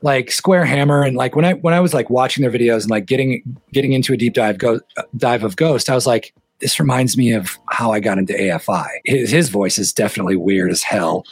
Like 0.00 0.32
Square 0.32 0.64
Hammer, 0.64 1.02
and 1.02 1.14
like 1.16 1.36
when 1.36 1.44
I 1.44 1.52
when 1.52 1.74
I 1.74 1.80
was 1.80 1.92
like 1.92 2.08
watching 2.08 2.40
their 2.42 2.50
videos 2.50 2.82
and 2.82 2.90
like 2.90 3.04
getting 3.04 3.42
getting 3.72 3.92
into 3.92 4.14
a 4.14 4.16
deep 4.16 4.32
dive 4.32 4.56
go 4.56 4.80
dive 5.16 5.44
of 5.44 5.56
Ghost, 5.56 5.90
I 5.90 5.94
was 5.94 6.06
like, 6.06 6.32
this 6.60 6.80
reminds 6.80 7.18
me 7.18 7.32
of 7.32 7.58
how 7.68 7.92
I 7.92 8.00
got 8.00 8.16
into 8.16 8.32
AFI. 8.32 8.86
His, 9.04 9.30
his 9.30 9.48
voice 9.50 9.78
is 9.78 9.92
definitely 9.92 10.36
weird 10.36 10.70
as 10.70 10.82
hell. 10.82 11.24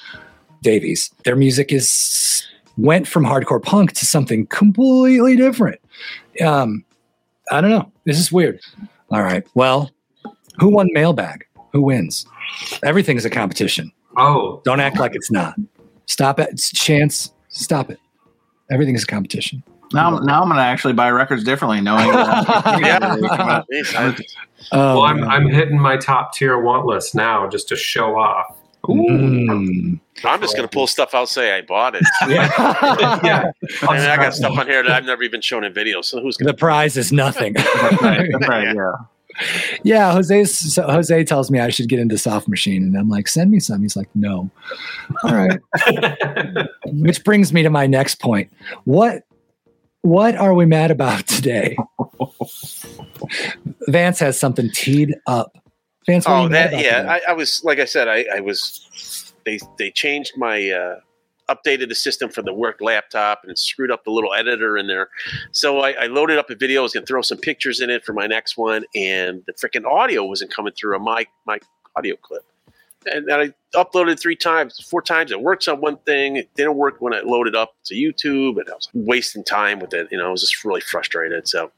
Davies, 0.62 1.10
their 1.24 1.34
music 1.36 1.72
is 1.72 2.46
went 2.76 3.08
from 3.08 3.24
hardcore 3.24 3.62
punk 3.62 3.92
to 3.94 4.04
something 4.04 4.46
completely 4.48 5.34
different. 5.34 5.80
Um, 6.44 6.84
I 7.50 7.60
don't 7.62 7.70
know. 7.70 7.90
This 8.04 8.18
is 8.18 8.30
weird. 8.30 8.60
All 9.10 9.22
right. 9.22 9.46
Well, 9.54 9.90
who 10.58 10.68
won 10.68 10.88
mailbag? 10.92 11.46
Who 11.72 11.80
wins? 11.82 12.26
Everything's 12.84 13.24
a 13.24 13.30
competition. 13.30 13.92
Oh, 14.18 14.60
Don't 14.64 14.80
act 14.80 14.98
like 14.98 15.14
it's 15.14 15.30
not. 15.30 15.54
Stop 16.06 16.38
it. 16.40 16.48
It's 16.50 16.70
chance. 16.72 17.32
Stop 17.48 17.90
it. 17.90 17.98
Everything 18.70 18.94
is 18.94 19.04
a 19.04 19.06
competition. 19.06 19.62
Now, 19.92 20.18
now 20.18 20.42
I'm 20.42 20.48
going 20.48 20.58
to 20.58 20.62
actually 20.62 20.92
buy 20.92 21.10
records 21.10 21.44
differently, 21.44 21.80
knowing 21.80 22.10
that. 22.10 23.64
Yeah. 23.70 23.84
I- 23.96 24.16
Oh, 24.72 24.96
well, 24.96 25.02
I'm, 25.02 25.20
man. 25.20 25.30
I'm 25.30 25.48
hitting 25.48 25.78
my 25.78 25.96
top 25.96 26.34
tier 26.34 26.58
want 26.60 26.84
list 26.84 27.14
now 27.14 27.48
just 27.48 27.68
to 27.68 27.76
show 27.76 28.18
off. 28.18 28.56
Mm. 28.84 30.00
I'm 30.24 30.40
just 30.40 30.56
gonna 30.56 30.66
pull 30.68 30.86
stuff 30.86 31.14
out, 31.14 31.28
say 31.28 31.56
I 31.56 31.62
bought 31.62 31.94
it. 31.94 32.02
Yeah. 32.28 32.50
Yeah. 33.22 33.52
I 33.82 33.92
mean, 33.98 34.00
I 34.08 34.16
got 34.16 34.34
stuff 34.34 34.58
on 34.58 34.66
here 34.66 34.82
that 34.82 34.90
I've 34.90 35.04
never 35.04 35.22
even 35.22 35.40
shown 35.40 35.62
in 35.64 35.72
videos. 35.72 36.06
So 36.06 36.20
who's 36.20 36.36
gonna? 36.36 36.52
the 36.52 36.56
prize 36.58 36.96
is 36.96 37.12
nothing. 37.12 37.54
right, 37.54 38.28
right, 38.48 38.74
yeah. 38.74 38.92
Yeah, 39.82 40.12
Jose. 40.12 40.44
So 40.44 40.82
Jose 40.82 41.24
tells 41.24 41.50
me 41.50 41.60
I 41.60 41.70
should 41.70 41.88
get 41.88 41.98
into 41.98 42.18
Soft 42.18 42.48
Machine, 42.48 42.82
and 42.82 42.96
I'm 42.96 43.08
like, 43.08 43.28
send 43.28 43.50
me 43.50 43.60
some. 43.60 43.82
He's 43.82 43.96
like, 43.96 44.08
no. 44.14 44.50
All 45.24 45.34
right. 45.34 45.60
Which 46.86 47.24
brings 47.24 47.52
me 47.52 47.62
to 47.62 47.70
my 47.70 47.86
next 47.86 48.20
point. 48.20 48.50
What 48.84 49.22
what 50.02 50.36
are 50.36 50.54
we 50.54 50.64
mad 50.66 50.90
about 50.90 51.26
today? 51.26 51.76
Vance 53.88 54.18
has 54.20 54.38
something 54.38 54.70
teed 54.72 55.14
up. 55.26 55.56
Vance, 56.06 56.24
Oh, 56.26 56.48
that 56.48 56.72
yeah. 56.80 57.06
I, 57.08 57.30
I 57.30 57.32
was 57.34 57.62
like 57.64 57.78
I 57.78 57.84
said, 57.84 58.08
I, 58.08 58.24
I 58.34 58.40
was. 58.40 59.32
They 59.44 59.58
they 59.78 59.90
changed 59.90 60.32
my. 60.36 60.70
uh 60.70 61.00
Updated 61.48 61.88
the 61.88 61.94
system 61.94 62.30
for 62.30 62.42
the 62.42 62.52
work 62.52 62.80
laptop 62.80 63.42
and 63.44 63.58
screwed 63.58 63.90
up 63.90 64.04
the 64.04 64.10
little 64.10 64.34
editor 64.34 64.76
in 64.76 64.86
there. 64.86 65.08
So 65.52 65.80
I, 65.80 65.92
I 65.92 66.06
loaded 66.06 66.38
up 66.38 66.50
a 66.50 66.54
video. 66.54 66.80
I 66.80 66.82
was 66.82 66.92
gonna 66.92 67.06
throw 67.06 67.22
some 67.22 67.38
pictures 67.38 67.80
in 67.80 67.90
it 67.90 68.04
for 68.04 68.12
my 68.12 68.26
next 68.26 68.56
one, 68.56 68.84
and 68.94 69.42
the 69.46 69.52
freaking 69.54 69.84
audio 69.84 70.24
wasn't 70.24 70.52
coming 70.52 70.72
through 70.74 70.96
on 70.96 71.02
my 71.02 71.26
my 71.46 71.58
audio 71.96 72.16
clip. 72.16 72.42
And 73.10 73.26
then 73.28 73.40
I 73.40 73.78
uploaded 73.78 74.20
three 74.20 74.36
times, 74.36 74.80
four 74.90 75.00
times. 75.00 75.30
It 75.30 75.40
works 75.40 75.68
on 75.68 75.80
one 75.80 75.96
thing. 75.98 76.36
It 76.36 76.50
didn't 76.54 76.74
work 76.74 76.96
when 77.00 77.14
I 77.14 77.20
loaded 77.20 77.54
up 77.54 77.74
to 77.84 77.94
YouTube, 77.94 78.58
and 78.58 78.68
I 78.68 78.74
was 78.74 78.88
wasting 78.92 79.44
time 79.44 79.78
with 79.78 79.94
it. 79.94 80.08
You 80.10 80.18
know, 80.18 80.28
I 80.28 80.30
was 80.30 80.42
just 80.42 80.64
really 80.64 80.80
frustrated. 80.80 81.48
So 81.48 81.70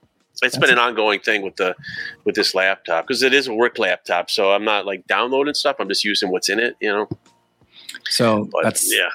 it's 0.43 0.57
been 0.57 0.71
an 0.71 0.79
ongoing 0.79 1.21
thing 1.21 1.43
with 1.43 1.57
the 1.57 1.77
with 2.25 2.35
this 2.35 2.55
laptop 2.55 3.07
because 3.07 3.23
it 3.23 3.35
is 3.35 3.47
a 3.47 3.55
work 3.55 3.79
laptop. 3.79 4.31
So 4.31 4.53
I'm 4.53 4.65
not 4.65 4.87
like 4.87 5.07
downloading 5.07 5.55
stuff. 5.55 5.77
I'm 5.79 5.89
just 5.89 6.05
using 6.05 6.31
what's 6.31 6.49
in 6.49 6.59
it. 6.59 6.77
You 6.81 6.89
know, 6.89 7.09
So 8.09 8.49
but 8.51 8.65
that's 8.65 8.93
yeah, 8.93 9.11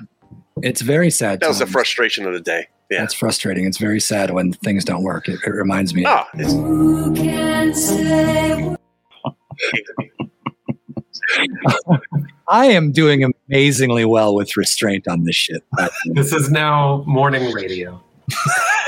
it's 0.61 0.81
very 0.81 1.09
sad. 1.09 1.39
that 1.39 1.47
was 1.47 1.59
the 1.59 1.65
frustration 1.67 2.25
of 2.25 2.33
the 2.33 2.39
day. 2.41 2.67
Yeah. 2.89 2.99
That's 2.99 3.13
frustrating. 3.13 3.65
It's 3.65 3.77
very 3.79 3.99
sad 3.99 4.31
when 4.31 4.53
things 4.53 4.85
don't 4.85 5.03
work. 5.03 5.27
It, 5.27 5.39
it 5.45 5.49
reminds 5.49 5.93
me. 5.95 6.05
Oh, 6.05 6.23
it's, 6.35 6.53
Who 6.53 7.15
can 7.15 7.73
say 7.73 8.75
I 12.47 12.67
am 12.67 12.91
doing 12.91 13.33
amazingly 13.49 14.05
well 14.05 14.35
with 14.35 14.55
restraint 14.55 15.07
on 15.07 15.23
this 15.23 15.35
shit. 15.35 15.63
this 16.13 16.31
is 16.31 16.51
now 16.51 17.03
morning 17.07 17.51
radio. 17.51 18.01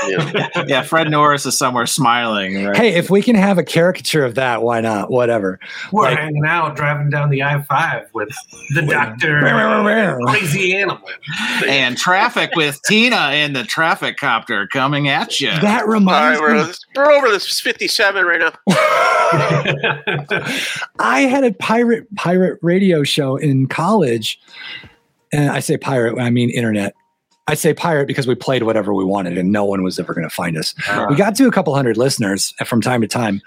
Yeah. 0.08 0.48
Yeah, 0.66 0.82
Fred 0.82 1.10
Norris 1.10 1.46
is 1.46 1.56
somewhere 1.56 1.86
smiling. 1.86 2.64
Right? 2.64 2.76
hey, 2.76 2.94
if 2.94 3.10
we 3.10 3.22
can 3.22 3.36
have 3.36 3.58
a 3.58 3.64
caricature 3.64 4.24
of 4.24 4.34
that, 4.34 4.62
why 4.62 4.80
not? 4.80 5.10
Whatever. 5.10 5.58
We're 5.92 6.04
Like- 6.04 6.18
hanging 6.18 6.44
out 6.46 6.76
driving 6.76 7.10
down 7.10 7.30
the 7.30 7.42
I 7.42 7.62
5 7.62 8.08
with 8.12 8.28
the 8.74 8.82
doctor, 8.82 9.40
crazy 10.26 10.76
animal. 10.76 11.00
and 11.66 11.96
traffic 11.96 12.50
with 12.56 12.80
Tina 12.86 13.30
in 13.32 13.52
the 13.52 13.64
traffic 13.64 14.16
copter 14.16 14.66
coming 14.66 15.08
at 15.08 15.40
you. 15.40 15.50
That 15.60 15.86
reminds 15.86 16.40
right, 16.40 16.56
we're, 16.56 16.66
me. 16.66 16.72
we're 16.96 17.12
over 17.12 17.28
this 17.28 17.60
57 17.60 18.24
right 18.24 18.40
now. 18.40 18.52
I 20.98 21.20
had 21.22 21.44
a 21.44 21.52
pirate 21.54 22.12
pirate 22.16 22.58
radio 22.62 23.04
show 23.04 23.36
in 23.36 23.66
college, 23.68 24.40
and 25.32 25.50
I 25.50 25.60
say 25.60 25.76
pirate, 25.76 26.18
I 26.20 26.30
mean 26.30 26.50
internet. 26.50 26.94
I 27.48 27.54
say 27.54 27.72
pirate 27.72 28.06
because 28.06 28.26
we 28.26 28.34
played 28.34 28.62
whatever 28.62 28.92
we 28.92 29.04
wanted, 29.04 29.38
and 29.38 29.50
no 29.50 29.64
one 29.64 29.82
was 29.82 29.98
ever 29.98 30.12
going 30.12 30.28
to 30.28 30.34
find 30.34 30.56
us. 30.56 30.74
We 31.08 31.16
got 31.16 31.34
to 31.36 31.48
a 31.48 31.50
couple 31.50 31.74
hundred 31.74 31.96
listeners 31.96 32.52
from 32.66 32.82
time 32.82 33.00
to 33.00 33.08
time, 33.08 33.40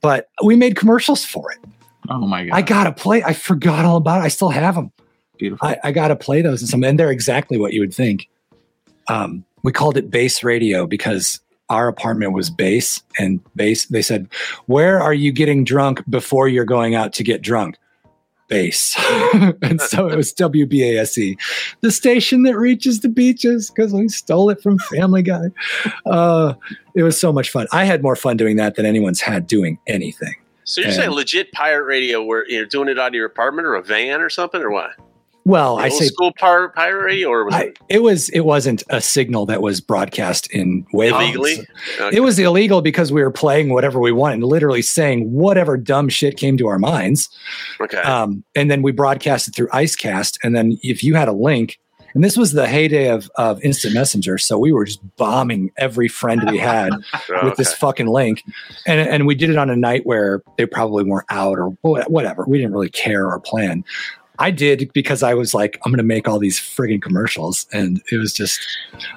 but 0.00 0.30
we 0.42 0.56
made 0.56 0.74
commercials 0.74 1.22
for 1.24 1.52
it. 1.52 1.58
oh 2.08 2.26
my 2.26 2.46
god! 2.46 2.54
I 2.54 2.62
gotta 2.62 2.92
play. 2.92 3.22
I 3.22 3.34
forgot 3.34 3.84
all 3.84 3.98
about 3.98 4.22
it. 4.22 4.24
I 4.24 4.28
still 4.28 4.48
have 4.48 4.74
them. 4.74 4.90
Beautiful. 5.38 5.68
I, 5.68 5.76
I 5.84 5.92
gotta 5.92 6.16
play 6.16 6.40
those 6.40 6.62
and 6.62 6.68
some, 6.68 6.82
and 6.82 6.98
they're 6.98 7.10
exactly 7.10 7.58
what 7.58 7.72
you 7.74 7.80
would 7.80 7.94
think. 7.94 8.28
Um, 9.08 9.44
we 9.62 9.70
called 9.70 9.96
it 9.96 10.10
base 10.10 10.42
radio 10.42 10.86
because 10.86 11.38
our 11.68 11.88
apartment 11.88 12.32
was 12.32 12.48
base 12.50 13.02
and 13.18 13.40
base. 13.54 13.84
They 13.86 14.02
said, 14.02 14.28
"Where 14.66 14.98
are 15.00 15.14
you 15.14 15.30
getting 15.30 15.62
drunk 15.62 16.02
before 16.08 16.48
you're 16.48 16.64
going 16.64 16.94
out 16.94 17.12
to 17.14 17.22
get 17.22 17.42
drunk?" 17.42 17.76
Base, 18.48 18.96
and 19.62 19.80
so 19.80 20.08
it 20.08 20.16
was 20.16 20.32
WBASE, 20.34 21.38
the 21.80 21.90
station 21.90 22.42
that 22.42 22.56
reaches 22.58 23.00
the 23.00 23.08
beaches 23.08 23.70
because 23.70 23.92
we 23.92 24.08
stole 24.08 24.50
it 24.50 24.60
from 24.60 24.78
Family 24.78 25.22
Guy. 25.22 25.44
Uh, 26.04 26.54
it 26.94 27.02
was 27.02 27.18
so 27.18 27.32
much 27.32 27.50
fun. 27.50 27.66
I 27.72 27.84
had 27.84 28.02
more 28.02 28.16
fun 28.16 28.36
doing 28.36 28.56
that 28.56 28.74
than 28.74 28.84
anyone's 28.84 29.20
had 29.20 29.46
doing 29.46 29.78
anything. 29.86 30.34
So 30.64 30.80
you're 30.80 30.88
And- 30.88 30.96
saying 30.96 31.10
legit 31.10 31.50
pirate 31.52 31.84
radio 31.84 32.22
where 32.22 32.48
you're 32.48 32.66
doing 32.66 32.88
it 32.88 32.98
out 32.98 33.08
of 33.08 33.14
your 33.14 33.26
apartment 33.26 33.66
or 33.66 33.74
a 33.74 33.82
van 33.82 34.20
or 34.20 34.28
something 34.28 34.60
or 34.60 34.70
what? 34.70 34.90
Well, 35.44 35.78
I 35.78 35.88
say 35.88 36.06
school 36.06 36.32
pirate 36.36 36.72
radio 36.76 37.28
or 37.28 37.44
was 37.44 37.54
I, 37.54 37.62
it 37.62 37.78
it 37.88 38.02
was 38.02 38.28
it 38.28 38.40
wasn't 38.40 38.84
a 38.90 39.00
signal 39.00 39.44
that 39.46 39.60
was 39.60 39.80
broadcast 39.80 40.50
in 40.52 40.84
wavelengths. 40.94 41.34
illegally? 41.34 41.66
Okay. 42.00 42.16
It 42.16 42.20
was 42.20 42.38
illegal 42.38 42.80
because 42.80 43.12
we 43.12 43.22
were 43.22 43.30
playing 43.30 43.70
whatever 43.70 43.98
we 43.98 44.12
wanted, 44.12 44.34
and 44.34 44.44
literally 44.44 44.82
saying 44.82 45.32
whatever 45.32 45.76
dumb 45.76 46.08
shit 46.08 46.36
came 46.36 46.56
to 46.58 46.68
our 46.68 46.78
minds. 46.78 47.28
Okay. 47.80 47.98
Um, 47.98 48.44
and 48.54 48.70
then 48.70 48.82
we 48.82 48.92
broadcast 48.92 49.48
it 49.48 49.54
through 49.54 49.68
IceCast. 49.68 50.38
And 50.44 50.54
then 50.54 50.78
if 50.82 51.02
you 51.02 51.16
had 51.16 51.26
a 51.26 51.32
link, 51.32 51.80
and 52.14 52.22
this 52.22 52.36
was 52.36 52.52
the 52.52 52.68
heyday 52.68 53.10
of, 53.10 53.30
of 53.36 53.60
instant 53.62 53.94
messenger, 53.94 54.38
so 54.38 54.58
we 54.58 54.70
were 54.70 54.84
just 54.84 55.00
bombing 55.16 55.72
every 55.76 56.08
friend 56.08 56.48
we 56.50 56.58
had 56.58 56.92
Oh, 57.30 57.46
with 57.46 57.56
this 57.56 57.72
fucking 57.74 58.06
link, 58.06 58.42
and 58.86 59.00
and 59.00 59.26
we 59.26 59.34
did 59.34 59.50
it 59.50 59.56
on 59.56 59.70
a 59.70 59.76
night 59.76 60.04
where 60.04 60.42
they 60.56 60.66
probably 60.66 61.04
weren't 61.04 61.26
out 61.30 61.58
or 61.58 61.70
whatever. 61.82 62.44
We 62.46 62.58
didn't 62.58 62.72
really 62.72 62.90
care 62.90 63.26
or 63.26 63.40
plan. 63.40 63.84
I 64.38 64.50
did 64.50 64.92
because 64.92 65.22
I 65.22 65.34
was 65.34 65.54
like, 65.54 65.80
I'm 65.84 65.92
going 65.92 65.98
to 65.98 66.04
make 66.04 66.26
all 66.26 66.38
these 66.38 66.58
friggin' 66.58 67.02
commercials, 67.02 67.66
and 67.72 68.02
it 68.10 68.16
was 68.16 68.32
just, 68.32 68.60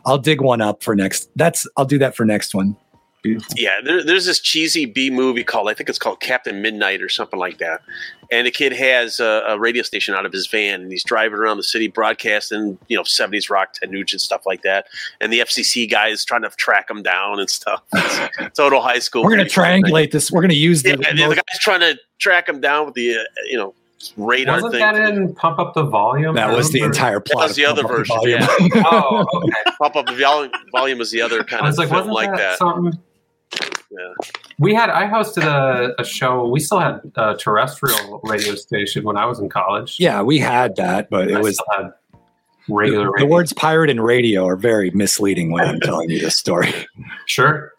I'll 0.06 0.18
dig 0.18 0.42
one 0.42 0.62
up 0.62 0.84
for 0.84 0.96
next. 0.96 1.30
That's 1.36 1.68
I'll 1.78 1.86
do 1.86 1.98
that 2.00 2.16
for 2.16 2.26
next 2.26 2.54
one. 2.54 2.76
Beautiful. 3.26 3.56
Yeah, 3.58 3.82
there, 3.84 4.04
there's 4.04 4.26
this 4.28 4.40
cheesy 4.40 4.86
B 4.86 5.10
movie 5.10 5.44
called 5.44 5.68
I 5.68 5.74
think 5.74 5.90
it's 5.90 5.98
called 5.98 6.20
Captain 6.20 6.62
Midnight 6.62 7.02
or 7.02 7.10
something 7.10 7.40
like 7.40 7.58
that, 7.58 7.82
and 8.32 8.46
the 8.46 8.52
kid 8.52 8.72
has 8.74 9.20
a, 9.20 9.44
a 9.48 9.58
radio 9.58 9.82
station 9.82 10.14
out 10.14 10.28
of 10.28 10.32
his 10.32 10.46
van 10.46 10.82
and 10.82 10.92
he's 10.92 11.04
driving 11.04 11.40
around 11.40 11.58
the 11.58 11.64
city 11.64 11.88
broadcasting 11.88 12.78
you 12.88 12.96
know 12.96 13.02
70s 13.02 13.50
rock, 13.50 13.74
Ted 13.74 13.90
Nugent 13.90 14.22
stuff 14.22 14.46
like 14.46 14.62
that, 14.62 14.86
and 15.20 15.34
the 15.34 15.40
FCC 15.40 15.90
guy 15.90 16.10
is 16.10 16.24
trying 16.24 16.44
to 16.44 16.52
track 16.52 16.88
him 16.88 17.02
down 17.02 17.40
and 17.40 17.50
stuff. 17.50 17.82
Total 18.54 18.80
high 18.80 19.00
school. 19.00 19.24
We're 19.24 19.36
going 19.36 19.48
to 19.48 19.52
pretty 19.52 19.82
fun 19.82 19.82
thing. 19.82 19.92
triangulate 19.92 20.12
this. 20.12 20.30
We're 20.30 20.42
going 20.42 20.52
to 20.52 20.56
use 20.56 20.84
the. 20.84 20.90
Yeah, 20.92 21.14
the, 21.14 21.30
the 21.30 21.36
guy's 21.36 21.60
trying 21.62 21.80
to 21.80 21.98
track 22.20 22.48
him 22.48 22.62
down 22.62 22.86
with 22.86 22.94
the 22.94 23.16
uh, 23.16 23.24
you 23.50 23.58
know 23.58 23.74
radar 24.18 24.56
Wasn't 24.56 24.74
thing. 24.74 24.82
that 24.82 24.96
in 24.96 25.34
Pump 25.36 25.60
Up 25.60 25.74
the 25.74 25.84
Volume? 25.84 26.36
that 26.36 26.56
was 26.56 26.72
the 26.72 26.82
entire 26.82 27.20
plot. 27.20 27.48
was 27.48 27.56
the 27.56 27.66
of 27.66 27.72
other 27.72 27.84
Pump 27.84 27.96
version, 27.98 28.16
Volume. 28.16 28.42
Oh, 28.92 29.26
okay. 29.34 29.72
Pump 29.80 29.96
up 29.96 30.06
the 30.06 30.14
volume. 30.16 30.52
Volume 30.72 30.98
was 31.00 31.12
the 31.12 31.22
other 31.22 31.44
kind 31.44 31.64
I 31.64 31.68
was 31.68 31.76
of 31.76 31.80
like, 31.80 31.88
film 31.90 32.08
wasn't 32.10 32.16
like 32.16 32.30
that, 32.32 32.38
that. 32.38 32.58
something? 32.60 33.00
Yeah. 33.92 34.14
We 34.60 34.74
had 34.74 34.90
I 34.90 35.08
hosted 35.08 35.44
a, 35.44 35.94
a 36.00 36.04
show. 36.04 36.48
We 36.48 36.60
still 36.60 36.80
had 36.80 37.00
a 37.16 37.36
terrestrial 37.36 38.20
radio 38.24 38.56
station 38.56 39.04
when 39.06 39.16
I 39.18 39.26
was 39.26 39.40
in 39.40 39.50
college. 39.50 39.98
yeah, 40.00 40.22
we 40.22 40.38
had 40.40 40.76
that, 40.76 41.10
but 41.10 41.30
it 41.30 41.36
I 41.38 41.40
was 41.42 41.56
still 41.56 41.66
had 41.84 41.94
regular 42.68 43.06
the, 43.06 43.12
radio. 43.12 43.28
the 43.28 43.32
words 43.32 43.54
pirate 43.54 43.90
and 43.90 44.04
radio 44.04 44.46
are 44.46 44.56
very 44.58 44.90
misleading 44.92 45.52
when 45.52 45.66
I'm 45.66 45.80
telling 45.82 46.10
you 46.10 46.20
this 46.20 46.36
story. 46.36 46.74
Sure. 47.28 47.72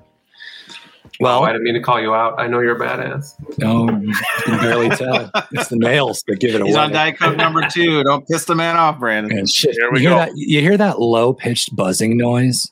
Well, 1.21 1.41
oh, 1.41 1.43
I 1.45 1.53
didn't 1.53 1.65
mean 1.65 1.75
to 1.75 1.81
call 1.81 2.01
you 2.01 2.15
out. 2.15 2.35
I 2.39 2.47
know 2.47 2.61
you're 2.61 2.77
a 2.77 2.79
badass. 2.81 3.35
no, 3.59 3.89
you 3.89 4.13
can 4.45 4.59
barely 4.61 4.89
tell. 4.91 5.31
It's 5.53 5.69
the 5.69 5.77
males 5.79 6.23
that 6.27 6.41
give 6.41 6.55
it 6.55 6.61
away. 6.61 6.69
He's 6.71 6.77
on 6.77 6.93
Diet 6.93 7.19
Coke 7.19 7.37
number 7.37 7.63
two. 7.71 8.03
Don't 8.05 8.27
piss 8.29 8.45
the 8.45 8.55
man 8.55 8.77
off, 8.77 8.99
Brandon. 8.99 9.39
And 9.39 9.49
shit, 9.49 9.75
There 9.79 9.91
we 9.91 10.01
you 10.03 10.09
go. 10.11 10.17
Hear 10.17 10.27
that, 10.27 10.33
you 10.37 10.61
hear 10.61 10.77
that 10.77 11.01
low 11.01 11.33
pitched 11.33 11.75
buzzing 11.75 12.17
noise? 12.17 12.71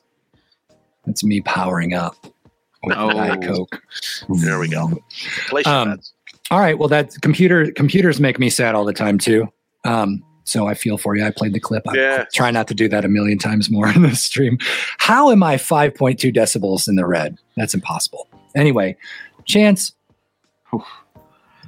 That's 1.05 1.23
me 1.23 1.41
powering 1.41 1.93
up 1.93 2.15
with 2.83 2.95
Oh. 2.97 3.11
Diet 3.11 3.41
Coke. 3.43 3.81
There 4.29 4.59
we 4.59 4.67
go. 4.69 4.91
Um. 5.65 5.99
All 6.51 6.59
right. 6.59 6.77
Well, 6.77 6.89
that 6.89 7.19
computer 7.21 7.71
computers 7.71 8.19
make 8.19 8.37
me 8.37 8.49
sad 8.51 8.75
all 8.75 8.85
the 8.85 8.93
time 8.93 9.17
too. 9.17 9.51
Um, 9.85 10.23
so 10.43 10.67
I 10.67 10.75
feel 10.75 10.99
for 10.99 11.15
you. 11.15 11.25
I 11.25 11.31
played 11.31 11.53
the 11.53 11.59
clip. 11.59 11.87
I 11.87 11.95
Yeah. 11.95 12.25
try 12.31 12.51
not 12.51 12.67
to 12.67 12.75
do 12.75 12.87
that 12.89 13.03
a 13.03 13.07
million 13.07 13.39
times 13.39 13.71
more 13.71 13.87
in 13.95 14.03
this 14.03 14.23
stream. 14.23 14.59
How 14.99 15.31
am 15.31 15.41
I 15.41 15.55
5.2 15.55 16.31
decibels 16.31 16.87
in 16.87 16.95
the 16.95 17.07
red? 17.07 17.37
That's 17.57 17.73
impossible. 17.73 18.27
Anyway, 18.55 18.95
Chance, 19.45 19.93
Oof. 20.73 20.83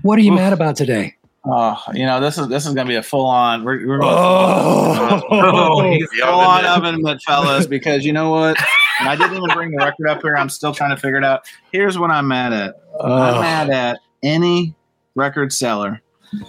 what 0.02 0.18
are 0.18 0.22
you 0.22 0.32
Oof. 0.34 0.38
mad 0.40 0.54
about 0.54 0.76
today? 0.76 1.14
Oh, 1.50 1.78
you 1.94 2.06
know 2.06 2.20
this 2.20 2.38
is 2.38 2.48
this 2.50 2.66
is 2.66 2.74
gonna 2.74 2.90
be 2.90 2.96
a 2.96 3.04
full 3.04 3.26
on. 3.26 3.64
We're, 3.64 3.88
we're 3.88 4.00
Oh, 4.04 5.82
he's 5.92 6.08
full 6.20 6.30
on 6.34 6.60
in 6.60 6.66
oven 6.66 6.96
mitt, 7.04 7.22
fellas, 7.22 7.68
because 7.68 8.06
you 8.06 8.12
know 8.12 8.30
what? 8.32 8.58
And 9.00 9.08
I 9.08 9.16
didn't 9.16 9.38
even 9.38 9.50
bring 9.54 9.72
the 9.72 9.78
record 9.78 10.08
up 10.10 10.22
here. 10.22 10.36
I'm 10.36 10.50
still 10.50 10.74
trying 10.74 10.90
to 10.96 10.98
figure 10.98 11.18
it 11.18 11.24
out. 11.24 11.46
Here's 11.72 11.98
what 11.98 12.12
I'm 12.12 12.28
mad 12.28 12.52
at. 12.52 12.76
I'm 13.02 13.40
mad 13.42 13.70
at 13.70 14.00
any 14.24 14.76
record 15.16 15.54
seller 15.54 16.02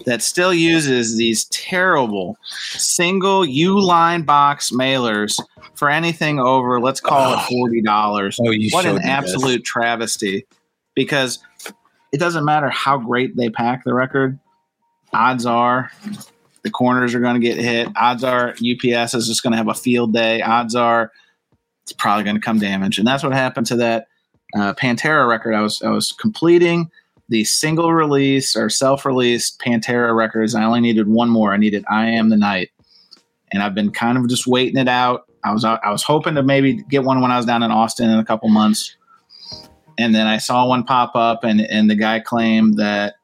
that 0.06 0.22
still 0.22 0.52
uses 0.52 1.16
these 1.16 1.44
terrible 1.46 2.36
single 2.50 3.42
Uline 3.42 4.24
box 4.26 4.70
mailers 4.70 5.40
for 5.74 5.88
anything 5.90 6.38
over, 6.40 6.80
let's 6.80 7.00
call 7.00 7.34
it 7.34 7.42
forty 7.48 7.80
dollars. 7.82 8.38
Oh, 8.40 8.50
you 8.50 8.70
What 8.70 8.86
an 8.86 8.94
me 8.96 8.98
this. 8.98 9.08
absolute 9.08 9.64
travesty! 9.64 10.46
Because 10.94 11.38
it 12.12 12.18
doesn't 12.18 12.44
matter 12.44 12.68
how 12.70 12.98
great 12.98 13.36
they 13.36 13.50
pack 13.50 13.84
the 13.84 13.94
record. 13.94 14.38
Odds 15.12 15.46
are 15.46 15.90
the 16.62 16.70
corners 16.70 17.14
are 17.14 17.20
going 17.20 17.40
to 17.40 17.46
get 17.46 17.56
hit. 17.58 17.88
Odds 17.96 18.24
are 18.24 18.50
UPS 18.50 19.14
is 19.14 19.26
just 19.28 19.42
going 19.42 19.52
to 19.52 19.56
have 19.56 19.68
a 19.68 19.74
field 19.74 20.12
day. 20.12 20.42
Odds 20.42 20.74
are 20.74 21.12
it's 21.82 21.92
probably 21.92 22.24
going 22.24 22.36
to 22.36 22.42
come 22.42 22.58
damaged, 22.58 22.98
and 22.98 23.06
that's 23.06 23.22
what 23.22 23.32
happened 23.32 23.66
to 23.68 23.76
that 23.76 24.08
uh, 24.54 24.74
Pantera 24.74 25.28
record. 25.28 25.54
I 25.54 25.62
was 25.62 25.80
I 25.82 25.90
was 25.90 26.12
completing 26.12 26.90
the 27.28 27.44
single 27.44 27.92
release 27.92 28.56
or 28.56 28.70
self 28.70 29.04
released 29.04 29.60
Pantera 29.60 30.16
records. 30.16 30.54
I 30.54 30.64
only 30.64 30.80
needed 30.80 31.08
one 31.08 31.28
more. 31.28 31.52
I 31.52 31.56
needed 31.56 31.84
I 31.90 32.06
Am 32.06 32.30
the 32.30 32.36
Night, 32.36 32.70
and 33.52 33.62
I've 33.62 33.74
been 33.74 33.90
kind 33.90 34.16
of 34.16 34.28
just 34.28 34.46
waiting 34.46 34.78
it 34.78 34.88
out. 34.88 35.24
I 35.44 35.52
was 35.52 35.64
I 35.64 35.90
was 35.90 36.02
hoping 36.02 36.34
to 36.34 36.42
maybe 36.42 36.74
get 36.74 37.04
one 37.04 37.20
when 37.20 37.30
I 37.30 37.36
was 37.36 37.46
down 37.46 37.62
in 37.62 37.70
Austin 37.70 38.10
in 38.10 38.18
a 38.18 38.24
couple 38.24 38.48
months, 38.48 38.96
and 39.98 40.14
then 40.14 40.26
I 40.26 40.38
saw 40.38 40.66
one 40.66 40.84
pop 40.84 41.14
up, 41.14 41.44
and 41.44 41.60
and 41.60 41.90
the 41.90 41.94
guy 41.94 42.20
claimed 42.20 42.78
that 42.78 43.14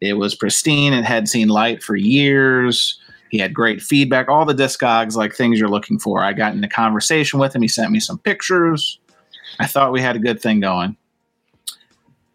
it 0.00 0.14
was 0.14 0.34
pristine. 0.34 0.92
It 0.92 1.04
had 1.04 1.28
seen 1.28 1.48
light 1.48 1.82
for 1.82 1.96
years. 1.96 2.98
He 3.30 3.38
had 3.38 3.52
great 3.52 3.82
feedback. 3.82 4.28
All 4.28 4.44
the 4.44 4.54
discogs, 4.54 5.16
like 5.16 5.34
things 5.34 5.58
you're 5.58 5.68
looking 5.68 5.98
for. 5.98 6.22
I 6.22 6.32
got 6.32 6.54
into 6.54 6.68
conversation 6.68 7.40
with 7.40 7.54
him. 7.54 7.62
He 7.62 7.68
sent 7.68 7.90
me 7.90 7.98
some 7.98 8.18
pictures. 8.18 9.00
I 9.58 9.66
thought 9.66 9.92
we 9.92 10.00
had 10.00 10.16
a 10.16 10.20
good 10.20 10.40
thing 10.40 10.60
going. 10.60 10.96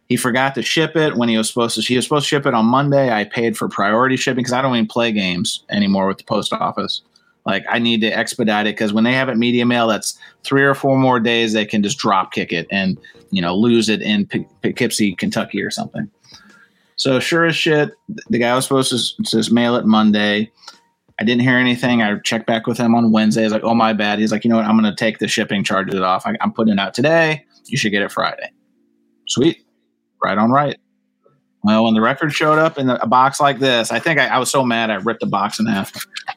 He 0.10 0.18
forgot 0.18 0.56
to 0.56 0.64
ship 0.64 0.96
it 0.96 1.16
when 1.16 1.30
he 1.30 1.38
was 1.38 1.48
supposed 1.48 1.76
to. 1.76 1.82
He 1.82 1.96
was 1.96 2.06
supposed 2.06 2.26
to 2.26 2.30
ship 2.30 2.48
it 2.48 2.56
on 2.56 2.66
Monday. 2.66 3.12
I 3.12 3.26
paid 3.26 3.56
for 3.56 3.70
priority 3.70 4.18
shipping 4.18 4.44
because 4.44 4.54
I 4.54 4.62
don't 4.62 4.76
even 4.76 4.88
play 4.88 5.12
games 5.12 5.64
anymore 5.70 6.08
with 6.08 6.18
the 6.18 6.24
post 6.24 6.52
office. 6.52 7.04
Like 7.46 7.64
I 7.70 7.78
need 7.78 8.02
to 8.02 8.08
expedite 8.08 8.66
it 8.66 8.76
because 8.76 8.92
when 8.92 9.04
they 9.04 9.14
have 9.14 9.30
it 9.30 9.38
media 9.38 9.66
mail, 9.66 9.88
that's 9.88 10.20
three 10.44 10.64
or 10.64 10.74
four 10.74 10.98
more 10.98 11.20
days. 11.20 11.54
They 11.54 11.66
can 11.66 11.84
just 11.84 12.00
drop 12.00 12.34
kick 12.34 12.52
it 12.52 12.68
and 12.72 12.98
you 13.30 13.42
know 13.42 13.56
lose 13.56 13.88
it 13.88 14.02
in 14.02 14.26
P- 14.26 14.48
Poughkeepsie, 14.64 15.16
Kentucky, 15.16 15.62
or 15.62 15.70
something. 15.70 16.10
So 16.96 17.20
sure 17.20 17.46
as 17.46 17.56
shit, 17.56 17.92
the 18.30 18.40
guy 18.40 18.54
was 18.56 18.66
supposed 18.66 18.90
to 18.92 19.24
just 19.24 19.52
mail 19.52 19.76
it 19.76 19.86
Monday. 19.86 20.52
I 21.20 21.24
didn't 21.24 21.42
hear 21.42 21.58
anything. 21.58 22.02
I 22.02 22.18
checked 22.20 22.48
back 22.48 22.66
with 22.66 22.78
him 22.78 22.96
on 22.96 23.12
Wednesday. 23.12 23.44
Was 23.44 23.54
like, 23.54 23.64
"Oh 23.64 23.76
my 23.76 23.94
bad." 23.94 24.20
He's 24.20 24.32
like, 24.32 24.44
"You 24.44 24.50
know 24.50 24.58
what? 24.58 24.66
I'm 24.66 24.80
going 24.80 24.92
to 24.92 24.96
take 24.96 25.20
the 25.20 25.28
shipping 25.28 25.64
charges 25.64 26.00
off. 26.02 26.26
I, 26.26 26.36
I'm 26.42 26.52
putting 26.52 26.74
it 26.74 26.80
out 26.80 26.96
today. 26.96 27.46
You 27.66 27.78
should 27.78 27.92
get 27.92 28.02
it 28.02 28.12
Friday." 28.12 28.52
Sweet, 29.28 29.64
right 30.24 30.38
on 30.38 30.52
right. 30.52 30.78
Well, 31.64 31.84
when 31.84 31.94
the 31.94 32.02
record 32.02 32.32
showed 32.32 32.58
up 32.58 32.78
in 32.78 32.90
a 32.90 33.06
box 33.06 33.42
like 33.42 33.60
this, 33.60 33.92
I 33.92 34.00
think 34.00 34.20
I, 34.20 34.28
I 34.28 34.38
was 34.38 34.50
so 34.50 34.64
mad 34.64 34.90
I 34.90 34.96
ripped 34.96 35.20
the 35.20 35.26
box 35.26 35.60
in 35.60 35.66
half. 35.66 35.94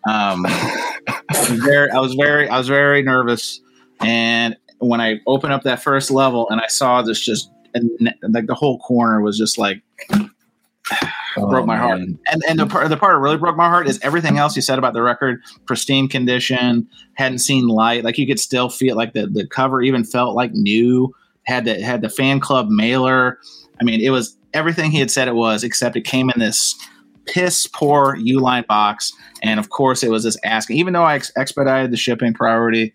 Um, 0.09 0.45
I 0.47 1.23
was 1.31 1.49
very, 1.61 1.91
I 1.91 2.01
was 2.01 2.15
very, 2.15 2.49
I 2.49 2.59
was 2.59 2.67
very 2.67 3.03
nervous. 3.03 3.61
And 4.01 4.57
when 4.79 5.01
I 5.01 5.21
opened 5.29 5.53
up 5.53 5.63
that 5.63 5.81
first 5.81 6.11
level 6.11 6.49
and 6.51 6.61
I 6.61 6.67
saw 6.67 7.03
this, 7.03 7.21
just 7.21 7.53
and 7.75 8.15
like 8.29 8.47
the 8.47 8.55
whole 8.55 8.79
corner 8.81 9.21
was 9.21 9.39
just 9.39 9.59
like 9.59 9.83
broke 11.37 11.67
my 11.67 11.77
heart. 11.77 12.01
Oh. 12.01 12.15
And 12.33 12.43
and 12.49 12.59
the 12.59 12.67
part 12.67 12.89
the 12.89 12.97
part 12.97 13.15
that 13.15 13.21
really 13.21 13.37
broke 13.37 13.57
my 13.57 13.69
heart 13.69 13.89
is 13.89 14.01
everything 14.03 14.39
else 14.39 14.57
you 14.57 14.63
said 14.63 14.79
about 14.79 14.93
the 14.93 15.03
record, 15.03 15.41
pristine 15.67 16.09
condition, 16.09 16.89
hadn't 17.15 17.39
seen 17.39 17.69
light. 17.69 18.05
Like 18.05 18.19
you 18.19 18.27
could 18.27 18.41
still 18.41 18.69
feel 18.69 18.97
like 18.97 19.13
the 19.13 19.27
the 19.27 19.47
cover 19.47 19.83
even 19.83 20.05
felt 20.05 20.35
like 20.35 20.53
new. 20.53 21.15
Had 21.45 21.65
the 21.65 21.81
had 21.83 22.03
the 22.03 22.09
fan 22.09 22.41
club 22.41 22.69
mailer. 22.69 23.39
I 23.81 23.85
mean, 23.85 24.01
it 24.01 24.11
was 24.11 24.37
everything 24.55 24.91
he 24.91 24.99
had 24.99 25.11
said 25.11 25.29
it 25.29 25.35
was, 25.35 25.65
except 25.65 25.97
it 25.97 26.03
came 26.03 26.31
in 26.31 26.39
this 26.39 26.75
piss 27.27 27.67
poor 27.67 28.17
Uline 28.17 28.67
box. 28.67 29.13
And 29.43 29.59
of 29.59 29.71
course, 29.71 30.03
it 30.03 30.11
was 30.11 30.25
this 30.25 30.37
asking. 30.45 30.79
Even 30.79 30.93
though 30.93 31.05
I 31.05 31.17
ex- 31.17 31.33
expedited 31.37 31.91
the 31.91 31.97
shipping 31.97 32.35
priority, 32.35 32.95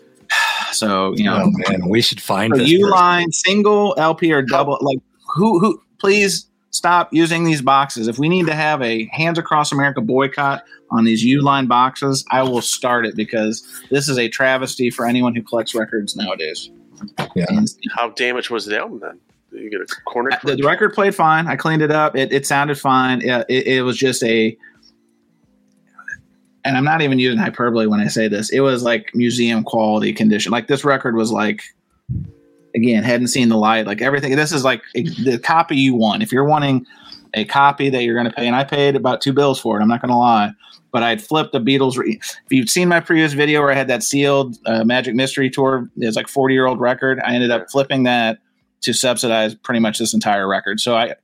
so 0.72 1.14
you 1.16 1.24
know, 1.24 1.42
Oh 1.44 1.70
man, 1.70 1.88
we 1.88 2.00
should 2.00 2.20
find 2.20 2.52
for 2.52 2.58
this. 2.58 2.70
Uline 2.70 3.32
single 3.32 3.94
LP 3.98 4.32
or 4.32 4.42
double, 4.42 4.78
like 4.80 4.98
who 5.34 5.58
who 5.58 5.82
please 5.98 6.48
stop 6.70 7.12
using 7.12 7.44
these 7.44 7.62
boxes. 7.62 8.06
If 8.06 8.18
we 8.18 8.28
need 8.28 8.46
to 8.46 8.54
have 8.54 8.82
a 8.82 9.06
hands 9.12 9.38
across 9.38 9.72
America 9.72 10.00
boycott 10.00 10.62
on 10.90 11.04
these 11.04 11.24
Uline 11.24 11.68
boxes, 11.68 12.24
I 12.30 12.42
will 12.42 12.60
start 12.60 13.06
it 13.06 13.16
because 13.16 13.66
this 13.90 14.08
is 14.08 14.18
a 14.18 14.28
travesty 14.28 14.90
for 14.90 15.06
anyone 15.06 15.34
who 15.34 15.42
collects 15.42 15.74
records 15.74 16.14
nowadays. 16.14 16.70
Yeah. 17.34 17.46
And 17.48 17.68
How 17.96 18.10
damaged 18.10 18.50
was 18.50 18.66
the 18.66 18.78
album 18.78 19.00
then? 19.00 19.18
You 19.56 19.70
get 19.70 19.80
a 19.80 19.86
corner? 20.04 20.32
Uh, 20.32 20.38
the, 20.44 20.56
the 20.56 20.62
record 20.64 20.92
played 20.94 21.14
fine. 21.14 21.46
I 21.46 21.56
cleaned 21.56 21.82
it 21.82 21.90
up. 21.90 22.16
It, 22.16 22.32
it 22.32 22.46
sounded 22.46 22.78
fine. 22.78 23.22
It, 23.22 23.46
it, 23.48 23.66
it 23.66 23.82
was 23.82 23.96
just 23.96 24.22
a, 24.22 24.56
and 26.64 26.76
I'm 26.76 26.84
not 26.84 27.02
even 27.02 27.18
using 27.18 27.38
hyperbole 27.38 27.86
when 27.86 28.00
I 28.00 28.08
say 28.08 28.28
this. 28.28 28.50
It 28.50 28.60
was 28.60 28.82
like 28.82 29.10
museum 29.14 29.64
quality 29.64 30.12
condition. 30.12 30.52
Like 30.52 30.66
this 30.66 30.84
record 30.84 31.14
was 31.14 31.32
like, 31.32 31.62
again, 32.74 33.02
hadn't 33.02 33.28
seen 33.28 33.48
the 33.48 33.56
light. 33.56 33.86
Like 33.86 34.02
everything. 34.02 34.34
This 34.36 34.52
is 34.52 34.64
like 34.64 34.82
a, 34.94 35.02
the 35.02 35.38
copy 35.38 35.76
you 35.76 35.94
want. 35.94 36.22
If 36.22 36.32
you're 36.32 36.44
wanting 36.44 36.86
a 37.34 37.44
copy 37.44 37.90
that 37.90 38.02
you're 38.02 38.14
going 38.14 38.26
to 38.26 38.32
pay, 38.32 38.46
and 38.46 38.56
I 38.56 38.64
paid 38.64 38.96
about 38.96 39.20
two 39.20 39.32
bills 39.32 39.60
for 39.60 39.78
it. 39.78 39.82
I'm 39.82 39.88
not 39.88 40.00
going 40.00 40.10
to 40.10 40.16
lie. 40.16 40.50
But 40.92 41.02
I'd 41.02 41.22
flipped 41.22 41.52
the 41.52 41.58
Beatles. 41.58 41.98
Re- 41.98 42.18
if 42.22 42.46
you've 42.50 42.70
seen 42.70 42.88
my 42.88 43.00
previous 43.00 43.34
video 43.34 43.60
where 43.60 43.70
I 43.70 43.74
had 43.74 43.88
that 43.88 44.02
sealed 44.02 44.56
uh, 44.64 44.84
Magic 44.84 45.14
Mystery 45.14 45.50
Tour, 45.50 45.90
it's 45.96 46.16
like 46.16 46.28
40 46.28 46.54
year 46.54 46.66
old 46.66 46.80
record. 46.80 47.20
I 47.24 47.34
ended 47.34 47.50
up 47.50 47.70
flipping 47.70 48.04
that 48.04 48.38
to 48.86 48.94
subsidize 48.94 49.54
pretty 49.56 49.80
much 49.80 49.98
this 49.98 50.14
entire 50.14 50.46
record. 50.46 50.78
So 50.78 50.96
I 50.96 51.14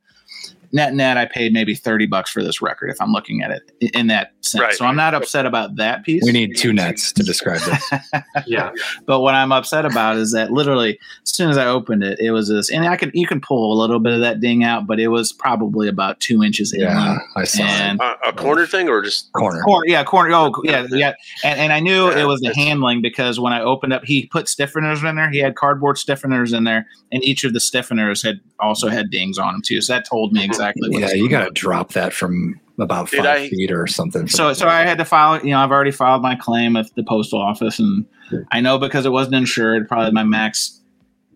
net 0.73 0.93
net 0.93 1.17
I 1.17 1.25
paid 1.25 1.53
maybe 1.53 1.75
30 1.75 2.07
bucks 2.07 2.29
for 2.31 2.43
this 2.43 2.61
record 2.61 2.89
if 2.89 2.97
I'm 2.99 3.11
looking 3.11 3.41
at 3.43 3.51
it 3.51 3.71
in 3.93 4.07
that 4.07 4.31
sense. 4.41 4.61
Right. 4.61 4.73
So 4.73 4.85
I'm 4.85 4.95
not 4.95 5.13
upset 5.13 5.45
about 5.45 5.75
that 5.77 6.03
piece. 6.03 6.23
We 6.25 6.31
need 6.31 6.57
two 6.57 6.73
nets 6.73 7.11
to 7.13 7.23
describe 7.23 7.61
this. 7.61 7.91
Yeah. 8.47 8.71
but 9.05 9.21
what 9.21 9.35
I'm 9.35 9.51
upset 9.51 9.85
about 9.85 10.17
is 10.17 10.31
that 10.33 10.51
literally 10.51 10.99
as 11.23 11.33
soon 11.35 11.49
as 11.49 11.57
I 11.57 11.67
opened 11.67 12.03
it, 12.03 12.19
it 12.19 12.31
was 12.31 12.49
this 12.49 12.69
and 12.71 12.85
I 12.85 12.97
can 12.97 13.11
you 13.13 13.27
can 13.27 13.39
pull 13.39 13.71
a 13.73 13.77
little 13.79 13.99
bit 13.99 14.13
of 14.13 14.19
that 14.21 14.39
ding 14.39 14.63
out, 14.63 14.87
but 14.87 14.99
it 14.99 15.09
was 15.09 15.31
probably 15.31 15.87
about 15.87 16.19
two 16.19 16.43
inches 16.43 16.73
Yeah, 16.75 16.91
inland. 16.91 17.21
I 17.37 17.43
saw 17.45 17.63
And 17.63 18.01
Uh, 18.01 18.15
a 18.25 18.33
corner 18.33 18.65
thing 18.65 18.89
or 18.89 19.01
just 19.01 19.31
corner. 19.33 19.61
Corner, 19.61 19.85
yeah, 19.87 20.03
corner. 20.03 20.31
Oh, 20.33 20.51
yeah, 20.63 20.87
yeah. 20.89 21.13
And, 21.43 21.59
and 21.59 21.73
I 21.73 21.79
knew 21.79 22.09
Yeah, 22.09 22.21
it 22.21 22.25
was 22.25 22.41
the 22.41 22.53
handling 22.55 23.01
because 23.01 23.39
when 23.39 23.53
I 23.53 23.61
opened 23.61 23.93
up, 23.93 24.03
he 24.03 24.25
put 24.27 24.47
stiffeners 24.47 25.07
in 25.07 25.15
there. 25.15 25.29
He 25.29 25.39
had 25.39 25.55
cardboard 25.55 25.97
stiffeners 25.97 26.55
in 26.55 26.63
there, 26.63 26.87
and 27.11 27.23
each 27.23 27.43
of 27.43 27.53
the 27.53 27.59
stiffeners 27.59 28.23
had 28.23 28.39
also 28.63 28.89
had 28.89 29.09
dings 29.09 29.37
on 29.37 29.53
them 29.53 29.61
too. 29.61 29.81
So 29.81 29.93
that 29.93 30.05
told 30.07 30.33
me 30.33 30.43
exactly. 30.43 30.89
what 30.89 30.99
Yeah, 30.99 31.05
was 31.07 31.15
you 31.15 31.29
got 31.29 31.45
to 31.45 31.51
drop 31.51 31.93
that 31.93 32.13
from 32.13 32.59
about 32.79 33.09
Did 33.11 33.17
five 33.19 33.27
I- 33.27 33.49
feet 33.49 33.71
or 33.71 33.85
something. 33.87 34.27
So, 34.27 34.53
so 34.53 34.67
I 34.67 34.81
had 34.81 34.97
to 34.97 35.05
file. 35.05 35.39
You 35.43 35.51
know, 35.51 35.59
I've 35.59 35.71
already 35.71 35.91
filed 35.91 36.21
my 36.21 36.35
claim 36.35 36.73
with 36.73 36.93
the 36.95 37.03
postal 37.03 37.39
office, 37.41 37.77
and 37.79 38.05
I 38.51 38.61
know 38.61 38.77
because 38.79 39.05
it 39.05 39.11
wasn't 39.11 39.35
insured, 39.35 39.87
probably 39.87 40.11
my 40.11 40.23
max 40.23 40.79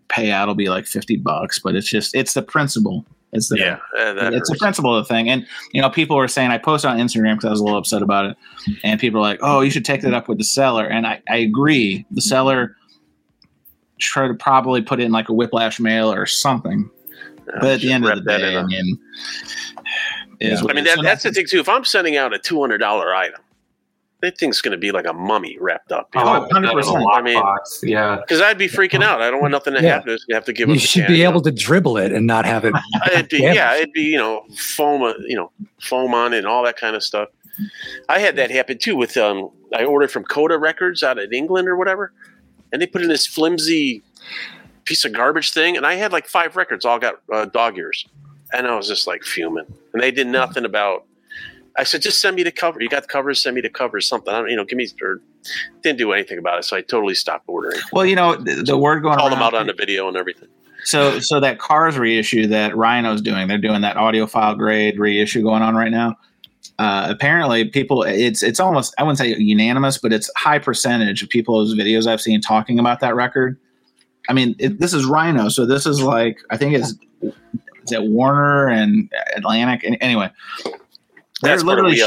payout 0.08 0.46
will 0.46 0.54
be 0.54 0.68
like 0.68 0.86
fifty 0.86 1.16
bucks. 1.16 1.58
But 1.58 1.76
it's 1.76 1.88
just 1.88 2.14
it's 2.14 2.34
the 2.34 2.42
principle. 2.42 3.04
It's 3.30 3.50
the 3.50 3.58
yeah, 3.58 3.78
uh, 3.98 4.14
that 4.14 4.32
it's 4.32 4.48
the 4.50 4.56
principle 4.56 4.96
of 4.96 5.06
the 5.06 5.14
thing. 5.14 5.28
And 5.28 5.46
you 5.72 5.82
know, 5.82 5.90
people 5.90 6.16
were 6.16 6.28
saying 6.28 6.50
I 6.50 6.56
posted 6.58 6.90
on 6.90 6.96
Instagram 6.98 7.34
because 7.34 7.44
I 7.44 7.50
was 7.50 7.60
a 7.60 7.64
little 7.64 7.78
upset 7.78 8.00
about 8.02 8.24
it, 8.30 8.36
and 8.82 8.98
people 8.98 9.20
were 9.20 9.26
like, 9.26 9.38
"Oh, 9.42 9.60
you 9.60 9.70
should 9.70 9.84
take 9.84 10.00
that 10.00 10.14
up 10.14 10.28
with 10.28 10.38
the 10.38 10.44
seller." 10.44 10.86
And 10.86 11.06
I, 11.06 11.20
I 11.28 11.36
agree. 11.36 12.06
The 12.10 12.22
seller 12.22 12.74
try 13.98 14.28
to 14.28 14.34
probably 14.34 14.80
put 14.80 14.98
it 15.00 15.04
in 15.04 15.12
like 15.12 15.28
a 15.28 15.32
whiplash 15.34 15.78
mail 15.78 16.10
or 16.12 16.24
something. 16.24 16.88
Yeah, 17.48 17.58
But 17.60 17.70
at 17.70 17.80
the 17.80 17.92
end 17.92 18.06
of 18.06 18.24
the 18.24 18.24
day, 18.24 18.48
in 18.52 18.56
a- 18.56 18.60
I 18.60 18.66
mean, 18.66 18.98
Yeah. 20.40 20.56
I 20.68 20.72
mean, 20.72 20.84
that, 20.84 21.00
that's 21.02 21.22
the 21.24 21.32
thing 21.32 21.46
too. 21.48 21.58
If 21.60 21.68
I'm 21.68 21.84
sending 21.84 22.16
out 22.16 22.32
a 22.32 22.38
two 22.38 22.60
hundred 22.60 22.78
dollar 22.78 23.14
item, 23.14 23.40
that 24.20 24.36
thing's 24.36 24.60
going 24.60 24.72
to 24.72 24.78
be 24.78 24.90
like 24.90 25.06
a 25.06 25.12
mummy 25.12 25.56
wrapped 25.60 25.92
up. 25.92 26.08
You 26.14 26.20
Oh, 26.20 26.24
know? 26.24 26.30
I 26.30 26.38
put 26.40 26.48
that 26.50 26.56
in 26.58 26.64
a 26.64 26.74
100%. 26.74 27.14
I 27.14 27.22
mean- 27.22 27.36
lockbox. 27.40 27.58
yeah. 27.82 28.16
Because 28.16 28.40
I'd 28.40 28.58
be 28.58 28.66
freaking 28.68 29.02
out. 29.02 29.22
I 29.22 29.30
don't 29.30 29.40
want 29.40 29.52
nothing 29.52 29.74
to 29.74 29.82
Yeah. 29.82 29.94
happen. 29.94 30.10
It's 30.10 30.24
gonna 30.24 30.36
have 30.36 30.44
to 30.46 30.52
give 30.52 30.68
you 30.68 30.78
should 30.78 31.06
be 31.06 31.18
you 31.18 31.24
know? 31.24 31.30
able 31.30 31.42
to 31.42 31.50
dribble 31.52 31.98
it 31.98 32.12
and 32.12 32.26
not 32.26 32.44
have 32.44 32.64
it. 32.64 32.74
It'd 33.12 33.28
be, 33.28 33.38
yeah, 33.38 33.76
it'd 33.76 33.92
be 33.92 34.02
you 34.02 34.18
know 34.18 34.44
foam, 34.56 35.02
uh, 35.02 35.12
you 35.26 35.36
know, 35.36 35.50
foam 35.80 36.14
on 36.14 36.32
it 36.34 36.38
and 36.38 36.46
all 36.46 36.64
that 36.64 36.76
kind 36.76 36.94
of 36.96 37.02
stuff. 37.02 37.28
I 38.08 38.18
had 38.20 38.36
that 38.36 38.50
happen 38.50 38.78
too 38.78 38.96
with 38.96 39.16
um. 39.16 39.50
I 39.74 39.84
ordered 39.84 40.10
from 40.10 40.24
Coda 40.24 40.56
Records 40.58 41.02
out 41.02 41.18
of 41.18 41.30
England 41.32 41.68
or 41.68 41.76
whatever, 41.76 42.12
and 42.72 42.80
they 42.80 42.86
put 42.86 43.02
in 43.02 43.08
this 43.08 43.26
flimsy 43.26 44.02
piece 44.88 45.04
of 45.04 45.12
garbage 45.12 45.52
thing, 45.52 45.76
and 45.76 45.86
I 45.86 45.96
had 45.96 46.12
like 46.12 46.26
five 46.26 46.56
records, 46.56 46.86
all 46.86 46.98
got 46.98 47.20
uh, 47.30 47.44
dog 47.44 47.76
ears. 47.76 48.06
and 48.54 48.66
I 48.66 48.74
was 48.74 48.88
just 48.88 49.06
like 49.06 49.22
fuming. 49.22 49.66
And 49.92 50.02
they 50.02 50.10
did 50.10 50.26
nothing 50.26 50.64
about. 50.64 51.04
I 51.76 51.84
said, 51.84 52.00
just 52.00 52.20
send 52.20 52.34
me 52.36 52.42
the 52.42 52.50
cover. 52.50 52.80
You 52.80 52.88
got 52.88 53.02
the 53.02 53.08
covers? 53.08 53.40
Send 53.40 53.54
me 53.54 53.60
the 53.60 53.68
covers. 53.68 54.08
Something. 54.08 54.32
I 54.32 54.38
don't, 54.38 54.50
you 54.50 54.56
know, 54.56 54.64
give 54.64 54.78
me. 54.78 54.88
Or 55.02 55.20
didn't 55.82 55.98
do 55.98 56.12
anything 56.12 56.38
about 56.38 56.58
it. 56.58 56.64
So 56.64 56.74
I 56.74 56.80
totally 56.80 57.14
stopped 57.14 57.44
ordering. 57.46 57.78
Well, 57.92 58.06
you 58.06 58.16
know, 58.16 58.34
the, 58.34 58.62
the 58.62 58.78
word 58.78 59.02
going 59.02 59.18
Called 59.18 59.30
them 59.30 59.42
out 59.42 59.52
on 59.52 59.66
the 59.66 59.74
video 59.74 60.08
and 60.08 60.16
everything. 60.16 60.48
So, 60.84 61.20
so 61.20 61.38
that 61.40 61.58
Cars 61.58 61.98
reissue 61.98 62.46
that 62.46 62.74
Rhino's 62.74 63.20
doing, 63.20 63.46
they're 63.46 63.58
doing 63.58 63.82
that 63.82 63.96
audiophile 63.96 64.56
grade 64.56 64.98
reissue 64.98 65.42
going 65.42 65.60
on 65.60 65.74
right 65.76 65.90
now. 65.90 66.16
Uh, 66.78 67.08
apparently, 67.10 67.66
people, 67.66 68.04
it's 68.04 68.42
it's 68.42 68.60
almost 68.60 68.94
I 68.98 69.02
wouldn't 69.02 69.18
say 69.18 69.36
unanimous, 69.36 69.98
but 69.98 70.12
it's 70.12 70.30
high 70.36 70.58
percentage 70.58 71.22
of 71.22 71.28
people's 71.28 71.74
videos 71.74 72.06
I've 72.06 72.20
seen 72.20 72.40
talking 72.40 72.78
about 72.78 73.00
that 73.00 73.14
record. 73.14 73.58
I 74.28 74.32
mean, 74.32 74.54
it, 74.58 74.78
this 74.78 74.92
is 74.92 75.04
Rhino, 75.06 75.48
so 75.48 75.66
this 75.66 75.86
is 75.86 76.02
like 76.02 76.38
I 76.50 76.56
think 76.56 76.74
it's 76.74 76.94
is 77.22 77.92
it 77.92 78.02
Warner 78.02 78.68
and 78.68 79.10
Atlantic. 79.34 79.84
And 79.84 79.96
anyway, 80.00 80.30
they're 81.42 81.54
That's 81.54 81.64
literally 81.64 82.00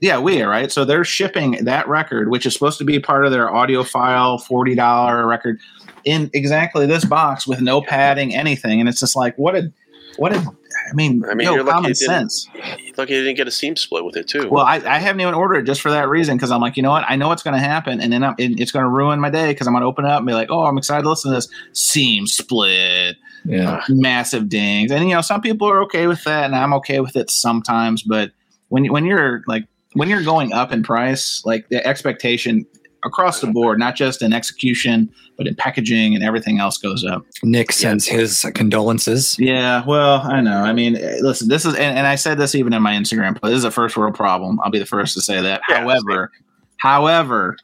yeah, 0.00 0.20
we 0.20 0.40
are 0.42 0.48
right. 0.48 0.70
So 0.70 0.84
they're 0.84 1.04
shipping 1.04 1.64
that 1.64 1.88
record, 1.88 2.30
which 2.30 2.46
is 2.46 2.54
supposed 2.54 2.78
to 2.78 2.84
be 2.84 3.00
part 3.00 3.24
of 3.24 3.32
their 3.32 3.48
audiophile 3.48 4.42
forty 4.42 4.74
dollar 4.74 5.26
record, 5.26 5.58
in 6.04 6.30
exactly 6.34 6.86
this 6.86 7.04
box 7.04 7.46
with 7.46 7.60
no 7.60 7.82
padding, 7.82 8.34
anything, 8.34 8.80
and 8.80 8.88
it's 8.88 9.00
just 9.00 9.16
like 9.16 9.36
what 9.36 9.56
a 9.56 9.72
what 10.16 10.34
a 10.34 10.44
I 10.90 10.94
mean, 10.94 11.24
I 11.30 11.34
mean, 11.34 11.46
no 11.46 11.54
you're 11.54 11.62
lucky 11.64 11.74
common 11.74 11.90
it 11.90 11.98
didn't- 11.98 12.30
sense. 12.30 12.48
Lucky 12.96 13.14
they 13.14 13.22
didn't 13.22 13.36
get 13.36 13.46
a 13.46 13.50
seam 13.50 13.76
split 13.76 14.04
with 14.04 14.16
it 14.16 14.26
too. 14.26 14.48
Well, 14.50 14.64
I, 14.64 14.76
I 14.76 14.98
haven't 14.98 15.20
even 15.20 15.34
ordered 15.34 15.58
it 15.58 15.62
just 15.64 15.80
for 15.80 15.90
that 15.90 16.08
reason 16.08 16.36
because 16.36 16.50
I'm 16.50 16.60
like, 16.60 16.76
you 16.76 16.82
know 16.82 16.90
what? 16.90 17.04
I 17.08 17.16
know 17.16 17.28
what's 17.28 17.42
going 17.42 17.54
to 17.54 17.60
happen, 17.60 18.00
and 18.00 18.12
then 18.12 18.24
I'm, 18.24 18.34
it- 18.38 18.58
it's 18.60 18.72
going 18.72 18.84
to 18.84 18.88
ruin 18.88 19.20
my 19.20 19.30
day 19.30 19.48
because 19.52 19.66
I'm 19.66 19.72
going 19.72 19.82
to 19.82 19.86
open 19.86 20.04
it 20.04 20.10
up 20.10 20.18
and 20.18 20.26
be 20.26 20.32
like, 20.34 20.50
oh, 20.50 20.64
I'm 20.64 20.76
excited 20.78 21.02
to 21.02 21.08
listen 21.08 21.30
to 21.30 21.36
this 21.36 21.48
seam 21.72 22.26
split, 22.26 23.16
Yeah. 23.44 23.80
Ah. 23.82 23.84
massive 23.88 24.48
dings, 24.48 24.90
and 24.90 25.08
you 25.08 25.14
know, 25.14 25.20
some 25.20 25.40
people 25.40 25.68
are 25.68 25.82
okay 25.84 26.06
with 26.06 26.24
that, 26.24 26.44
and 26.44 26.54
I'm 26.56 26.74
okay 26.74 27.00
with 27.00 27.16
it 27.16 27.30
sometimes. 27.30 28.02
But 28.02 28.32
when 28.68 28.86
when 28.92 29.04
you're 29.04 29.42
like 29.46 29.64
when 29.94 30.08
you're 30.08 30.22
going 30.24 30.52
up 30.52 30.72
in 30.72 30.82
price, 30.82 31.42
like 31.44 31.68
the 31.70 31.84
expectation 31.86 32.66
across 33.04 33.40
the 33.40 33.46
board, 33.46 33.78
not 33.78 33.94
just 33.96 34.22
in 34.22 34.32
execution, 34.32 35.12
but 35.36 35.46
in 35.46 35.54
packaging 35.54 36.14
and 36.14 36.24
everything 36.24 36.58
else 36.58 36.78
goes 36.78 37.04
up. 37.04 37.24
Nick 37.42 37.72
sends 37.72 38.06
his 38.06 38.44
condolences. 38.54 39.38
Yeah, 39.38 39.84
well, 39.86 40.20
I 40.22 40.40
know. 40.40 40.58
I 40.58 40.72
mean, 40.72 40.96
eh, 40.96 41.18
listen, 41.20 41.48
this 41.48 41.64
is, 41.64 41.74
and, 41.74 41.98
and 41.98 42.06
I 42.06 42.16
said 42.16 42.38
this 42.38 42.54
even 42.54 42.72
in 42.72 42.82
my 42.82 42.92
Instagram 42.92 43.32
post. 43.32 43.50
This 43.50 43.58
is 43.58 43.64
a 43.64 43.70
first 43.70 43.96
world 43.96 44.14
problem. 44.14 44.60
I'll 44.62 44.70
be 44.70 44.78
the 44.78 44.86
first 44.86 45.14
to 45.14 45.20
say 45.20 45.40
that. 45.40 45.62
Yeah, 45.68 45.80
however, 45.80 46.32
however, 46.78 47.56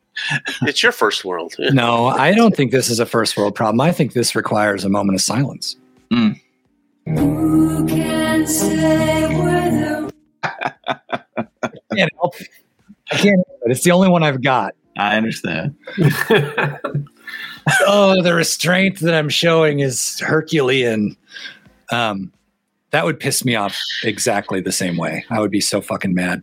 it's 0.62 0.82
your 0.82 0.92
first 0.92 1.24
world. 1.24 1.54
No, 1.72 2.08
I 2.08 2.34
don't 2.34 2.54
think 2.56 2.70
this 2.70 2.90
is 2.90 3.00
a 3.00 3.06
first 3.06 3.36
world 3.36 3.54
problem. 3.54 3.80
I 3.80 3.92
think 3.92 4.12
this 4.12 4.34
requires 4.34 4.84
a 4.84 4.88
moment 4.88 5.16
of 5.16 5.22
silence. 5.22 5.76
Who 6.10 7.86
can 7.86 8.46
say 8.46 9.42
whether 9.42 10.10
I 10.42 10.72
can't 11.96 12.10
help 12.20 12.40
it. 12.40 12.48
I 13.10 13.16
can't 13.16 13.40
it. 13.40 13.70
It's 13.70 13.84
the 13.84 13.92
only 13.92 14.08
one 14.08 14.22
I've 14.22 14.42
got. 14.42 14.74
I 14.96 15.16
understand. 15.16 15.74
oh, 17.86 18.22
the 18.22 18.34
restraint 18.34 19.00
that 19.00 19.14
I'm 19.14 19.28
showing 19.28 19.80
is 19.80 20.20
Herculean. 20.20 21.16
Um, 21.90 22.32
that 22.90 23.04
would 23.04 23.18
piss 23.18 23.44
me 23.44 23.54
off 23.54 23.78
exactly 24.04 24.60
the 24.60 24.72
same 24.72 24.96
way. 24.96 25.24
I 25.30 25.40
would 25.40 25.50
be 25.50 25.60
so 25.60 25.80
fucking 25.80 26.14
mad. 26.14 26.42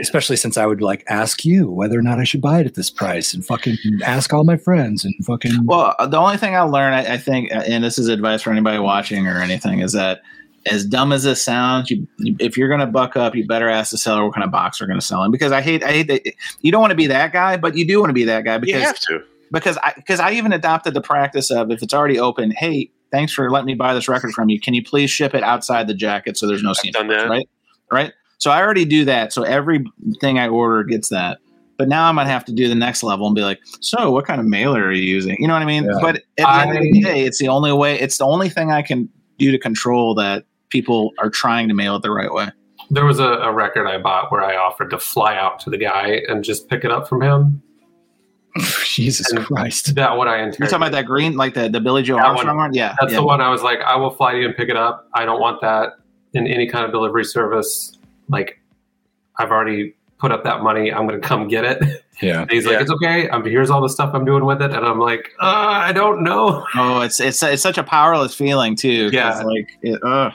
Especially 0.00 0.36
since 0.36 0.56
I 0.56 0.66
would 0.66 0.80
like 0.80 1.02
ask 1.08 1.44
you 1.44 1.68
whether 1.68 1.98
or 1.98 2.02
not 2.02 2.20
I 2.20 2.24
should 2.24 2.40
buy 2.40 2.60
it 2.60 2.66
at 2.66 2.74
this 2.74 2.90
price 2.90 3.34
and 3.34 3.44
fucking 3.44 3.76
ask 4.04 4.32
all 4.32 4.44
my 4.44 4.56
friends 4.56 5.04
and 5.04 5.12
fucking 5.24 5.66
Well, 5.66 5.96
the 5.98 6.16
only 6.16 6.36
thing 6.36 6.54
I'll 6.54 6.70
learn, 6.70 6.92
I, 6.92 7.14
I 7.14 7.18
think, 7.18 7.50
and 7.50 7.82
this 7.82 7.98
is 7.98 8.06
advice 8.06 8.42
for 8.42 8.52
anybody 8.52 8.78
watching 8.78 9.26
or 9.26 9.38
anything, 9.38 9.80
is 9.80 9.92
that 9.94 10.22
as 10.66 10.84
dumb 10.84 11.12
as 11.12 11.22
this 11.24 11.42
sounds, 11.42 11.90
you, 11.90 12.06
if 12.38 12.56
you're 12.56 12.68
going 12.68 12.80
to 12.80 12.86
buck 12.86 13.16
up, 13.16 13.34
you 13.34 13.46
better 13.46 13.68
ask 13.68 13.90
the 13.92 13.98
seller 13.98 14.24
what 14.24 14.34
kind 14.34 14.44
of 14.44 14.50
box 14.50 14.78
they're 14.78 14.86
going 14.88 15.00
to 15.00 15.04
sell 15.04 15.22
in. 15.24 15.30
Because 15.30 15.52
I 15.52 15.60
hate, 15.62 15.82
I 15.82 15.92
hate 15.92 16.08
that 16.08 16.34
you 16.60 16.70
don't 16.70 16.80
want 16.80 16.90
to 16.90 16.96
be 16.96 17.06
that 17.06 17.32
guy, 17.32 17.56
but 17.56 17.76
you 17.76 17.86
do 17.86 17.98
want 18.00 18.10
to 18.10 18.14
be 18.14 18.24
that 18.24 18.44
guy 18.44 18.58
because 18.58 18.74
You 18.80 18.86
have 18.86 19.00
to. 19.00 19.20
because 19.52 19.78
I 19.78 19.92
because 19.96 20.20
I 20.20 20.32
even 20.32 20.52
adopted 20.52 20.94
the 20.94 21.00
practice 21.00 21.50
of 21.50 21.70
if 21.70 21.82
it's 21.82 21.94
already 21.94 22.18
open, 22.18 22.50
hey, 22.50 22.90
thanks 23.10 23.32
for 23.32 23.50
letting 23.50 23.66
me 23.66 23.74
buy 23.74 23.94
this 23.94 24.06
record 24.08 24.32
from 24.32 24.48
you. 24.50 24.60
Can 24.60 24.74
you 24.74 24.84
please 24.84 25.10
ship 25.10 25.34
it 25.34 25.42
outside 25.42 25.86
the 25.88 25.94
jacket 25.94 26.36
so 26.36 26.46
there's 26.46 26.62
no 26.62 26.72
seam 26.74 26.92
done 26.92 27.08
that. 27.08 27.28
right? 27.28 27.48
Right. 27.90 28.12
So 28.38 28.50
I 28.50 28.60
already 28.62 28.84
do 28.84 29.04
that. 29.06 29.32
So 29.32 29.42
everything 29.42 30.38
I 30.38 30.48
order 30.48 30.82
gets 30.84 31.08
that. 31.10 31.38
But 31.78 31.88
now 31.88 32.06
I'm 32.08 32.16
gonna 32.16 32.28
have 32.28 32.44
to 32.44 32.52
do 32.52 32.68
the 32.68 32.74
next 32.74 33.02
level 33.02 33.26
and 33.26 33.34
be 33.34 33.40
like, 33.40 33.58
so 33.80 34.10
what 34.10 34.26
kind 34.26 34.38
of 34.40 34.46
mailer 34.46 34.84
are 34.84 34.92
you 34.92 35.02
using? 35.02 35.36
You 35.40 35.48
know 35.48 35.54
what 35.54 35.62
I 35.62 35.66
mean? 35.66 35.84
Yeah. 35.84 35.98
But 36.02 36.16
at 36.16 36.22
the 36.36 36.48
end 36.50 36.76
of 36.76 36.82
the 36.82 37.04
I- 37.06 37.12
day, 37.14 37.24
it's 37.24 37.38
the 37.38 37.48
only 37.48 37.72
way. 37.72 37.98
It's 37.98 38.18
the 38.18 38.26
only 38.26 38.50
thing 38.50 38.70
I 38.70 38.82
can 38.82 39.08
do 39.38 39.50
to 39.50 39.58
control 39.58 40.14
that 40.16 40.44
people 40.70 41.12
are 41.18 41.30
trying 41.30 41.68
to 41.68 41.74
mail 41.74 41.96
it 41.96 42.02
the 42.02 42.10
right 42.10 42.32
way. 42.32 42.48
there 42.90 43.04
was 43.04 43.18
a, 43.18 43.24
a 43.24 43.52
record 43.52 43.86
I 43.86 43.98
bought 43.98 44.32
where 44.32 44.42
I 44.42 44.56
offered 44.56 44.90
to 44.90 44.98
fly 44.98 45.36
out 45.36 45.60
to 45.60 45.70
the 45.70 45.78
guy 45.78 46.22
and 46.28 46.42
just 46.42 46.68
pick 46.68 46.84
it 46.84 46.90
up 46.90 47.08
from 47.08 47.22
him. 47.22 47.62
Jesus 48.84 49.30
And 49.30 49.44
Christ. 49.44 49.94
That 49.94 50.16
what 50.16 50.26
I 50.26 50.38
You're 50.38 50.50
talking 50.52 50.74
about 50.76 50.92
that 50.92 51.06
green, 51.06 51.36
like 51.36 51.54
the 51.54 51.68
the 51.68 51.80
Billie 51.80 52.02
Joe 52.02 52.16
That 52.16 52.26
Armstrong 52.26 52.56
one. 52.56 52.66
one? 52.70 52.74
Yeah, 52.74 52.96
That's 53.00 53.12
yeah. 53.12 53.20
the 53.20 53.24
one 53.26 53.40
I 53.40 53.48
was 53.48 53.62
like, 53.62 53.80
I 53.80 53.94
will 53.96 54.10
fly 54.10 54.32
to 54.32 54.38
you 54.40 54.46
and 54.46 54.56
pick 54.56 54.68
it 54.68 54.76
up. 54.76 55.08
I 55.14 55.24
don't 55.24 55.40
want 55.40 55.60
that 55.60 55.90
in 56.34 56.46
any 56.48 56.68
kind 56.68 56.84
of 56.84 56.90
delivery 56.90 57.24
service. 57.24 57.96
Like, 58.28 58.60
I've 59.38 59.50
already 59.52 59.94
put 60.20 60.30
up 60.32 60.44
that 60.44 60.62
money. 60.62 60.92
I'm 60.92 61.06
going 61.08 61.20
to 61.20 61.26
come 61.26 61.48
get 61.48 61.64
it. 61.64 62.04
Yeah. 62.22 62.42
And 62.42 62.50
he's 62.50 62.66
like, 62.66 62.74
Yeah. 62.74 62.80
it's 62.82 62.90
okay. 62.90 63.30
I'm 63.30 63.42
here's 63.46 63.70
all 63.70 63.80
the 63.80 63.88
stuff 63.88 64.10
I'm 64.12 64.26
doing 64.26 64.44
with 64.44 64.60
it. 64.60 64.72
And 64.74 64.84
I'm 64.84 64.98
like, 64.98 65.30
uh, 65.40 65.46
I 65.46 65.90
don't 65.92 66.22
know. 66.22 66.66
Oh, 66.74 67.00
it's 67.00 67.18
it's 67.18 67.42
it's 67.42 67.62
such 67.62 67.78
a 67.78 67.82
powerless 67.82 68.34
feeling 68.34 68.76
too. 68.76 69.08
Yeah. 69.10 69.40
like 69.40 69.70
it, 69.80 69.98
uh, 70.04 70.30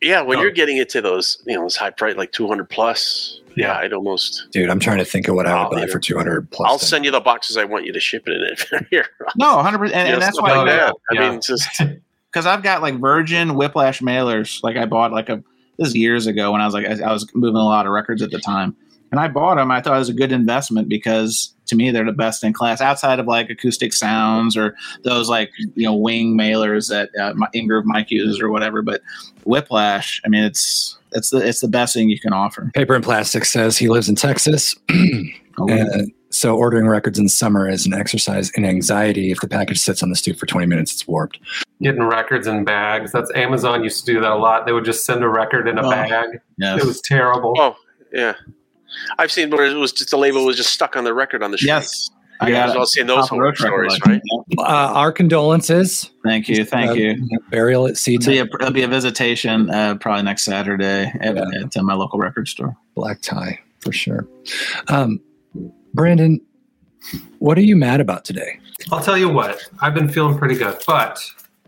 Yeah, 0.00 0.22
when 0.22 0.38
Oh. 0.38 0.40
you're 0.40 0.50
getting 0.52 0.78
it 0.78 0.88
to 0.88 1.02
those, 1.02 1.42
you 1.46 1.54
know, 1.54 1.60
those 1.64 1.76
high 1.76 1.90
price, 1.90 2.16
like 2.16 2.32
200 2.32 2.70
plus. 2.70 3.42
Yeah, 3.56 3.74
I'd 3.76 3.92
almost. 3.92 4.46
Dude, 4.52 4.70
I'm 4.70 4.80
trying 4.80 4.96
to 4.98 5.04
think 5.04 5.28
of 5.28 5.34
what 5.34 5.44
I 5.46 5.62
would 5.64 5.70
buy 5.70 5.80
yeah. 5.80 5.92
for 5.92 5.98
200 5.98 6.50
plus. 6.50 6.66
I'll 6.66 6.78
send 6.78 7.04
you 7.04 7.10
the 7.10 7.20
boxes 7.20 7.58
I 7.58 7.64
want 7.64 7.84
you 7.84 7.92
to 7.92 8.00
ship 8.00 8.22
it 8.26 8.58
in. 8.72 8.86
Here, 8.90 9.04
no, 9.36 9.60
hundred 9.62 9.80
percent, 9.80 9.98
and, 10.06 10.14
and 10.14 10.22
that's 10.22 10.40
why 10.40 10.56
like 10.56 10.66
that. 10.68 10.94
yeah. 11.12 11.20
I 11.20 11.28
mean, 11.30 11.42
just 11.42 11.68
because 12.32 12.46
I've 12.46 12.62
got 12.62 12.80
like 12.80 12.98
Virgin 12.98 13.54
Whiplash 13.54 14.00
mailers. 14.00 14.62
Like 14.62 14.78
I 14.78 14.86
bought 14.86 15.12
like 15.12 15.28
a 15.28 15.44
this 15.78 15.88
is 15.88 15.94
years 15.94 16.26
ago 16.26 16.52
when 16.52 16.62
I 16.62 16.64
was 16.64 16.72
like 16.72 16.86
I, 16.86 17.06
I 17.06 17.12
was 17.12 17.28
moving 17.34 17.56
a 17.56 17.64
lot 17.64 17.84
of 17.84 17.92
records 17.92 18.22
at 18.22 18.30
the 18.30 18.38
time, 18.40 18.74
and 19.10 19.20
I 19.20 19.28
bought 19.28 19.56
them. 19.56 19.70
I 19.70 19.80
thought 19.80 19.96
it 19.96 19.98
was 19.98 20.08
a 20.08 20.14
good 20.14 20.32
investment 20.32 20.88
because 20.88 21.54
to 21.66 21.76
me 21.76 21.90
they're 21.90 22.04
the 22.04 22.12
best 22.12 22.42
in 22.44 22.52
class 22.52 22.80
outside 22.80 23.18
of 23.18 23.26
like 23.26 23.50
acoustic 23.50 23.92
sounds 23.92 24.56
or 24.56 24.74
those 25.04 25.28
like 25.28 25.50
you 25.74 25.84
know 25.86 25.94
wing 25.94 26.36
mailers 26.36 26.88
that 26.88 27.10
uh, 27.20 27.34
my- 27.34 27.48
Ingroove 27.54 27.84
Mike 27.84 28.10
uses 28.10 28.40
or 28.40 28.50
whatever. 28.50 28.82
But 28.82 29.00
Whiplash, 29.44 30.20
I 30.24 30.28
mean, 30.28 30.44
it's 30.44 30.98
it's 31.12 31.30
the 31.30 31.38
it's 31.38 31.60
the 31.60 31.68
best 31.68 31.94
thing 31.94 32.08
you 32.10 32.20
can 32.20 32.32
offer. 32.32 32.70
Paper 32.74 32.94
and 32.94 33.04
Plastic 33.04 33.44
says 33.44 33.78
he 33.78 33.88
lives 33.88 34.08
in 34.08 34.14
Texas. 34.14 34.74
Oh, 35.60 35.68
and 35.68 36.12
so 36.30 36.54
ordering 36.56 36.86
records 36.86 37.18
in 37.18 37.28
summer 37.28 37.68
is 37.68 37.84
an 37.84 37.92
exercise 37.92 38.48
in 38.50 38.64
anxiety. 38.64 39.32
If 39.32 39.40
the 39.40 39.48
package 39.48 39.80
sits 39.80 40.04
on 40.04 40.08
the 40.08 40.14
stoop 40.14 40.38
for 40.38 40.46
20 40.46 40.68
minutes, 40.68 40.92
it's 40.92 41.08
warped. 41.08 41.40
Getting 41.82 42.04
records 42.04 42.46
in 42.46 42.62
bags. 42.62 43.10
That's 43.10 43.28
Amazon 43.34 43.82
used 43.82 44.06
to 44.06 44.12
do 44.12 44.20
that 44.20 44.30
a 44.30 44.36
lot. 44.36 44.66
They 44.66 44.72
would 44.72 44.84
just 44.84 45.04
send 45.04 45.24
a 45.24 45.28
record 45.28 45.66
in 45.66 45.76
a 45.76 45.84
Oh. 45.84 45.90
bag. 45.90 46.38
yes. 46.58 46.80
It 46.80 46.86
was 46.86 47.00
terrible. 47.00 47.54
oh 47.58 47.74
yeah. 48.12 48.34
I've 49.18 49.30
seen 49.32 49.50
where 49.50 49.66
it 49.66 49.74
was 49.74 49.92
just 49.92 50.10
the 50.10 50.16
label 50.18 50.44
was 50.44 50.56
just 50.56 50.72
stuck 50.72 50.96
on 50.96 51.04
the 51.04 51.14
record 51.14 51.42
on 51.42 51.50
the 51.50 51.58
street. 51.58 51.68
yes. 51.68 52.10
I 52.40 52.50
Yeah, 52.50 52.68
got 52.68 52.76
I've 52.76 52.86
seen 52.86 53.08
those 53.08 53.28
horror 53.28 53.46
Roach 53.46 53.60
record 53.60 53.90
stories, 53.90 54.00
right? 54.06 54.22
Uh, 54.58 54.92
our 54.94 55.10
condolences. 55.10 56.10
Thank 56.24 56.48
you, 56.48 56.64
thank 56.64 56.90
Uh, 56.90 56.94
you. 56.94 57.28
Burial 57.50 57.88
at 57.88 57.96
sea. 57.96 58.14
It'll 58.14 58.30
be, 58.32 58.38
a, 58.38 58.44
it'll 58.44 58.70
be 58.70 58.82
a 58.82 58.88
visitation 58.88 59.68
uh, 59.70 59.96
probably 59.96 60.22
next 60.22 60.44
Saturday 60.44 61.12
at, 61.20 61.34
Yeah. 61.34 61.42
at 61.64 61.76
uh, 61.76 61.82
my 61.82 61.94
local 61.94 62.20
record 62.20 62.46
store. 62.46 62.76
black 62.94 63.20
tie 63.22 63.58
for 63.80 63.90
sure. 63.92 64.24
Um, 64.86 65.20
Brandon, 65.94 66.40
what 67.40 67.58
are 67.58 67.62
you 67.62 67.74
mad 67.74 68.00
about 68.00 68.24
today? 68.24 68.60
I'll 68.92 69.02
tell 69.02 69.18
you 69.18 69.28
what, 69.28 69.60
I've 69.80 69.94
been 69.94 70.08
feeling 70.08 70.38
pretty 70.38 70.54
good, 70.54 70.78
but 70.86 71.18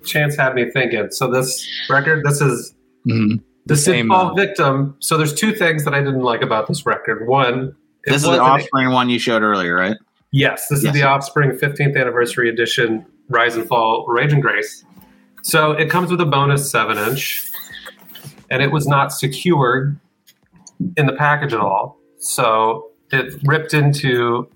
Chance 0.05 0.37
had 0.37 0.55
me 0.55 0.71
thinking. 0.71 1.09
So 1.11 1.29
this 1.33 1.68
record, 1.91 2.25
this 2.25 2.41
is 2.41 2.75
Mhm. 3.09 3.43
The 3.67 3.77
Same, 3.77 4.07
Sidfall 4.09 4.31
uh, 4.31 4.35
victim. 4.35 4.97
So 5.01 5.17
there's 5.17 5.35
two 5.35 5.53
things 5.55 5.85
that 5.85 5.95
I 5.95 6.01
didn't 6.01 6.23
like 6.23 6.43
about 6.43 6.67
this 6.69 6.87
record. 6.87 7.27
One, 7.29 7.75
it 8.05 8.11
This 8.11 8.17
is 8.17 8.23
the 8.23 8.29
wasn't- 8.31 8.49
Offspring 8.49 8.91
one 8.91 9.09
you 9.09 9.19
showed 9.19 9.43
earlier, 9.43 9.75
right? 9.75 9.97
Yes, 10.33 10.69
this 10.69 10.83
Yes. 10.85 10.95
is 10.95 11.01
the 11.01 11.07
Offspring 11.07 11.53
15th 11.53 11.97
anniversary 11.97 12.49
edition, 12.49 13.05
Rise 13.29 13.57
and 13.57 13.67
Fall, 13.67 14.07
Rage 14.09 14.33
and 14.33 14.41
Grace. 14.43 14.85
So 15.43 15.73
it 15.73 15.91
comes 15.91 16.11
with 16.11 16.21
a 16.21 16.27
bonus 16.27 16.71
seven 16.71 16.99
inch, 16.99 17.45
and 18.51 18.63
it 18.63 18.71
was 18.71 18.87
not 18.87 19.13
secured 19.13 19.99
in 20.97 21.07
the 21.07 21.13
package 21.15 21.53
at 21.53 21.61
all. 21.61 21.99
So 22.19 22.91
it 23.11 23.35
ripped 23.45 23.75
into 23.75 24.49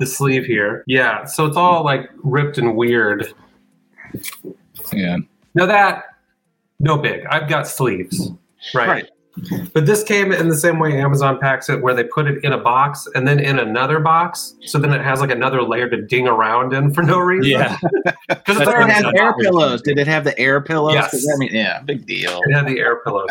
the 0.00 0.06
sleeve 0.06 0.44
here. 0.44 0.82
Yeah, 0.86 1.24
so 1.24 1.46
it's 1.46 1.56
all 1.56 1.84
like 1.84 2.10
ripped 2.22 2.58
and 2.58 2.74
weird. 2.76 3.32
Yeah. 4.92 5.18
Now 5.54 5.66
that 5.66 6.04
no 6.84 6.96
big. 6.98 7.24
I've 7.26 7.48
got 7.48 7.66
sleeves, 7.66 8.30
right? 8.74 8.88
Right. 8.88 9.10
But 9.72 9.86
this 9.86 10.04
came 10.04 10.30
in 10.30 10.48
the 10.48 10.56
same 10.56 10.78
way 10.78 10.96
Amazon 11.00 11.40
packs 11.40 11.68
it, 11.68 11.82
where 11.82 11.92
they 11.92 12.04
put 12.04 12.28
it 12.28 12.44
in 12.44 12.52
a 12.52 12.58
box 12.58 13.08
and 13.16 13.26
then 13.26 13.40
in 13.40 13.58
another 13.58 13.98
box, 13.98 14.54
so 14.64 14.78
then 14.78 14.92
it 14.92 15.00
has 15.00 15.20
like 15.20 15.30
another 15.32 15.60
layer 15.60 15.88
to 15.90 16.00
ding 16.00 16.28
around 16.28 16.72
in 16.72 16.94
for 16.94 17.02
no 17.02 17.18
reason. 17.18 17.50
Yeah. 17.50 17.76
because 18.28 18.58
That's 18.58 18.60
it's 18.60 18.68
Or 18.68 18.76
it 18.76 18.80
what 18.82 18.90
had 18.90 19.06
air 19.06 19.24
not. 19.24 19.38
pillows. 19.40 19.82
Did 19.82 19.98
it 19.98 20.06
have 20.06 20.22
the 20.22 20.38
air 20.38 20.60
pillows? 20.60 20.94
Yes. 20.94 21.10
'Cause, 21.10 21.28
I 21.34 21.36
mean, 21.38 21.50
yeah, 21.52 21.80
big 21.80 22.06
deal. 22.06 22.40
It 22.46 22.54
had 22.54 22.68
the 22.68 22.78
air 22.78 23.00
pillows. 23.02 23.28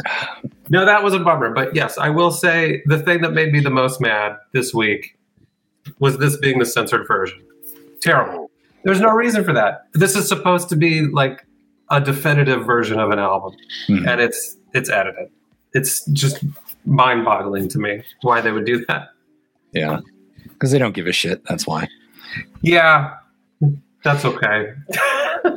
No, 0.70 0.84
that 0.84 1.02
was 1.04 1.14
a 1.14 1.20
bummer. 1.20 1.52
But 1.52 1.74
yes, 1.74 1.98
I 1.98 2.10
will 2.10 2.32
say 2.32 2.82
the 2.88 3.00
thing 3.00 3.22
that 3.22 3.32
made 3.32 3.54
me 3.54 3.62
the 3.62 3.70
most 3.70 4.02
mad 4.02 4.36
this 4.52 4.74
week 4.74 5.18
was 6.00 6.18
this 6.18 6.36
being 6.36 6.60
the 6.60 6.66
censored 6.66 7.08
version. 7.08 7.40
Terrible. 8.02 8.52
There's 8.84 9.00
no 9.00 9.12
reason 9.12 9.46
for 9.46 9.54
that. 9.54 9.88
This 9.94 10.18
is 10.18 10.28
supposed 10.28 10.68
to 10.68 10.76
be 10.76 11.04
like 11.08 11.46
a 11.90 12.00
definitive 12.02 12.66
version 12.66 13.00
of 13.00 13.12
an 13.12 13.20
album, 13.20 13.56
Mhm. 13.88 14.08
and 14.10 14.22
it's 14.22 14.58
it's 14.74 14.90
edited. 14.90 15.30
It's 15.74 16.06
just 16.08 16.44
mind-boggling 16.86 17.68
to 17.70 17.80
me 17.80 18.04
why 18.22 18.42
they 18.42 18.52
would 18.52 18.66
do 18.66 18.84
that. 18.88 19.10
Yeah. 19.72 20.00
Because 20.44 20.72
they 20.72 20.78
don't 20.80 20.94
give 20.94 21.08
a 21.08 21.12
shit. 21.12 21.44
That's 21.46 21.66
why. 21.68 21.88
Yeah, 22.62 23.14
that's 24.04 24.26
okay. 24.26 24.74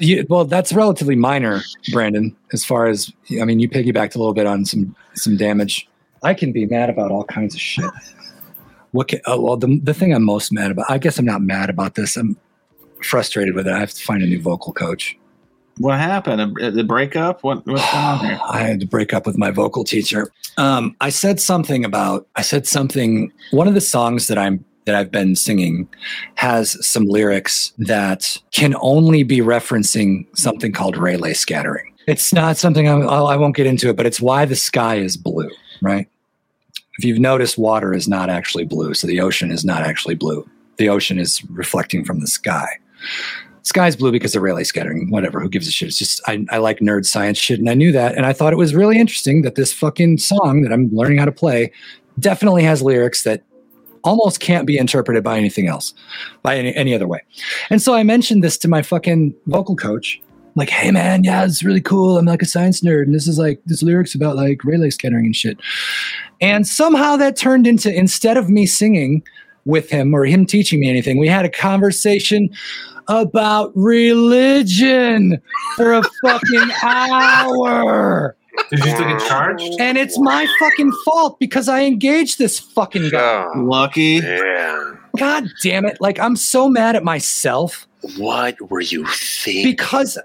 You, 0.00 0.24
well, 0.30 0.44
that's 0.44 0.72
relatively 0.72 1.16
minor, 1.16 1.60
Brandon. 1.90 2.34
As 2.52 2.64
far 2.64 2.86
as 2.86 3.12
I 3.40 3.44
mean, 3.44 3.58
you 3.58 3.68
piggybacked 3.68 4.14
a 4.14 4.18
little 4.18 4.32
bit 4.32 4.46
on 4.46 4.64
some 4.64 4.94
some 5.14 5.36
damage. 5.36 5.88
I 6.22 6.34
can 6.34 6.52
be 6.52 6.66
mad 6.66 6.88
about 6.88 7.10
all 7.10 7.24
kinds 7.24 7.54
of 7.56 7.60
shit. 7.60 7.90
What? 8.92 9.08
Can, 9.08 9.20
oh, 9.26 9.40
well, 9.40 9.56
the 9.56 9.80
the 9.82 9.92
thing 9.92 10.14
I'm 10.14 10.22
most 10.24 10.52
mad 10.52 10.70
about. 10.70 10.86
I 10.88 10.98
guess 10.98 11.18
I'm 11.18 11.24
not 11.24 11.42
mad 11.42 11.68
about 11.68 11.96
this. 11.96 12.16
I'm 12.16 12.36
frustrated 13.02 13.56
with 13.56 13.66
it. 13.66 13.72
I 13.72 13.80
have 13.80 13.92
to 13.92 14.02
find 14.04 14.22
a 14.22 14.26
new 14.26 14.40
vocal 14.40 14.72
coach. 14.72 15.18
What 15.78 15.98
happened? 15.98 16.56
The 16.56 16.84
breakup? 16.84 17.42
What, 17.44 17.66
what's 17.66 17.90
going 17.92 18.04
on 18.04 18.24
here? 18.24 18.40
I 18.48 18.58
had 18.60 18.80
to 18.80 18.86
break 18.86 19.14
up 19.14 19.26
with 19.26 19.38
my 19.38 19.50
vocal 19.50 19.84
teacher. 19.84 20.30
Um, 20.56 20.96
I 21.00 21.10
said 21.10 21.40
something 21.40 21.84
about. 21.84 22.26
I 22.36 22.42
said 22.42 22.66
something. 22.66 23.32
One 23.50 23.68
of 23.68 23.74
the 23.74 23.80
songs 23.80 24.26
that 24.26 24.38
I'm 24.38 24.64
that 24.88 24.94
I've 24.94 25.10
been 25.10 25.36
singing 25.36 25.86
has 26.36 26.84
some 26.84 27.04
lyrics 27.04 27.74
that 27.76 28.38
can 28.52 28.74
only 28.80 29.22
be 29.22 29.38
referencing 29.40 30.26
something 30.34 30.72
called 30.72 30.96
Rayleigh 30.96 31.34
scattering. 31.34 31.94
It's 32.06 32.32
not 32.32 32.56
something 32.56 32.88
I'm, 32.88 33.06
I 33.06 33.36
won't 33.36 33.54
get 33.54 33.66
into 33.66 33.90
it, 33.90 33.96
but 33.96 34.06
it's 34.06 34.18
why 34.18 34.46
the 34.46 34.56
sky 34.56 34.94
is 34.94 35.18
blue, 35.18 35.50
right? 35.82 36.08
If 36.96 37.04
you've 37.04 37.18
noticed, 37.18 37.58
water 37.58 37.92
is 37.92 38.08
not 38.08 38.30
actually 38.30 38.64
blue, 38.64 38.94
so 38.94 39.06
the 39.06 39.20
ocean 39.20 39.50
is 39.50 39.62
not 39.62 39.82
actually 39.82 40.14
blue. 40.14 40.48
The 40.78 40.88
ocean 40.88 41.18
is 41.18 41.44
reflecting 41.50 42.02
from 42.02 42.20
the 42.20 42.26
sky. 42.26 42.78
Sky's 43.68 43.96
blue 43.96 44.10
because 44.10 44.34
of 44.34 44.42
Rayleigh 44.42 44.64
scattering. 44.64 45.10
Whatever, 45.10 45.40
who 45.40 45.48
gives 45.48 45.68
a 45.68 45.70
shit? 45.70 45.88
It's 45.88 45.98
just 45.98 46.20
I, 46.26 46.44
I 46.50 46.58
like 46.58 46.78
nerd 46.78 47.04
science 47.04 47.36
shit, 47.36 47.58
and 47.58 47.68
I 47.68 47.74
knew 47.74 47.92
that, 47.92 48.16
and 48.16 48.24
I 48.24 48.32
thought 48.32 48.52
it 48.52 48.56
was 48.56 48.74
really 48.74 48.98
interesting 48.98 49.42
that 49.42 49.54
this 49.54 49.72
fucking 49.72 50.18
song 50.18 50.62
that 50.62 50.72
I'm 50.72 50.88
learning 50.90 51.18
how 51.18 51.26
to 51.26 51.32
play 51.32 51.70
definitely 52.18 52.62
has 52.64 52.82
lyrics 52.82 53.22
that 53.24 53.44
almost 54.04 54.40
can't 54.40 54.66
be 54.66 54.78
interpreted 54.78 55.22
by 55.22 55.36
anything 55.36 55.68
else, 55.68 55.92
by 56.42 56.56
any, 56.56 56.74
any 56.74 56.94
other 56.94 57.06
way. 57.06 57.20
And 57.68 57.82
so 57.82 57.94
I 57.94 58.02
mentioned 58.02 58.42
this 58.42 58.56
to 58.58 58.68
my 58.68 58.80
fucking 58.80 59.34
vocal 59.46 59.76
coach. 59.76 60.20
Like, 60.54 60.70
hey 60.70 60.90
man, 60.90 61.22
yeah, 61.22 61.44
it's 61.44 61.62
really 61.62 61.80
cool. 61.80 62.18
I'm 62.18 62.24
like 62.24 62.42
a 62.42 62.46
science 62.46 62.80
nerd, 62.80 63.02
and 63.02 63.14
this 63.14 63.28
is 63.28 63.38
like 63.38 63.60
this 63.66 63.82
lyrics 63.82 64.14
about 64.14 64.34
like 64.34 64.64
Rayleigh 64.64 64.90
scattering 64.90 65.26
and 65.26 65.36
shit. 65.36 65.58
And 66.40 66.66
somehow 66.66 67.16
that 67.16 67.36
turned 67.36 67.66
into 67.66 67.94
instead 67.94 68.36
of 68.36 68.48
me 68.48 68.66
singing 68.66 69.22
with 69.66 69.90
him 69.90 70.14
or 70.14 70.24
him 70.24 70.46
teaching 70.46 70.80
me 70.80 70.88
anything, 70.88 71.18
we 71.18 71.28
had 71.28 71.44
a 71.44 71.50
conversation 71.50 72.48
about 73.08 73.72
religion 73.76 75.40
for 75.76 75.92
a 75.94 76.02
fucking 76.22 76.70
hour. 76.82 78.36
Did 78.70 78.84
you 78.84 78.90
still 78.94 79.08
get 79.08 79.20
charged? 79.28 79.74
And 79.80 79.96
it's 79.96 80.18
my 80.18 80.46
fucking 80.60 80.92
fault 81.04 81.38
because 81.38 81.68
I 81.68 81.82
engaged 81.84 82.38
this 82.38 82.58
fucking 82.58 83.10
guy. 83.10 83.46
Oh, 83.54 83.60
Lucky. 83.60 84.20
yeah. 84.22 84.94
God 85.16 85.44
damn 85.62 85.84
it. 85.86 85.98
Like, 86.00 86.18
I'm 86.18 86.36
so 86.36 86.68
mad 86.68 86.94
at 86.96 87.02
myself 87.04 87.86
What 88.18 88.56
were 88.70 88.80
you 88.80 89.06
thinking? 89.06 89.64
because, 89.64 90.18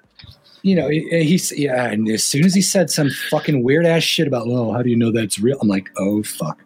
you 0.64 0.76
know, 0.76 0.90
he- 0.90 1.24
he's, 1.24 1.52
yeah, 1.58 1.86
and 1.86 2.10
as 2.10 2.24
soon 2.24 2.44
as 2.46 2.54
he 2.54 2.62
said 2.62 2.90
some 2.90 3.10
fucking 3.30 3.64
weird 3.64 3.86
ass 3.86 4.04
shit 4.04 4.28
about, 4.28 4.48
oh, 4.48 4.74
how 4.74 4.82
do 4.82 4.90
you 4.90 4.96
know 4.98 5.12
that's 5.12 5.40
real? 5.40 5.58
I'm 5.62 5.68
like, 5.68 5.90
oh, 5.98 6.22
fuck. 6.24 6.60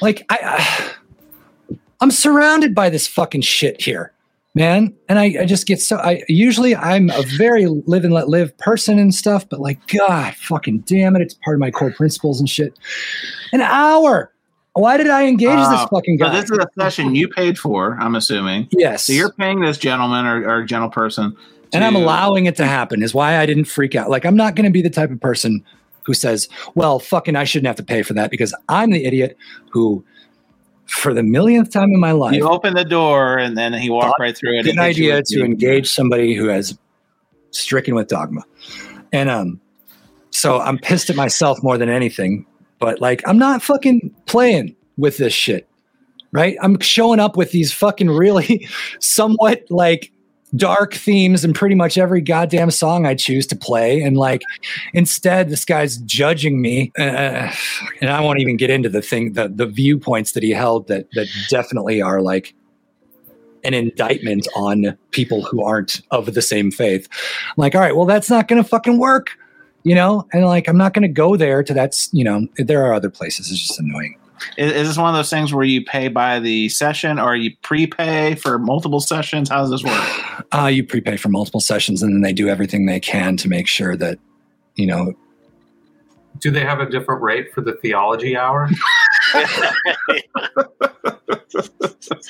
Like, 0.00 0.24
I, 0.30 0.38
I 0.42 1.76
I'm 2.00 2.10
surrounded 2.10 2.74
by 2.74 2.88
this 2.88 3.06
fucking 3.06 3.42
shit 3.42 3.80
here, 3.80 4.12
man. 4.54 4.94
And 5.08 5.18
I, 5.18 5.34
I 5.40 5.44
just 5.44 5.66
get 5.66 5.80
so, 5.80 5.96
I 5.96 6.22
usually 6.28 6.76
I'm 6.76 7.10
a 7.10 7.22
very 7.38 7.66
live 7.66 8.04
and 8.04 8.12
let 8.12 8.28
live 8.28 8.56
person 8.58 8.98
and 8.98 9.14
stuff, 9.14 9.48
but 9.48 9.60
like, 9.60 9.78
God 9.88 10.34
fucking 10.34 10.80
damn 10.80 11.16
it. 11.16 11.22
It's 11.22 11.34
part 11.44 11.54
of 11.56 11.60
my 11.60 11.70
core 11.70 11.90
principles 11.92 12.38
and 12.40 12.48
shit. 12.48 12.78
An 13.52 13.60
hour. 13.60 14.32
Why 14.74 14.96
did 14.96 15.08
I 15.08 15.26
engage 15.26 15.58
this 15.58 15.80
Oh, 15.82 15.86
fucking 15.94 16.18
So 16.18 16.26
guy? 16.26 16.40
this 16.40 16.50
is 16.50 16.58
a 16.58 16.66
session 16.80 17.14
you 17.14 17.28
paid 17.28 17.58
for, 17.58 17.98
I'm 18.00 18.14
assuming. 18.14 18.68
yes. 18.70 19.04
So 19.04 19.12
you're 19.12 19.32
paying 19.32 19.60
this 19.60 19.76
gentleman 19.78 20.24
or, 20.26 20.48
or 20.48 20.64
gentle 20.64 20.88
person. 20.90 21.36
and 21.74 21.84
I'm 21.84 21.94
allowing 21.96 22.46
it 22.46 22.56
to 22.56 22.66
happen 22.66 23.02
is 23.02 23.12
why 23.14 23.38
I 23.38 23.44
didn't 23.46 23.64
freak 23.64 23.94
out. 23.94 24.08
Like 24.10 24.24
I'm 24.24 24.36
not 24.36 24.54
going 24.54 24.64
to 24.64 24.70
be 24.70 24.80
the 24.82 24.90
type 24.90 25.10
of 25.10 25.20
person 25.20 25.62
who 26.04 26.14
says, 26.14 26.48
"Well, 26.74 26.98
fucking 26.98 27.36
I 27.36 27.44
shouldn't 27.44 27.68
have 27.68 27.76
to 27.76 27.82
pay 27.84 28.02
for 28.02 28.12
that" 28.14 28.30
because 28.30 28.52
I'm 28.68 28.90
the 28.90 29.04
idiot 29.04 29.36
who 29.70 30.04
for 30.86 31.14
the 31.14 31.22
millionth 31.22 31.70
time 31.70 31.90
in 31.90 32.00
my 32.00 32.12
life 32.12 32.34
You 32.34 32.48
open 32.48 32.74
the 32.74 32.84
door 32.84 33.38
and 33.38 33.56
then 33.56 33.72
he 33.72 33.88
walked 33.90 34.20
right 34.20 34.36
through 34.36 34.58
it. 34.58 34.64
good 34.64 34.76
and 34.76 34.80
hit 34.80 34.98
you 34.98 35.12
idea 35.12 35.22
to 35.24 35.44
engage 35.44 35.88
somebody 35.90 36.34
who 36.34 36.48
has 36.48 36.78
stricken 37.50 37.94
with 37.94 38.08
dogma. 38.08 38.42
And 39.12 39.30
um 39.30 39.60
so 40.30 40.60
I'm 40.60 40.78
pissed 40.78 41.10
at 41.10 41.16
myself 41.16 41.62
more 41.62 41.78
than 41.78 41.88
anything, 41.88 42.46
but 42.78 43.00
like 43.00 43.22
I'm 43.26 43.38
not 43.38 43.62
fucking 43.62 44.14
playing 44.26 44.76
with 44.96 45.16
this 45.16 45.32
shit. 45.32 45.68
Right? 46.32 46.56
I'm 46.62 46.80
showing 46.80 47.20
up 47.20 47.36
with 47.36 47.50
these 47.50 47.72
fucking 47.72 48.08
really 48.08 48.66
somewhat 49.00 49.64
like 49.70 50.11
dark 50.54 50.94
themes 50.94 51.44
in 51.44 51.52
pretty 51.52 51.74
much 51.74 51.96
every 51.96 52.20
goddamn 52.20 52.70
song 52.70 53.06
I 53.06 53.14
choose 53.14 53.46
to 53.46 53.56
play 53.56 54.02
and 54.02 54.16
like 54.16 54.42
instead 54.92 55.48
this 55.48 55.64
guy's 55.64 55.96
judging 55.98 56.60
me 56.60 56.92
uh, 56.98 57.50
and 58.00 58.10
I 58.10 58.20
won't 58.20 58.38
even 58.40 58.58
get 58.58 58.68
into 58.68 58.90
the 58.90 59.00
thing 59.00 59.32
the 59.32 59.48
the 59.48 59.66
viewpoints 59.66 60.32
that 60.32 60.42
he 60.42 60.50
held 60.50 60.88
that 60.88 61.08
that 61.12 61.28
definitely 61.48 62.02
are 62.02 62.20
like 62.20 62.54
an 63.64 63.74
indictment 63.74 64.46
on 64.54 64.96
people 65.10 65.42
who 65.42 65.62
aren't 65.62 66.00
of 66.10 66.34
the 66.34 66.42
same 66.42 66.70
faith. 66.70 67.08
I'm 67.12 67.54
like, 67.56 67.74
all 67.74 67.80
right, 67.80 67.96
well, 67.96 68.06
that's 68.06 68.30
not 68.30 68.48
going 68.48 68.62
to 68.62 68.68
fucking 68.68 68.98
work, 68.98 69.30
you 69.84 69.94
know? 69.94 70.26
And 70.32 70.44
like, 70.44 70.68
I'm 70.68 70.76
not 70.76 70.94
going 70.94 71.02
to 71.02 71.08
go 71.08 71.36
there 71.36 71.62
to 71.62 71.74
that's, 71.74 72.12
you 72.12 72.24
know, 72.24 72.46
there 72.56 72.84
are 72.84 72.92
other 72.92 73.10
places. 73.10 73.50
It's 73.50 73.68
just 73.68 73.78
annoying. 73.78 74.16
Is, 74.56 74.72
is 74.72 74.88
this 74.88 74.96
one 74.96 75.08
of 75.08 75.14
those 75.14 75.30
things 75.30 75.52
where 75.52 75.64
you 75.64 75.84
pay 75.84 76.08
by 76.08 76.38
the 76.38 76.68
session 76.68 77.18
or 77.18 77.36
you 77.36 77.54
prepay 77.62 78.36
for 78.36 78.58
multiple 78.58 79.00
sessions? 79.00 79.48
How 79.48 79.60
does 79.60 79.70
this 79.70 79.84
work? 79.84 80.18
Uh, 80.52 80.66
you 80.66 80.84
prepay 80.84 81.16
for 81.16 81.30
multiple 81.30 81.60
sessions 81.60 82.02
and 82.02 82.12
then 82.12 82.20
they 82.20 82.32
do 82.32 82.48
everything 82.48 82.84
they 82.84 83.00
can 83.00 83.38
to 83.38 83.48
make 83.48 83.66
sure 83.66 83.96
that, 83.96 84.18
you 84.74 84.86
know, 84.86 85.14
Do 86.40 86.50
they 86.50 86.60
have 86.60 86.80
a 86.80 86.90
different 86.90 87.22
rate 87.22 87.54
for 87.54 87.62
the 87.62 87.72
theology 87.74 88.36
hour? 88.36 88.68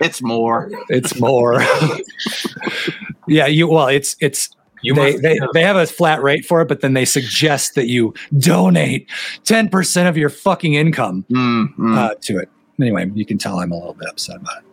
It's 0.00 0.22
more. 0.22 0.70
it's 0.88 1.18
more. 1.18 1.60
yeah, 3.28 3.46
you, 3.46 3.68
well, 3.68 3.88
it's, 3.88 4.16
it's, 4.20 4.50
You 4.86 4.94
they, 4.94 5.12
must- 5.12 5.22
they, 5.22 5.38
they 5.54 5.62
have 5.62 5.76
a 5.76 5.86
flat 5.86 6.22
rate 6.22 6.44
for 6.46 6.60
it, 6.62 6.68
but 6.68 6.80
then 6.80 6.94
they 6.94 7.04
suggest 7.04 7.74
that 7.74 7.86
you 7.88 8.14
donate 8.38 9.08
10% 9.44 10.08
of 10.08 10.16
your 10.16 10.28
fucking 10.30 10.74
income 10.74 11.24
Mm, 11.30 11.74
mm. 11.76 11.96
uh, 11.98 12.14
to 12.22 12.38
it. 12.38 12.48
Anyway, 12.80 13.10
you 13.14 13.24
can 13.26 13.38
tell 13.38 13.58
I'm 13.60 13.72
a 13.72 13.76
little 13.76 13.94
bit 13.94 14.08
upset 14.08 14.36
about 14.36 14.58
it. 14.58 14.64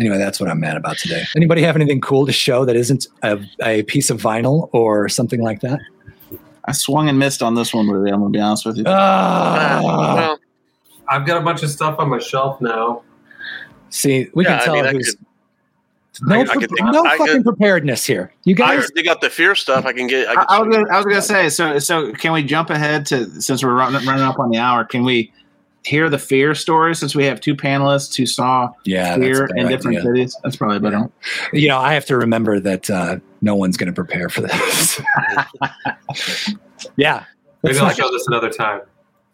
Anyway, 0.00 0.18
that's 0.18 0.40
what 0.40 0.50
I'm 0.50 0.58
mad 0.58 0.76
about 0.76 0.98
today. 0.98 1.22
Anybody 1.36 1.62
have 1.62 1.76
anything 1.76 2.00
cool 2.00 2.26
to 2.26 2.32
show 2.32 2.64
that 2.64 2.74
isn't 2.74 3.06
a, 3.22 3.38
a 3.62 3.84
piece 3.84 4.10
of 4.10 4.20
vinyl 4.20 4.68
or 4.72 5.08
something 5.08 5.40
like 5.40 5.60
that? 5.60 5.78
I 6.64 6.72
swung 6.72 7.08
and 7.08 7.16
missed 7.18 7.42
on 7.42 7.54
this 7.54 7.72
one, 7.72 7.88
really. 7.88 8.10
I'm 8.10 8.18
going 8.20 8.32
to 8.32 8.36
be 8.36 8.40
honest 8.42 8.66
with 8.66 8.76
you. 8.78 8.84
Well, 8.84 10.38
I've 11.08 11.26
got 11.26 11.36
a 11.40 11.44
bunch 11.44 11.62
of 11.62 11.70
stuff 11.70 11.98
on 11.98 12.08
my 12.08 12.18
shelf 12.18 12.60
now. 12.60 13.02
see, 13.90 14.28
we 14.34 14.44
yeah, 14.44 14.58
can 14.58 14.60
I 14.60 14.64
tell 14.64 14.74
mean, 14.74 14.86
I 14.86 14.92
who's 14.92 15.14
could, 15.14 15.26
no, 16.22 16.36
I- 16.36 16.40
I 16.40 16.44
pre- 16.44 16.60
could 16.60 16.70
think- 16.70 16.92
no 16.92 17.04
I 17.04 17.16
fucking 17.16 17.34
could- 17.34 17.44
preparedness 17.44 18.04
here. 18.04 18.32
You 18.44 18.54
guys, 18.54 18.78
already 18.78 19.02
got 19.02 19.20
the 19.20 19.30
fear 19.30 19.54
stuff. 19.54 19.84
I 19.86 19.92
can 19.92 20.06
get. 20.06 20.28
I, 20.28 20.32
I, 20.32 20.34
can 20.36 20.44
I 20.48 20.58
was 20.60 20.76
gonna, 20.76 20.92
I 20.92 20.96
was 20.96 21.06
gonna 21.06 21.22
say 21.22 21.48
so. 21.48 21.78
So 21.78 22.12
can 22.12 22.32
we 22.32 22.42
jump 22.42 22.70
ahead 22.70 23.06
to 23.06 23.40
since 23.40 23.62
we're 23.64 23.74
running, 23.74 24.06
running 24.06 24.24
up 24.24 24.38
on 24.38 24.50
the 24.50 24.58
hour? 24.58 24.84
Can 24.84 25.04
we 25.04 25.32
hear 25.84 26.08
the 26.08 26.18
fear 26.18 26.54
story 26.54 26.94
since 26.94 27.14
we 27.14 27.24
have 27.24 27.40
two 27.42 27.54
panelists 27.54 28.16
who 28.16 28.24
saw 28.24 28.70
yeah, 28.86 29.16
fear 29.16 29.44
a 29.44 29.60
in 29.60 29.68
different 29.68 29.98
idea. 29.98 30.02
cities? 30.02 30.36
That's 30.42 30.56
probably 30.56 30.78
better. 30.78 31.10
You 31.52 31.68
know, 31.68 31.78
I 31.78 31.92
have 31.94 32.06
to 32.06 32.16
remember 32.16 32.58
that 32.60 32.88
uh, 32.88 33.16
no 33.42 33.54
one's 33.54 33.76
going 33.76 33.88
to 33.88 33.92
prepare 33.92 34.30
for 34.30 34.40
this. 34.40 34.98
yeah. 36.96 37.24
Maybe 37.62 37.74
Let's 37.74 37.78
I'll 37.78 37.86
not- 37.86 37.96
show 37.96 38.10
this 38.10 38.26
another 38.28 38.50
time. 38.50 38.80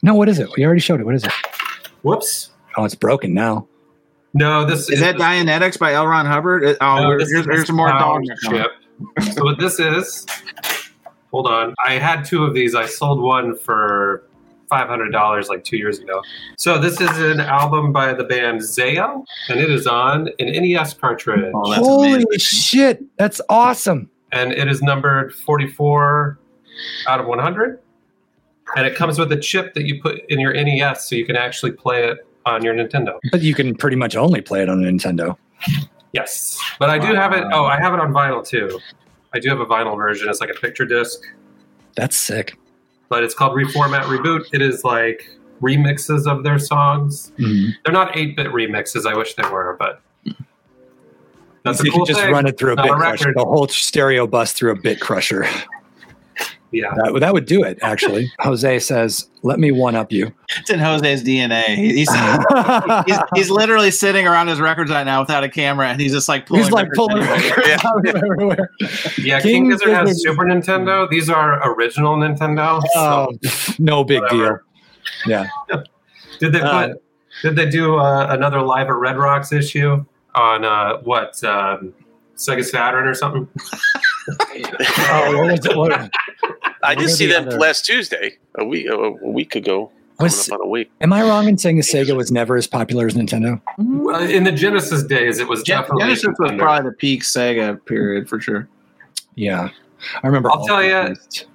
no, 0.03 0.14
what 0.14 0.28
is 0.28 0.39
it? 0.39 0.49
We 0.57 0.64
already 0.64 0.81
showed 0.81 1.01
it. 1.01 1.05
What 1.05 1.14
is 1.14 1.24
it? 1.24 1.33
Whoops. 2.03 2.51
Oh, 2.76 2.85
it's 2.85 2.95
broken 2.95 3.35
now. 3.35 3.66
No, 4.35 4.64
this 4.64 4.89
Is 4.91 5.01
that 5.01 5.16
Dianetics 5.16 5.78
by 5.78 5.95
L. 5.95 6.07
Ron 6.07 6.24
Hubbard? 6.26 6.64
Uh, 6.64 6.74
Oh, 6.81 7.03
no, 7.03 7.09
here's, 7.11 7.31
is 7.33 7.45
here's 7.47 7.66
some 7.66 7.76
more 7.76 7.89
dog. 7.89 8.22
chip. 8.49 8.70
So 9.35 9.45
what 9.45 9.59
this 9.59 9.81
is 9.81 10.26
hold 11.33 11.47
on. 11.47 11.74
I 11.85 11.95
had 11.95 12.24
two 12.24 12.45
of 12.45 12.55
these. 12.55 12.74
I 12.74 12.87
sold 12.87 13.20
one 13.20 13.57
for 13.57 14.24
five 14.68 14.89
hundred 14.89 15.11
dollars 15.11 15.49
like 15.49 15.64
two 15.64 15.76
years 15.78 15.99
ago. 15.99 16.22
So 16.57 16.78
this 16.78 17.01
is 17.01 17.11
an 17.18 17.41
album 17.41 17.93
by 17.93 18.12
the 18.12 18.22
band 18.24 18.61
Zayo, 18.61 19.24
and 19.49 19.59
it 19.59 19.68
is 19.70 19.87
on 19.87 20.28
an 20.39 20.47
NES 20.62 20.95
cartridge, 20.95 21.51
Oh, 21.55 21.70
that's 21.70 21.85
Holy 21.85 22.12
amazing. 22.12 22.39
shit, 22.39 23.16
that's 23.16 23.41
awesome. 23.49 24.09
and 24.33 24.53
it 24.53 24.68
is 24.68 24.81
numbered 24.83 25.35
forty-four 25.35 26.39
out 27.09 27.20
of 27.20 27.26
one 27.26 27.39
hundred. 27.41 27.81
And 28.76 28.87
it 28.87 28.95
comes 28.95 29.18
with 29.18 29.33
a 29.33 29.37
chip 29.37 29.74
that 29.74 29.85
you 29.87 30.01
put 30.01 30.20
in 30.28 30.39
your 30.39 30.53
NES, 30.53 31.09
so 31.09 31.16
you 31.16 31.26
can 31.26 31.35
actually 31.37 31.72
play 31.72 32.05
it 32.05 32.18
on 32.47 32.62
your 32.64 32.74
Nintendo. 32.74 33.18
But 33.30 33.43
you 33.43 33.55
can 33.55 33.74
pretty 33.74 33.97
much 33.97 34.16
only 34.16 34.41
play 34.41 34.62
it 34.62 34.68
on 34.68 34.84
a 34.84 34.91
Nintendo. 34.91 35.36
Yes, 36.12 36.59
but 36.78 36.91
I 36.91 36.99
do 36.99 37.14
have 37.14 37.32
it. 37.32 37.45
Oh, 37.53 37.64
I 37.64 37.78
have 37.78 37.95
it 37.95 38.01
on 38.01 38.12
vinyl 38.12 38.47
too. 38.47 38.80
I 39.32 39.38
do 39.38 39.49
have 39.49 39.61
a 39.61 39.66
vinyl 39.66 39.97
version. 39.97 40.28
It's 40.28 40.41
like 40.41 40.51
a 40.51 40.59
picture 40.61 40.84
disc. 40.84 41.20
That's 41.97 42.16
sick. 42.16 42.57
but 43.09 43.24
it's 43.24 43.34
called 43.34 43.57
Reformat 43.57 44.03
Reboot. 44.03 44.47
It 44.53 44.62
is 44.62 44.84
like 44.84 45.28
remixes 45.61 46.26
of 46.30 46.45
their 46.45 46.59
songs. 46.61 47.32
Mhm. 47.38 47.70
They're 47.84 47.93
not 47.93 48.16
8 48.16 48.36
bit 48.36 48.47
remixes. 48.49 49.05
I 49.05 49.16
wish 49.16 49.34
they 49.34 49.43
were, 49.49 49.76
but 49.78 50.01
that's 51.64 51.78
So 51.78 51.82
a 51.82 51.86
you 51.86 51.91
cool 51.93 52.01
could 52.07 52.12
just 52.14 52.20
thing. 52.20 52.32
run 52.32 52.47
it 52.47 52.57
through 52.57 52.72
a 52.72 52.76
Not 52.76 52.84
bit 52.84 52.93
a 52.93 52.97
crusher, 52.97 53.32
the 53.36 53.45
whole 53.45 53.66
stereo 53.68 54.26
bus 54.28 54.53
through 54.53 54.70
a 54.72 54.76
bit 54.80 55.01
crusher. 55.01 55.45
Yeah. 56.73 56.95
That, 56.97 57.12
would- 57.12 57.23
that 57.23 57.33
would 57.33 57.47
do 57.47 57.64
it, 57.64 57.79
actually. 57.83 58.31
Jose 58.41 58.79
says, 58.79 59.29
"Let 59.43 59.59
me 59.59 59.73
one 59.73 59.97
up 59.97 60.12
you." 60.12 60.33
It's 60.59 60.71
in 60.71 60.79
Jose's 60.79 61.25
DNA. 61.25 61.64
He's, 61.77 62.09
he's, 63.07 63.18
he's 63.35 63.51
literally 63.51 63.91
sitting 63.91 64.27
around 64.27 64.47
his 64.49 64.61
records 64.61 64.91
right 64.91 65.05
now 65.05 65.21
without 65.21 65.43
a 65.43 65.49
camera, 65.49 65.89
and 65.89 66.01
he's 66.01 66.12
just 66.12 66.29
like 66.29 66.47
pulling. 66.47 66.62
He's 66.62 66.73
like 66.73 66.89
pulling 66.93 67.18
anyway. 67.23 67.51
records 67.51 67.85
out 67.85 68.09
of 68.09 68.14
everywhere. 68.14 68.71
Yeah, 69.18 69.41
King 69.41 69.64
King 69.64 69.71
Gizzard 69.71 69.89
has 69.89 70.09
Gizzard- 70.11 70.23
Super 70.33 70.45
Nintendo. 70.45 71.11
These 71.11 71.29
are 71.29 71.73
original 71.75 72.16
Nintendo. 72.16 72.81
Oh, 72.95 73.29
So 73.43 73.75
no 73.81 74.05
big 74.05 74.23
whatever. 74.23 74.64
deal. 75.27 75.27
Yeah. 75.27 75.49
did 76.39 76.53
they 76.53 76.61
put 76.61 76.66
uh, 76.68 76.95
did 77.43 77.57
they 77.57 77.68
do 77.68 77.97
uh, 77.97 78.29
another 78.31 78.61
live 78.62 78.87
at 78.89 78.95
Red 78.97 79.16
Rocks 79.16 79.53
issue 79.53 80.05
on 80.37 80.64
uh, 80.64 80.99
what 80.99 81.43
um, 81.43 81.93
Sega 82.37 82.64
Saturn 82.64 83.09
or 83.09 83.14
something? 83.14 83.49
Oh, 84.29 85.37
what 85.39 85.51
was 85.53 85.66
it? 85.66 85.77
What, 85.77 86.11
I 86.83 86.95
did 86.95 87.09
see 87.11 87.26
the 87.26 87.35
them 87.35 87.49
other- 87.49 87.59
last 87.59 87.85
Tuesday, 87.85 88.39
a 88.59 88.64
week 88.64 88.87
a, 88.87 88.95
a 88.95 89.31
week 89.31 89.55
ago. 89.55 89.91
was, 90.18 90.47
coming 90.47 90.61
up 90.61 90.61
on 90.61 90.66
a 90.66 90.70
week. 90.70 90.91
am 91.01 91.12
I 91.12 91.22
wrong 91.22 91.49
in 91.49 91.57
saying 91.59 91.76
that 91.76 91.85
Sega 91.87 92.16
was 92.16 92.31
never 92.31 92.57
as 92.57 92.66
popular 92.66 93.07
as 93.07 93.14
Nintendo? 93.14 93.61
Well, 93.78 94.20
in 94.22 94.45
the 94.45 94.53
Genesis 94.53 95.03
days, 95.03 95.39
it 95.39 95.49
was 95.49 95.62
Gen- 95.62 95.81
definitely 95.83 96.05
Genesis 96.05 96.35
was 96.39 96.51
Nintendo. 96.53 96.59
probably 96.59 96.91
the 96.91 96.97
peak 96.97 97.22
Sega 97.22 97.85
period 97.87 98.28
for 98.28 98.41
sure. 98.41 98.68
Yeah, 99.35 99.68
I 100.22 100.26
remember. 100.26 100.51
I'll 100.51 100.59
all 100.61 100.66
tell 100.66 100.83
you. 100.85 101.07
things. 101.14 101.47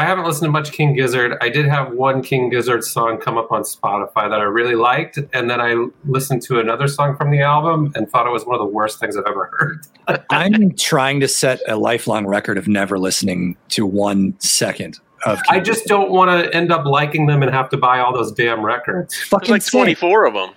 I 0.00 0.04
haven't 0.04 0.24
listened 0.24 0.46
to 0.46 0.50
much 0.50 0.72
King 0.72 0.94
Gizzard. 0.94 1.36
I 1.42 1.50
did 1.50 1.66
have 1.66 1.92
one 1.92 2.22
King 2.22 2.48
Gizzard 2.48 2.84
song 2.84 3.18
come 3.18 3.36
up 3.36 3.52
on 3.52 3.64
Spotify 3.64 4.30
that 4.30 4.40
I 4.40 4.44
really 4.44 4.74
liked, 4.74 5.18
and 5.34 5.50
then 5.50 5.60
I 5.60 5.88
listened 6.06 6.40
to 6.44 6.58
another 6.58 6.88
song 6.88 7.14
from 7.18 7.30
the 7.30 7.42
album 7.42 7.92
and 7.94 8.10
thought 8.10 8.26
it 8.26 8.30
was 8.30 8.46
one 8.46 8.58
of 8.58 8.60
the 8.60 8.72
worst 8.72 8.98
things 8.98 9.14
I've 9.14 9.26
ever 9.26 9.50
heard. 9.58 10.24
I'm 10.30 10.74
trying 10.74 11.20
to 11.20 11.28
set 11.28 11.60
a 11.68 11.76
lifelong 11.76 12.26
record 12.26 12.56
of 12.56 12.66
never 12.66 12.98
listening 12.98 13.58
to 13.70 13.84
one 13.84 14.36
second 14.38 14.98
of. 15.26 15.38
I 15.48 15.60
just 15.60 15.86
don't 15.86 16.10
want 16.10 16.30
to 16.30 16.54
end 16.56 16.72
up 16.72 16.84
liking 16.86 17.26
them 17.26 17.42
and 17.42 17.52
have 17.52 17.68
to 17.70 17.76
buy 17.76 18.00
all 18.00 18.12
those 18.12 18.32
damn 18.32 18.64
records. 18.64 19.14
There's 19.14 19.28
fucking 19.28 19.50
like 19.50 19.64
24 19.66 20.26
of 20.26 20.34
them. 20.34 20.50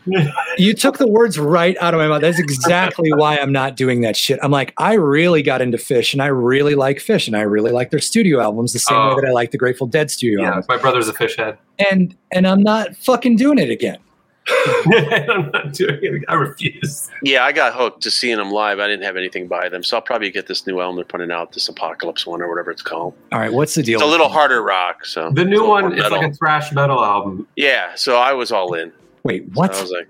You 0.58 0.74
took 0.74 0.98
the 0.98 1.08
words 1.08 1.38
right 1.40 1.76
out 1.82 1.94
of 1.94 2.00
my 2.00 2.08
mouth. 2.08 2.22
That's 2.22 2.40
exactly 2.40 3.12
why 3.14 3.38
I'm 3.38 3.52
not 3.52 3.76
doing 3.76 4.02
that 4.02 4.16
shit. 4.16 4.40
I'm 4.42 4.52
like, 4.52 4.74
I 4.78 4.94
really 4.94 5.42
got 5.42 5.62
into 5.62 5.78
Phish, 5.78 6.14
and 6.14 6.22
I 6.22 6.28
really 6.28 6.76
like 6.76 6.98
Phish, 6.98 7.28
and 7.28 7.36
I 7.36 7.42
really 7.42 7.72
like 7.72 7.92
their 7.92 8.00
studio 8.00 8.40
albums 8.40 8.74
the 8.74 8.80
same 8.80 8.98
Oh. 8.98 9.16
way 9.16 9.22
that 9.22 9.28
I 9.30 9.32
like 9.32 9.52
the 9.52 9.58
Grateful 9.58 9.88
Dead 9.88 10.10
studio 10.12 10.42
Yeah, 10.42 10.48
albums. 10.50 10.68
my 10.68 10.78
brother's 10.78 11.08
a 11.08 11.14
fish 11.14 11.36
head. 11.38 11.58
And 11.92 12.16
and 12.32 12.48
I'm 12.48 12.62
not 12.62 12.96
fucking 12.98 13.36
doing 13.38 13.58
it 13.58 13.70
again. 13.70 13.98
I'm 15.30 15.50
not 15.52 15.74
doing 15.74 16.00
it. 16.02 16.24
I 16.28 16.34
refuse. 16.34 17.10
Yeah, 17.22 17.46
I 17.46 17.52
got 17.54 17.74
hooked 17.74 18.04
to 18.04 18.12
seeing 18.12 18.38
them 18.38 18.52
live. 18.52 18.80
I 18.80 18.88
didn't 18.88 19.04
have 19.06 19.16
anything 19.16 19.48
by 19.48 19.70
them, 19.70 19.84
so 19.84 19.96
I'll 19.98 20.02
probably 20.02 20.30
get 20.32 20.48
this 20.48 20.68
new 20.68 20.82
album 20.82 20.98
they're 20.98 21.06
putting 21.06 21.32
out, 21.32 21.54
this 21.54 21.70
Apocalypse 21.70 22.26
one 22.26 22.42
or 22.42 22.50
whatever 22.50 22.70
it's 22.72 22.82
called. 22.82 23.14
All 23.32 23.40
right, 23.40 23.54
what's 23.54 23.76
the 23.76 23.84
deal? 23.84 24.00
It's 24.00 24.04
a 24.08 24.10
little 24.10 24.26
it? 24.28 24.32
harder 24.34 24.62
rock. 24.62 25.06
So 25.06 25.32
The 25.32 25.46
new 25.46 25.64
a 25.64 25.70
one 25.70 25.84
more 25.90 25.94
is 25.96 26.10
like 26.12 26.30
a 26.32 26.34
thrash 26.34 26.72
metal 26.74 27.04
album. 27.04 27.48
yeah. 27.56 27.94
So 27.96 28.18
I 28.18 28.34
was 28.34 28.52
all 28.52 28.74
in. 28.74 28.92
Wait, 29.24 29.46
what? 29.54 29.72
I 29.72 29.74
what? 29.76 29.82
was 29.82 29.92
like, 29.92 30.08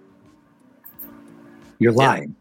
You're 1.80 1.92
lying. 1.92 2.36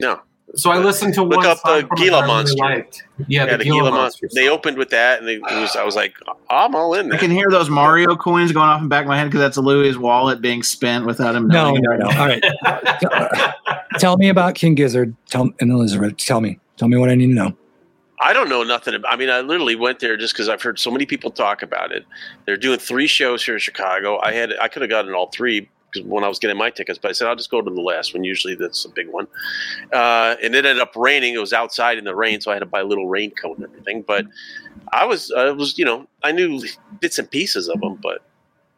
no. 0.00 0.20
So 0.56 0.70
I 0.70 0.78
listened 0.78 1.14
to 1.14 1.22
Look 1.22 1.36
one 1.38 1.46
up 1.46 1.58
song 1.58 1.82
the 1.82 1.86
from 1.86 1.98
it 1.98 2.00
Gila 2.00 2.10
that 2.10 2.22
really 2.22 2.34
Monster. 2.34 2.56
liked. 2.58 3.04
Yeah, 3.28 3.44
Yeah, 3.46 3.56
the, 3.56 3.64
Gila, 3.64 3.90
Monster. 3.92 4.28
They 4.34 4.48
opened 4.48 4.78
with 4.78 4.90
that, 4.90 5.20
and 5.20 5.28
they, 5.28 5.34
it 5.34 5.42
was, 5.42 5.76
I 5.76 5.84
was 5.84 5.94
like, 5.94 6.14
I'm 6.48 6.74
all 6.74 6.94
in 6.94 7.12
I 7.12 7.18
can 7.18 7.30
hear 7.30 7.48
those 7.50 7.70
Mario 7.70 8.16
coins 8.16 8.50
going 8.50 8.68
off 8.68 8.78
in 8.78 8.84
the 8.84 8.88
back 8.88 9.02
of 9.02 9.08
my 9.08 9.16
head 9.16 9.26
because 9.26 9.40
that's 9.40 9.56
Louie's 9.58 9.96
wallet 9.96 10.40
being 10.40 10.62
spent 10.64 11.06
without 11.06 11.36
him 11.36 11.46
No, 11.46 11.70
knowing. 11.70 11.82
no, 11.82 11.92
no. 11.92 12.08
No. 12.10 12.18
All 12.18 12.26
right. 12.26 13.54
tell 13.98 14.16
me 14.16 14.28
about 14.28 14.54
King 14.54 14.74
Gizzard. 14.74 15.14
Tell 15.28 15.50
and 15.60 15.70
Elizabeth. 15.70 16.16
Tell 16.16 16.40
me. 16.40 16.58
Tell 16.76 16.88
me 16.88 16.96
what 16.96 17.10
I 17.10 17.14
need 17.14 17.28
to 17.28 17.34
know. 17.34 17.56
I 18.22 18.32
don't 18.32 18.48
know 18.48 18.62
nothing. 18.62 18.94
About, 18.94 19.12
I 19.12 19.16
mean, 19.16 19.30
I 19.30 19.40
literally 19.40 19.76
went 19.76 20.00
there 20.00 20.16
just 20.16 20.34
because 20.34 20.48
I've 20.48 20.60
heard 20.60 20.78
so 20.78 20.90
many 20.90 21.06
people 21.06 21.30
talk 21.30 21.62
about 21.62 21.90
it. 21.92 22.04
They're 22.44 22.56
doing 22.56 22.78
three 22.78 23.06
shows 23.06 23.44
here 23.44 23.54
in 23.54 23.60
Chicago. 23.60 24.18
I 24.22 24.32
had 24.32 24.52
I 24.60 24.68
could 24.68 24.82
have 24.82 24.90
gotten 24.90 25.14
all 25.14 25.28
three 25.28 25.60
because 25.60 25.70
when 26.04 26.24
I 26.24 26.28
was 26.28 26.38
getting 26.38 26.56
my 26.56 26.70
tickets, 26.70 26.98
but 26.98 27.08
I 27.08 27.12
said 27.12 27.28
I'll 27.28 27.36
just 27.36 27.50
go 27.50 27.60
to 27.60 27.70
the 27.70 27.80
last 27.80 28.14
one. 28.14 28.24
Usually 28.24 28.54
that's 28.54 28.84
a 28.84 28.88
big 28.88 29.08
one. 29.08 29.26
Uh, 29.92 30.36
and 30.42 30.54
it 30.54 30.64
ended 30.64 30.80
up 30.80 30.94
raining. 30.96 31.34
It 31.34 31.38
was 31.38 31.52
outside 31.52 31.98
in 31.98 32.04
the 32.04 32.14
rain, 32.14 32.40
so 32.40 32.50
I 32.50 32.54
had 32.54 32.60
to 32.60 32.66
buy 32.66 32.80
a 32.80 32.84
little 32.84 33.08
raincoat 33.08 33.58
and 33.58 33.66
everything. 33.66 34.02
But 34.02 34.26
I 34.92 35.04
was 35.04 35.30
I 35.32 35.50
was 35.50 35.78
you 35.78 35.84
know 35.84 36.06
I 36.22 36.32
knew 36.32 36.62
bits 37.00 37.18
and 37.18 37.30
pieces 37.30 37.68
of 37.68 37.80
them, 37.80 37.98
but 38.02 38.22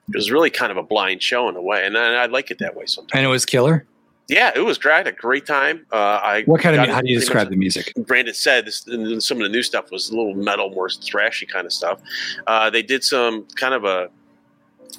it 0.08 0.16
was 0.16 0.30
really 0.30 0.50
kind 0.50 0.70
of 0.70 0.76
a 0.76 0.82
blind 0.82 1.22
show 1.22 1.48
in 1.48 1.56
a 1.56 1.62
way, 1.62 1.86
and 1.86 1.96
I, 1.96 2.24
I 2.24 2.26
like 2.26 2.50
it 2.50 2.58
that 2.58 2.76
way 2.76 2.86
sometimes. 2.86 3.12
And 3.14 3.24
it 3.24 3.28
was 3.28 3.44
killer. 3.44 3.86
Yeah, 4.28 4.52
it 4.54 4.60
was 4.60 4.78
great. 4.78 4.94
I 4.94 4.96
had 4.98 5.06
a 5.08 5.12
great 5.12 5.46
time. 5.46 5.84
Uh, 5.92 5.96
I 5.96 6.42
What 6.44 6.60
kind 6.60 6.80
of? 6.80 6.88
How 6.88 7.00
do 7.00 7.10
you 7.10 7.18
describe 7.18 7.50
the 7.50 7.56
music? 7.56 7.92
Brandon 8.06 8.34
said 8.34 8.66
this, 8.66 8.82
some 9.24 9.38
of 9.38 9.42
the 9.42 9.48
new 9.48 9.62
stuff 9.62 9.90
was 9.90 10.10
a 10.10 10.16
little 10.16 10.34
metal, 10.34 10.70
more 10.70 10.88
thrashy 10.88 11.46
kind 11.46 11.66
of 11.66 11.72
stuff. 11.72 12.00
Uh, 12.46 12.70
they 12.70 12.82
did 12.82 13.04
some 13.04 13.46
kind 13.56 13.74
of 13.74 13.84
a 13.84 14.08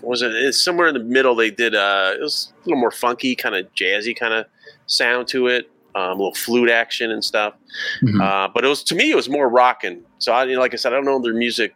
was 0.01 0.21
it? 0.21 0.31
It's 0.33 0.61
somewhere 0.63 0.87
in 0.87 0.93
the 0.93 0.99
middle. 1.03 1.35
They 1.35 1.51
did 1.51 1.75
uh, 1.75 2.13
it 2.15 2.21
was 2.21 2.51
a 2.63 2.69
little 2.69 2.79
more 2.79 2.91
funky, 2.91 3.35
kind 3.35 3.55
of 3.55 3.67
jazzy 3.75 4.17
kind 4.17 4.33
of 4.33 4.45
sound 4.87 5.27
to 5.29 5.47
it. 5.47 5.69
Um, 5.95 6.03
a 6.03 6.09
little 6.13 6.33
flute 6.33 6.71
action 6.71 7.11
and 7.11 7.23
stuff. 7.23 7.53
Mhm. 8.01 8.19
Uh, 8.19 8.49
but 8.53 8.65
it 8.65 8.67
was 8.67 8.81
to 8.85 8.95
me, 8.95 9.11
it 9.11 9.15
was 9.15 9.29
more 9.29 9.47
rocking. 9.47 10.01
So 10.17 10.31
I, 10.33 10.45
you 10.45 10.55
know, 10.55 10.59
like 10.61 10.73
I 10.73 10.77
said, 10.77 10.91
I 10.91 10.95
don't 10.95 11.05
know 11.05 11.19
their 11.21 11.35
music, 11.35 11.75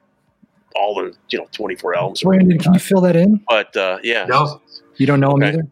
all 0.76 0.96
the 0.96 1.14
you 1.30 1.38
know 1.38 1.48
twenty 1.52 1.76
four 1.76 1.96
albums, 1.96 2.24
Brandon, 2.24 2.58
can 2.58 2.74
you 2.74 2.80
fill 2.80 3.02
that 3.02 3.16
in? 3.16 3.42
but 3.48 3.76
uh, 3.78 4.00
yeah, 4.04 4.26
No. 4.26 4.60
You 4.96 5.06
don't 5.06 5.20
know 5.20 5.36
him 5.36 5.44
Okay. 5.44 5.50
either. 5.50 5.68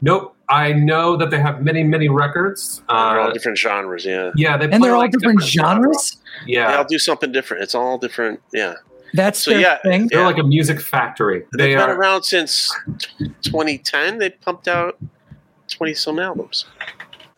Nope. 0.00 0.34
I 0.48 0.72
know 0.72 1.16
that 1.16 1.30
they 1.30 1.38
have 1.40 1.60
many, 1.62 1.82
many 1.82 2.08
records. 2.08 2.80
they're 2.88 2.96
all 3.20 3.28
Uh, 3.28 3.32
different 3.32 3.58
genres. 3.58 4.06
Yeah, 4.06 4.30
yeah, 4.36 4.56
they 4.56 4.64
And 4.66 4.74
play 4.74 4.78
they're 4.80 4.94
all 4.94 5.00
like 5.02 5.10
different 5.10 5.42
genres. 5.42 6.16
yeah, 6.46 6.70
Yeah, 6.70 6.76
I'll 6.78 6.84
do 6.84 6.98
something 6.98 7.32
different. 7.32 7.64
It's 7.64 7.74
all 7.74 7.98
different. 7.98 8.40
Yeah, 8.54 8.74
That's 9.16 9.40
So, 9.40 9.50
their 9.52 9.60
yeah, 9.60 9.78
thing. 9.82 10.08
they're 10.08 10.20
yeah. 10.20 10.26
like 10.26 10.38
a 10.38 10.42
music 10.44 10.80
factory. 10.80 11.40
they've 11.52 11.58
They 11.58 11.74
been 11.74 11.90
are. 11.90 11.96
around 11.98 12.22
since 12.22 12.70
2010. 13.42 14.18
They 14.18 14.30
pumped 14.30 14.68
out 14.68 14.98
20 15.68 15.94
some 15.94 16.18
albums. 16.18 16.66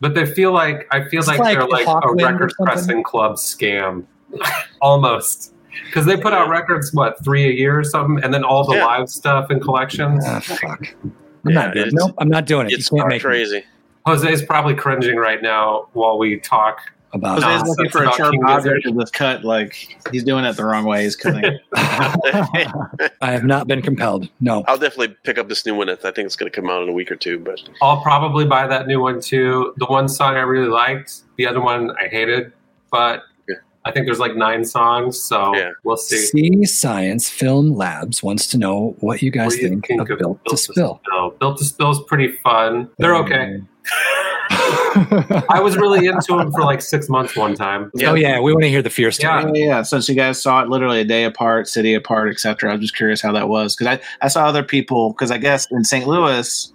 But 0.01 0.13
they 0.15 0.25
feel 0.25 0.51
like 0.53 0.87
I 0.91 1.03
feel 1.09 1.23
like, 1.25 1.39
like 1.39 1.57
they're 1.57 1.67
like 1.67 1.85
a 1.85 1.89
Hawkwind 1.89 2.03
or 2.03 2.15
record 2.33 2.53
pressing 2.61 3.03
club 3.03 3.33
scam, 3.35 4.05
almost. 4.81 5.53
Because 5.85 6.05
they 6.05 6.17
put 6.17 6.33
out 6.33 6.49
records 6.49 6.93
what 6.93 7.23
three 7.23 7.45
a 7.47 7.51
year 7.51 7.77
or 7.79 7.83
something, 7.83 8.23
and 8.23 8.33
then 8.33 8.43
all 8.43 8.65
the 8.65 8.75
Yeah. 8.75 8.85
live 8.85 9.09
stuff 9.09 9.49
and 9.49 9.61
collections. 9.61 10.23
Ah, 10.27 10.39
fuck. 10.39 10.87
I'm 11.03 11.13
Yeah, 11.45 11.53
not 11.53 11.73
doing. 11.73 11.87
it's- 11.87 11.93
Nope, 12.05 12.15
I'm 12.17 12.29
not 12.29 12.45
doing 12.45 12.67
it. 12.67 12.71
You 12.71 12.77
It's 12.77 12.89
can't 12.89 13.07
make 13.07 13.15
me 13.23 13.29
crazy. 13.29 13.63
Jose's 14.05 14.41
probably 14.43 14.73
cringing 14.75 15.15
right 15.17 15.41
now 15.41 15.87
while 15.93 16.17
we 16.17 16.39
talk. 16.39 16.79
About. 17.13 17.41
Jose's 17.41 17.63
Nah, 17.63 17.69
looking 17.69 17.89
for 17.89 17.99
a 17.99 18.01
about 18.03 18.15
sharp 18.15 18.31
King 18.31 18.43
object 18.45 18.85
to 18.85 18.91
just 18.91 19.13
cut. 19.13 19.43
Like 19.43 19.97
he's 20.11 20.23
doing 20.23 20.45
it 20.45 20.53
the 20.55 20.65
wrong 20.65 20.85
way. 20.85 21.03
He's 21.03 21.15
cutting. 21.15 21.57
I 21.75 23.11
have 23.21 23.43
not 23.43 23.67
been 23.67 23.81
compelled. 23.81 24.29
No. 24.39 24.63
I'll 24.67 24.77
definitely 24.77 25.15
pick 25.23 25.37
up 25.37 25.49
this 25.49 25.65
new 25.65 25.75
one. 25.75 25.89
I 25.89 25.95
think 25.95 26.19
it's 26.19 26.35
going 26.35 26.51
to 26.51 26.55
come 26.55 26.69
out 26.69 26.83
in 26.83 26.89
a 26.89 26.93
week 26.93 27.11
or 27.11 27.15
two. 27.15 27.39
But 27.39 27.61
I'll 27.81 28.01
probably 28.01 28.45
buy 28.45 28.67
that 28.67 28.87
new 28.87 28.99
one 29.01 29.21
too. 29.21 29.73
The 29.77 29.85
one 29.85 30.07
song 30.07 30.35
I 30.35 30.41
really 30.41 30.69
liked, 30.69 31.21
the 31.37 31.47
other 31.47 31.61
one 31.61 31.91
I 31.99 32.07
hated, 32.07 32.53
but 32.91 33.23
Yeah. 33.47 33.55
I 33.85 33.91
think 33.91 34.05
there's 34.05 34.19
like 34.19 34.35
nine 34.35 34.63
songs, 34.65 35.21
so 35.21 35.55
Yeah. 35.55 35.71
we'll 35.83 35.97
see. 35.97 36.17
C 36.17 36.65
Science 36.65 37.29
Film 37.29 37.73
Labs 37.75 38.21
wants 38.21 38.47
to 38.47 38.57
know 38.57 38.95
what 38.99 39.21
you 39.21 39.31
guys 39.31 39.47
What 39.53 39.61
you 39.61 39.69
think, 39.69 39.87
think 39.87 40.01
of 40.01 40.11
of 40.11 40.19
Built 40.19 40.45
to 40.45 40.57
Spill. 40.57 41.01
Spill? 41.05 41.31
Built 41.39 41.57
to 41.57 41.65
Spill 41.65 41.91
is 41.91 41.99
pretty 42.07 42.33
fun. 42.43 42.89
They're 42.97 43.13
mm. 43.13 43.23
okay. 43.25 43.61
I 44.49 45.43
I 45.49 45.61
was 45.61 45.77
really 45.77 46.07
into 46.07 46.39
him 46.39 46.51
for 46.51 46.61
like 46.61 46.81
six 46.81 47.09
months 47.09 47.35
one 47.35 47.55
time. 47.55 47.91
Oh 48.03 48.15
yeah, 48.15 48.39
we 48.39 48.51
want 48.51 48.63
to 48.63 48.69
hear 48.69 48.81
the 48.81 48.89
fear 48.89 49.11
story. 49.11 49.43
Yeah. 49.43 49.51
yeah, 49.53 49.65
yeah. 49.65 49.81
Since 49.83 50.09
you 50.09 50.15
guys 50.15 50.41
saw 50.41 50.61
it 50.61 50.69
literally 50.69 51.01
a 51.01 51.05
day 51.05 51.23
apart, 51.23 51.67
city 51.67 51.93
apart, 51.93 52.29
etc. 52.29 52.73
I'm 52.73 52.81
just 52.81 52.95
curious 52.95 53.21
how 53.21 53.31
that 53.33 53.47
was 53.49 53.75
because 53.75 53.99
I 53.99 54.25
I 54.25 54.27
saw 54.27 54.45
other 54.45 54.63
people 54.63 55.11
because 55.11 55.31
I 55.31 55.37
guess 55.37 55.67
in 55.71 55.83
St. 55.83 56.07
Louis 56.07 56.73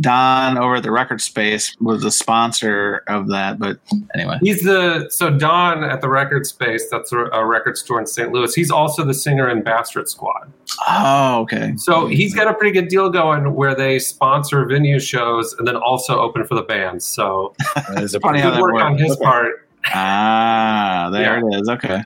Don 0.00 0.56
over 0.56 0.76
at 0.76 0.82
the 0.82 0.90
Record 0.90 1.20
Space 1.20 1.74
was 1.80 2.02
the 2.02 2.10
sponsor 2.10 3.02
of 3.08 3.28
that. 3.28 3.58
But 3.58 3.78
anyway, 4.14 4.38
He's 4.40 4.62
the 4.62 5.08
so 5.10 5.30
Don 5.30 5.84
at 5.84 6.00
the 6.00 6.08
Record 6.08 6.46
Space. 6.46 6.88
That's 6.90 7.12
a, 7.12 7.18
a 7.32 7.44
record 7.44 7.76
store 7.76 8.00
in 8.00 8.06
St. 8.06 8.32
Louis. 8.32 8.54
He's 8.54 8.70
also 8.70 9.04
the 9.04 9.12
singer 9.14 9.48
in 9.48 9.62
Bastard 9.62 10.08
Squad. 10.08 10.52
oh 10.88 11.40
okay. 11.40 11.74
So 11.76 12.06
he's 12.06 12.34
got 12.34 12.46
a 12.48 12.54
pretty 12.54 12.72
good 12.72 12.88
deal 12.88 13.10
going 13.10 13.54
where 13.54 13.74
they 13.74 13.98
sponsor 13.98 14.64
venue 14.64 15.00
shows 15.00 15.54
and 15.58 15.66
then 15.66 15.76
also 15.76 16.18
open 16.20 16.46
for 16.46 16.54
the 16.54 16.62
bands. 16.62 17.04
So 17.04 17.54
That 17.74 18.02
is 18.02 18.14
a 18.14 18.20
Funny 18.20 18.40
how 18.40 18.50
that 18.52 18.60
work 18.62 18.74
on 18.76 18.92
works. 18.92 19.02
his 19.02 19.16
part. 19.16 19.68
Ah, 19.86 21.08
there 21.12 21.38
Yeah. 21.40 21.56
it 21.56 21.60
is. 21.60 21.68
Okay. 21.68 22.02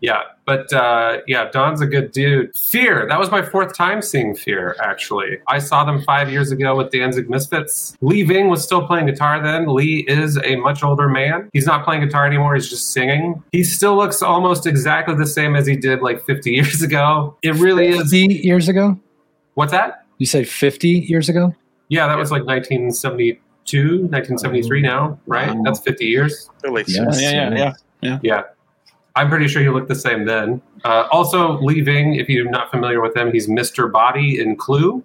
Yeah, 0.00 0.20
but 0.44 0.70
uh, 0.72 1.18
yeah, 1.26 1.50
Don's 1.50 1.80
a 1.80 1.86
good 1.86 2.12
dude. 2.12 2.54
Fear. 2.54 3.06
That 3.08 3.18
was 3.18 3.30
my 3.30 3.42
fourth 3.42 3.74
time 3.74 4.02
seeing 4.02 4.36
Fear. 4.36 4.76
Actually, 4.80 5.38
I 5.48 5.58
saw 5.58 5.84
them 5.84 6.02
five 6.02 6.30
years 6.30 6.52
ago 6.52 6.76
with 6.76 6.90
Danzig 6.90 7.30
Misfits. 7.30 7.96
Lee 8.02 8.22
Ving 8.22 8.48
was 8.48 8.62
still 8.62 8.86
playing 8.86 9.06
guitar 9.06 9.42
then. 9.42 9.66
Lee 9.74 10.04
is 10.06 10.38
a 10.44 10.56
much 10.56 10.82
older 10.84 11.08
man. 11.08 11.48
He's 11.52 11.66
not 11.66 11.84
playing 11.84 12.02
guitar 12.02 12.26
anymore. 12.26 12.54
He's 12.54 12.68
just 12.68 12.92
singing. 12.92 13.42
He 13.52 13.64
still 13.64 13.96
looks 13.96 14.22
almost 14.22 14.66
exactly 14.66 15.14
the 15.14 15.26
same 15.26 15.56
as 15.56 15.66
he 15.66 15.76
did 15.76 16.02
like 16.02 16.24
50 16.26 16.50
years 16.52 16.82
ago. 16.82 17.36
It 17.42 17.54
really 17.54 17.88
is. 17.88 18.10
50 18.10 18.18
years 18.44 18.68
ago? 18.68 19.00
What's 19.54 19.72
that? 19.72 20.04
You 20.18 20.26
said 20.26 20.46
50 20.46 20.88
years 20.88 21.28
ago? 21.30 21.54
Yeah, 21.88 22.06
that 22.06 22.18
was 22.18 22.30
like 22.30 22.44
1972, 22.44 24.02
1973 24.10 24.82
now, 24.82 25.18
right? 25.26 25.54
Wow. 25.54 25.62
That's 25.64 25.80
50 25.80 26.04
years. 26.04 26.50
They're 26.62 26.72
late 26.72 26.86
Yes. 26.88 27.20
yeah, 27.20 27.54
yeah, 27.54 27.72
yeah. 28.02 28.18
Yeah. 28.22 28.42
I'm 29.16 29.30
pretty 29.30 29.48
sure 29.48 29.62
he 29.62 29.70
looked 29.70 29.88
the 29.88 29.94
same 29.94 30.26
then. 30.26 30.60
Uh, 30.84 31.08
also, 31.10 31.58
Lee 31.60 31.80
Ving, 31.80 32.16
if 32.16 32.28
you're 32.28 32.50
not 32.50 32.70
familiar 32.70 33.00
with 33.00 33.16
him, 33.16 33.32
he's 33.32 33.48
Mr. 33.48 33.90
Boddy 33.90 34.38
in 34.38 34.56
Clue, 34.56 35.02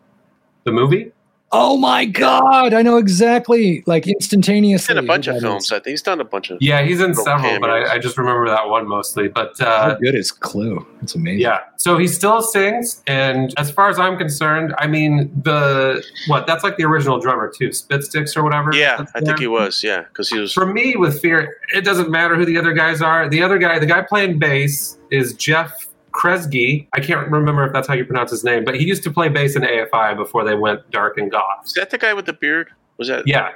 the 0.66 0.72
movie. 0.72 1.14
Oh 1.54 1.76
my 1.76 2.06
God. 2.06 2.74
I 2.74 2.82
know 2.82 2.98
exactly. 2.98 3.84
Like 3.86 4.06
He's 4.06 4.14
instantaneously. 4.16 4.94
in 4.94 4.98
a 4.98 5.06
bunch 5.06 5.28
of 5.28 5.36
that 5.36 5.42
films. 5.42 5.66
is. 5.66 5.72
I 5.74 5.76
think 5.76 5.88
he's 5.88 6.02
done 6.02 6.22
a 6.22 6.24
bunch 6.24 6.50
of. 6.50 6.58
Yeah, 6.62 6.82
he's 6.82 7.02
in 7.02 7.10
Little 7.10 7.26
several, 7.26 7.60
but. 7.60 7.70
I, 7.70 7.94
I 7.96 8.00
just 8.00 8.18
remember 8.18 8.48
that 8.48 8.70
one 8.70 8.88
mostly. 8.88 9.28
But 9.28 9.56
How 9.60 9.66
uh, 9.66 9.96
good 9.96 10.16
is 10.16 10.32
Clue? 10.32 10.86
It's 11.02 11.14
amazing. 11.16 11.42
yeah, 11.42 11.60
so 11.78 11.98
he 11.98 12.08
still 12.08 12.42
sings. 12.42 13.04
And 13.06 13.54
as 13.58 13.70
far 13.70 13.90
as 13.90 14.00
I'm 14.00 14.18
concerned, 14.18 14.74
I 14.78 14.88
mean, 14.88 15.30
the 15.44 16.02
what? 16.28 16.48
That's 16.48 16.64
like 16.64 16.78
the 16.78 16.86
original 16.86 17.20
drummer, 17.20 17.52
too, 17.54 17.74
Spit 17.74 18.02
Stix 18.02 18.38
or 18.38 18.44
whatever. 18.44 18.74
Yeah, 18.74 19.04
I 19.14 19.20
think 19.20 19.40
he 19.40 19.48
was. 19.48 19.84
Yeah, 19.84 20.04
because 20.04 20.30
he 20.30 20.40
was. 20.40 20.54
For 20.54 20.66
me, 20.66 20.96
with 20.96 21.20
Fear, 21.22 21.58
it 21.74 21.82
doesn't 21.82 22.10
matter 22.10 22.36
who 22.36 22.46
the 22.46 22.58
other 22.58 22.72
guys 22.74 23.02
are. 23.02 23.28
The 23.28 23.44
other 23.44 23.58
guy, 23.58 23.78
the 23.78 23.86
guy 23.86 24.04
playing 24.04 24.40
bass, 24.40 24.98
is 25.10 25.34
Geoff 25.34 25.88
Kresge. 26.12 26.88
I 26.94 27.00
can't 27.00 27.30
remember 27.30 27.66
if 27.66 27.74
that's 27.74 27.88
how 27.88 27.94
you 27.94 28.06
pronounce 28.06 28.32
his 28.32 28.44
name, 28.44 28.64
but 28.66 28.76
he 28.76 28.86
used 28.86 29.04
to 29.04 29.12
play 29.12 29.30
bass 29.30 29.56
in 29.56 29.64
AFI 29.64 30.16
before 30.16 30.44
they 30.44 30.56
went 30.56 30.90
dark 30.92 31.18
and 31.18 31.32
goth. 31.32 31.66
Is 31.66 31.74
that 31.74 31.90
the 31.90 31.98
guy 31.98 32.14
with 32.14 32.26
the 32.26 32.34
beard? 32.34 32.70
Was 32.98 33.08
that? 33.08 33.26
Yeah, 33.28 33.50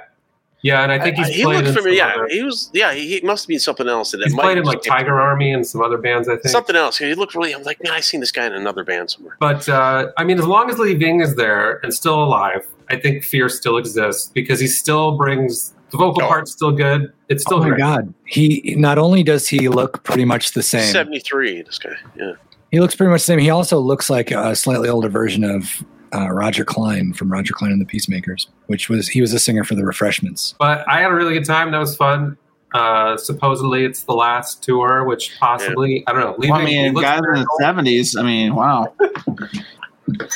yeah, 0.62 0.82
and 0.82 0.90
I 0.90 0.98
think 0.98 1.16
he's 1.16 1.28
he 1.28 1.42
played 1.44 1.56
looked 1.64 1.68
in 1.68 1.74
familiar. 1.74 1.98
some 2.00 2.08
Yeah, 2.08 2.14
other- 2.14 2.28
he 2.28 2.42
was. 2.42 2.70
Yeah, 2.72 2.92
he, 2.94 3.18
he 3.18 3.26
must 3.26 3.46
be 3.46 3.58
something 3.58 3.88
else. 3.88 4.12
And 4.14 4.22
it 4.22 4.26
he's 4.26 4.34
might 4.34 4.42
played 4.42 4.58
in 4.58 4.64
like 4.64 4.82
Tiger 4.82 5.20
Army 5.20 5.52
and 5.52 5.64
some 5.66 5.82
other 5.82 5.98
bands, 5.98 6.28
I 6.28 6.32
think. 6.36 6.48
Something 6.48 6.74
else. 6.76 6.98
He 6.98 7.14
looked 7.14 7.34
really. 7.34 7.54
I'm 7.54 7.62
like, 7.62 7.82
man, 7.82 7.92
I 7.92 8.00
seen 8.00 8.20
this 8.20 8.32
guy 8.32 8.46
in 8.46 8.52
another 8.54 8.82
band 8.82 9.10
somewhere. 9.10 9.36
But 9.38 9.68
uh, 9.68 10.10
I 10.16 10.24
mean, 10.24 10.38
as 10.38 10.46
long 10.46 10.68
as 10.70 10.78
Lee 10.78 10.94
Ving 10.94 11.20
is 11.20 11.36
there 11.36 11.78
and 11.84 11.92
still 11.94 12.22
alive, 12.22 12.66
I 12.90 12.96
think 12.96 13.22
Fear 13.22 13.48
still 13.50 13.76
exists 13.76 14.30
because 14.34 14.58
he 14.58 14.66
still 14.66 15.16
brings 15.16 15.72
the 15.90 15.98
vocal 15.98 16.24
Oh. 16.24 16.28
part's 16.28 16.50
still 16.50 16.72
good. 16.72 17.12
It's 17.28 17.44
still 17.44 17.58
Oh 17.58 17.60
my 17.60 17.68
great. 17.68 17.78
God. 17.78 18.14
He 18.24 18.74
not 18.76 18.98
only 18.98 19.22
does 19.22 19.46
he 19.46 19.68
look 19.68 20.02
pretty 20.02 20.24
much 20.24 20.52
the 20.52 20.62
same, 20.62 20.90
Seventy 20.90 21.20
three. 21.20 21.62
This 21.62 21.78
guy. 21.78 21.90
Yeah. 22.16 22.32
He 22.70 22.80
looks 22.80 22.94
pretty 22.94 23.10
much 23.10 23.22
the 23.22 23.26
same. 23.26 23.38
He 23.38 23.50
also 23.50 23.78
looks 23.78 24.10
like 24.10 24.30
a 24.30 24.56
slightly 24.56 24.88
older 24.88 25.08
version 25.08 25.44
of 25.44 25.84
uh, 26.14 26.30
Roger 26.30 26.64
Clyne 26.64 27.12
from 27.12 27.30
Roger 27.30 27.52
Clyne 27.54 27.72
and 27.72 27.80
the 27.80 27.86
Peacemakers, 27.86 28.48
which 28.66 28.88
was 28.88 29.08
he 29.08 29.20
was 29.20 29.32
a 29.32 29.38
singer 29.38 29.64
for 29.64 29.74
the 29.74 29.84
Refreshments. 29.84 30.54
But 30.58 30.88
I 30.88 31.00
had 31.00 31.10
a 31.10 31.14
really 31.14 31.34
good 31.34 31.44
time. 31.44 31.70
That 31.72 31.78
was 31.78 31.96
fun. 31.96 32.36
Uh, 32.74 33.16
supposedly, 33.16 33.84
it's 33.84 34.02
the 34.02 34.12
last 34.12 34.62
tour, 34.62 35.04
which 35.04 35.36
possibly 35.38 36.04
I 36.06 36.12
don't 36.12 36.20
know. 36.20 36.34
Lee 36.38 36.50
Well, 36.50 36.60
I 36.60 36.64
mean, 36.64 36.94
looks 36.94 37.04
guys 37.04 37.20
in 37.34 37.40
the 37.40 37.58
seventies. 37.60 38.16
I 38.16 38.22
mean, 38.22 38.54
wow. 38.54 38.94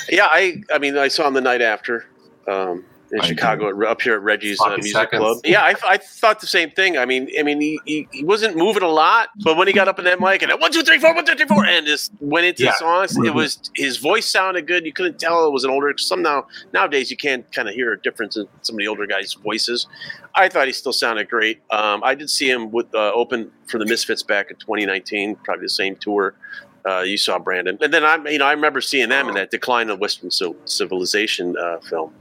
Yeah. 0.09 0.27
I. 0.29 0.63
I 0.73 0.79
mean, 0.79 0.99
I 0.99 1.07
saw 1.07 1.29
him 1.29 1.35
the 1.35 1.41
night 1.41 1.63
after. 1.63 2.05
Um, 2.49 2.85
in 3.13 3.21
I 3.21 3.27
Chicago, 3.27 3.69
at, 3.69 3.89
up 3.91 4.01
here 4.03 4.15
at 4.15 4.23
Reggie's 4.23 4.61
uh, 4.61 4.71
Music 4.77 4.93
seconds. 4.93 5.21
Club. 5.21 5.39
Yeah, 5.45 5.63
I, 5.63 5.75
I 5.87 5.97
thought 5.97 6.41
the 6.41 6.47
same 6.47 6.71
thing. 6.71 6.97
I 6.97 7.05
mean, 7.05 7.29
I 7.39 7.43
mean, 7.43 7.61
he, 7.61 7.81
he, 7.85 8.09
he 8.13 8.25
wasn't 8.25 8.57
moving 8.57 8.83
a 8.83 8.89
lot, 8.89 9.31
but 9.43 9.57
when 9.57 9.67
he 9.67 9.73
got 9.73 9.89
up 9.89 9.99
in 9.99 10.05
that 10.05 10.21
mic 10.21 10.43
and 10.43 10.53
one 10.61 10.71
two 10.73 10.83
three 10.83 10.99
four 10.99 11.15
one 11.15 11.25
two 11.25 11.35
three 11.35 11.47
four 11.47 11.65
and 11.65 11.87
just 11.87 12.13
went 12.21 12.47
into 12.47 12.65
Yeah. 12.65 12.71
the 12.73 12.77
songs, 12.79 13.17
it 13.17 13.35
was 13.35 13.71
his 13.75 13.97
voice 13.97 14.27
sounded 14.27 14.67
good. 14.67 14.87
You 14.87 14.93
couldn't 14.93 15.19
tell 15.19 15.47
it 15.47 15.53
was 15.53 15.65
an 15.65 15.71
older. 15.71 15.93
Some 15.99 16.23
now 16.23 16.47
nowadays 16.73 17.11
you 17.11 17.17
can't 17.17 17.51
kind 17.53 17.69
of 17.69 17.75
hear 17.75 17.93
a 17.93 18.01
difference 18.01 18.37
in 18.37 18.47
some 18.63 18.75
of 18.75 18.79
the 18.79 18.89
older 18.89 19.07
guys' 19.07 19.35
voices. 19.35 19.87
I 20.35 20.49
thought 20.49 20.67
he 20.69 20.73
still 20.73 20.93
sounded 20.93 21.29
great. 21.29 21.61
Um, 21.71 22.03
I 22.05 22.15
did 22.15 22.31
see 22.31 22.49
him 22.49 22.71
with 22.71 22.95
uh, 22.95 23.13
open 23.13 23.51
for 23.67 23.79
the 23.79 23.87
Misfits 23.87 24.23
back 24.23 24.51
in 24.51 24.57
2019, 24.57 25.37
probably 25.37 25.65
the 25.65 25.69
same 25.69 25.97
tour. 25.97 26.35
Uh, 26.89 27.01
you 27.01 27.17
saw 27.19 27.39
Brandon, 27.39 27.77
and 27.81 27.93
then 27.93 28.05
I, 28.05 28.17
you 28.31 28.39
know, 28.39 28.47
I 28.47 28.53
remember 28.53 28.81
seeing 28.81 29.11
them 29.11 29.29
in 29.29 29.35
that 29.35 29.51
Decline 29.51 29.91
of 29.91 29.99
Western 30.01 30.31
Civilization 30.65 31.57
uh, 31.59 31.79
film. 31.81 32.13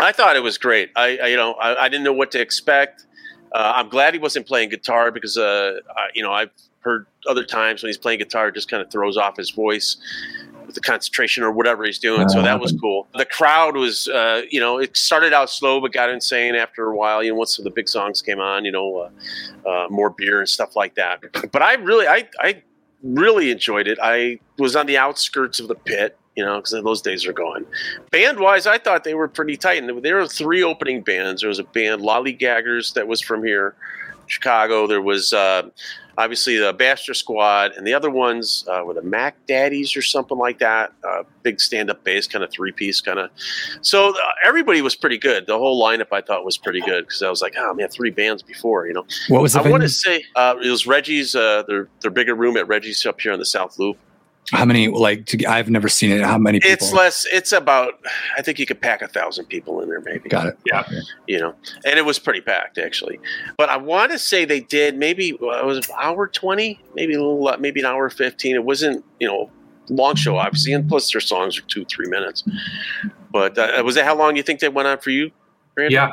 I 0.00 0.12
thought 0.12 0.36
it 0.36 0.42
was 0.42 0.58
great. 0.58 0.90
I, 0.96 1.16
I 1.16 1.26
you 1.28 1.36
know, 1.36 1.54
I, 1.54 1.84
I 1.84 1.88
didn't 1.88 2.04
know 2.04 2.12
what 2.12 2.30
to 2.32 2.40
expect. 2.40 3.06
Uh, 3.52 3.72
I'm 3.76 3.88
glad 3.88 4.12
he 4.12 4.20
wasn't 4.20 4.46
playing 4.46 4.68
guitar 4.68 5.10
because, 5.10 5.38
uh, 5.38 5.78
I, 5.96 6.08
you 6.14 6.22
know, 6.22 6.32
I've 6.32 6.50
heard 6.80 7.06
other 7.26 7.44
times 7.44 7.82
when 7.82 7.88
he's 7.88 7.96
playing 7.96 8.18
guitar, 8.18 8.48
it 8.48 8.54
just 8.54 8.68
kind 8.68 8.82
of 8.82 8.90
throws 8.90 9.16
off 9.16 9.36
his 9.36 9.50
voice 9.50 9.96
with 10.66 10.74
the 10.74 10.80
concentration 10.80 11.42
or 11.42 11.52
whatever 11.52 11.84
he's 11.84 11.98
doing. 11.98 12.28
So 12.28 12.42
that 12.42 12.60
was 12.60 12.72
cool. 12.80 13.06
The 13.14 13.24
crowd 13.24 13.76
was, 13.76 14.08
uh, 14.08 14.42
you 14.50 14.60
know, 14.60 14.78
it 14.78 14.96
started 14.96 15.32
out 15.32 15.48
slow 15.48 15.80
but 15.80 15.92
got 15.92 16.10
insane 16.10 16.54
after 16.54 16.86
a 16.86 16.96
while. 16.96 17.22
You 17.22 17.30
know, 17.30 17.36
once 17.36 17.56
the 17.56 17.70
big 17.70 17.88
songs 17.88 18.20
came 18.20 18.40
on, 18.40 18.64
you 18.64 18.72
know, 18.72 19.08
uh, 19.64 19.68
uh, 19.68 19.86
more 19.90 20.10
beer 20.10 20.40
and 20.40 20.48
stuff 20.48 20.76
like 20.76 20.96
that. 20.96 21.20
But 21.52 21.62
I 21.62 21.74
really, 21.74 22.06
I, 22.06 22.28
I 22.40 22.62
really 23.02 23.50
enjoyed 23.50 23.88
it. 23.88 23.98
I 24.02 24.38
was 24.58 24.76
on 24.76 24.86
the 24.86 24.98
outskirts 24.98 25.60
of 25.60 25.68
the 25.68 25.74
pit. 25.74 26.18
You 26.38 26.44
know, 26.44 26.56
because 26.56 26.72
those 26.72 27.00
days 27.00 27.24
are 27.24 27.32
gone. 27.32 27.64
Band 28.10 28.38
wise, 28.38 28.66
I 28.66 28.76
thought 28.76 29.04
they 29.04 29.14
were 29.14 29.26
pretty 29.26 29.56
tight. 29.56 29.82
And 29.82 30.04
there 30.04 30.16
were 30.16 30.28
three 30.28 30.62
opening 30.62 31.00
bands. 31.00 31.40
There 31.40 31.48
was 31.48 31.58
a 31.58 31.64
band, 31.64 32.02
Lollygaggers, 32.02 32.92
that 32.92 33.08
was 33.08 33.22
from 33.22 33.42
here, 33.42 33.74
Chicago. 34.26 34.86
There 34.86 35.00
was 35.00 35.32
uh, 35.32 35.70
obviously 36.18 36.56
the 36.56 36.72
Bastard 36.72 37.16
Squad, 37.16 37.72
and 37.72 37.86
the 37.86 37.94
other 37.94 38.10
ones 38.10 38.64
uh, 38.68 38.82
were 38.84 38.94
the 38.94 39.02
Mac 39.02 39.36
Daddies 39.46 39.96
or 39.96 40.02
something 40.02 40.38
like 40.38 40.58
that. 40.58 40.92
Uh, 41.06 41.22
big 41.42 41.60
stand 41.60 41.90
up 41.90 42.02
bass, 42.04 42.26
kind 42.26 42.42
of 42.42 42.50
three 42.50 42.72
piece, 42.72 43.00
kind 43.00 43.18
of. 43.18 43.30
So 43.82 44.10
uh, 44.10 44.18
everybody 44.44 44.82
was 44.82 44.94
pretty 44.94 45.18
good. 45.18 45.46
The 45.46 45.58
whole 45.58 45.82
lineup 45.82 46.08
I 46.12 46.20
thought 46.20 46.44
was 46.44 46.56
pretty 46.56 46.80
good 46.80 47.06
because 47.06 47.22
I 47.22 47.30
was 47.30 47.42
like, 47.42 47.54
oh 47.56 47.74
man, 47.74 47.88
three 47.88 48.10
bands 48.10 48.42
before, 48.42 48.86
you 48.86 48.94
know. 48.94 49.04
What 49.28 49.42
was 49.42 49.52
the 49.52 49.60
I 49.60 49.70
want 49.70 49.82
to 49.82 49.88
say 49.88 50.24
uh, 50.34 50.56
it 50.62 50.70
was 50.70 50.86
Reggie's, 50.86 51.34
uh, 51.34 51.62
their, 51.68 51.88
their 52.00 52.10
bigger 52.10 52.34
room 52.34 52.56
at 52.56 52.66
Reggie's 52.68 53.04
up 53.06 53.20
here 53.20 53.32
on 53.32 53.38
the 53.38 53.46
South 53.46 53.78
Loop. 53.78 53.98
How 54.52 54.64
many? 54.64 54.88
Like 54.88 55.26
to, 55.26 55.44
I've 55.46 55.68
never 55.70 55.88
seen 55.88 56.10
it. 56.12 56.22
How 56.22 56.38
many 56.38 56.60
people? 56.60 56.72
It's 56.72 56.92
less. 56.92 57.26
It's 57.32 57.52
about. 57.52 57.94
I 58.36 58.42
think 58.42 58.58
you 58.58 58.66
could 58.66 58.80
pack 58.80 59.02
a 59.02 59.08
thousand 59.08 59.46
people 59.46 59.80
in 59.80 59.88
there, 59.88 60.00
maybe. 60.00 60.28
Got 60.28 60.46
it. 60.46 60.58
Yeah, 60.66 60.84
you 61.26 61.38
know, 61.40 61.54
and 61.84 61.98
it 61.98 62.04
was 62.04 62.18
pretty 62.18 62.40
packed 62.40 62.78
actually. 62.78 63.18
But 63.58 63.68
I 63.70 63.76
want 63.76 64.12
to 64.12 64.18
say 64.18 64.44
they 64.44 64.60
did 64.60 64.96
maybe 64.96 65.32
uh, 65.42 65.58
it 65.58 65.64
was 65.66 65.88
hour 65.98 66.28
twenty, 66.28 66.80
maybe 66.94 67.14
a 67.14 67.18
little, 67.18 67.48
uh, 67.48 67.56
maybe 67.58 67.80
an 67.80 67.86
hour 67.86 68.08
fifteen. 68.08 68.54
It 68.54 68.64
wasn't 68.64 69.04
you 69.20 69.26
know 69.26 69.50
long 69.88 70.14
show 70.14 70.36
obviously, 70.36 70.72
and 70.72 70.88
plus 70.88 71.10
their 71.12 71.20
songs 71.20 71.58
are 71.58 71.62
two 71.62 71.84
three 71.86 72.08
minutes. 72.08 72.44
But 73.32 73.58
uh, 73.58 73.82
was 73.84 73.96
that 73.96 74.04
how 74.04 74.16
long 74.16 74.36
you 74.36 74.42
think 74.42 74.60
they 74.60 74.68
went 74.68 74.88
on 74.88 74.98
for 74.98 75.10
you? 75.10 75.30
Brandon? 75.74 75.92
Yeah, 75.92 76.12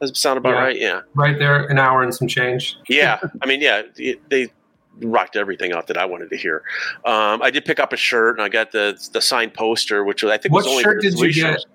Does 0.00 0.10
it 0.10 0.16
sound 0.16 0.38
about 0.38 0.50
Yeah. 0.54 0.60
right? 0.60 0.78
Yeah, 0.78 1.00
right 1.14 1.38
there, 1.38 1.64
an 1.66 1.78
hour 1.78 2.02
and 2.02 2.14
some 2.14 2.28
change. 2.28 2.76
yeah. 2.88 3.18
I 3.42 3.46
mean, 3.46 3.60
yeah, 3.60 3.82
it- 3.96 4.20
they 4.30 4.48
rocked 5.02 5.36
everything 5.36 5.72
out 5.72 5.86
that 5.88 5.96
I 5.98 6.04
wanted 6.04 6.30
to 6.30 6.36
hear. 6.36 6.62
Um, 7.04 7.42
I 7.42 7.50
did 7.50 7.64
pick 7.64 7.80
up 7.80 7.92
a 7.92 7.96
shirt 7.96 8.36
and 8.36 8.44
I 8.44 8.48
got 8.48 8.72
the 8.72 8.98
the 9.12 9.20
signed 9.20 9.54
poster, 9.54 10.04
which 10.04 10.22
was 10.22 10.32
I 10.32 10.36
think 10.38 10.52
What 10.54 10.64
was 10.64 10.72
only 10.72 10.82
shirt 10.82 11.00
did 11.02 11.18
you 11.18 11.32
get? 11.32 11.60
shows. 11.60 11.66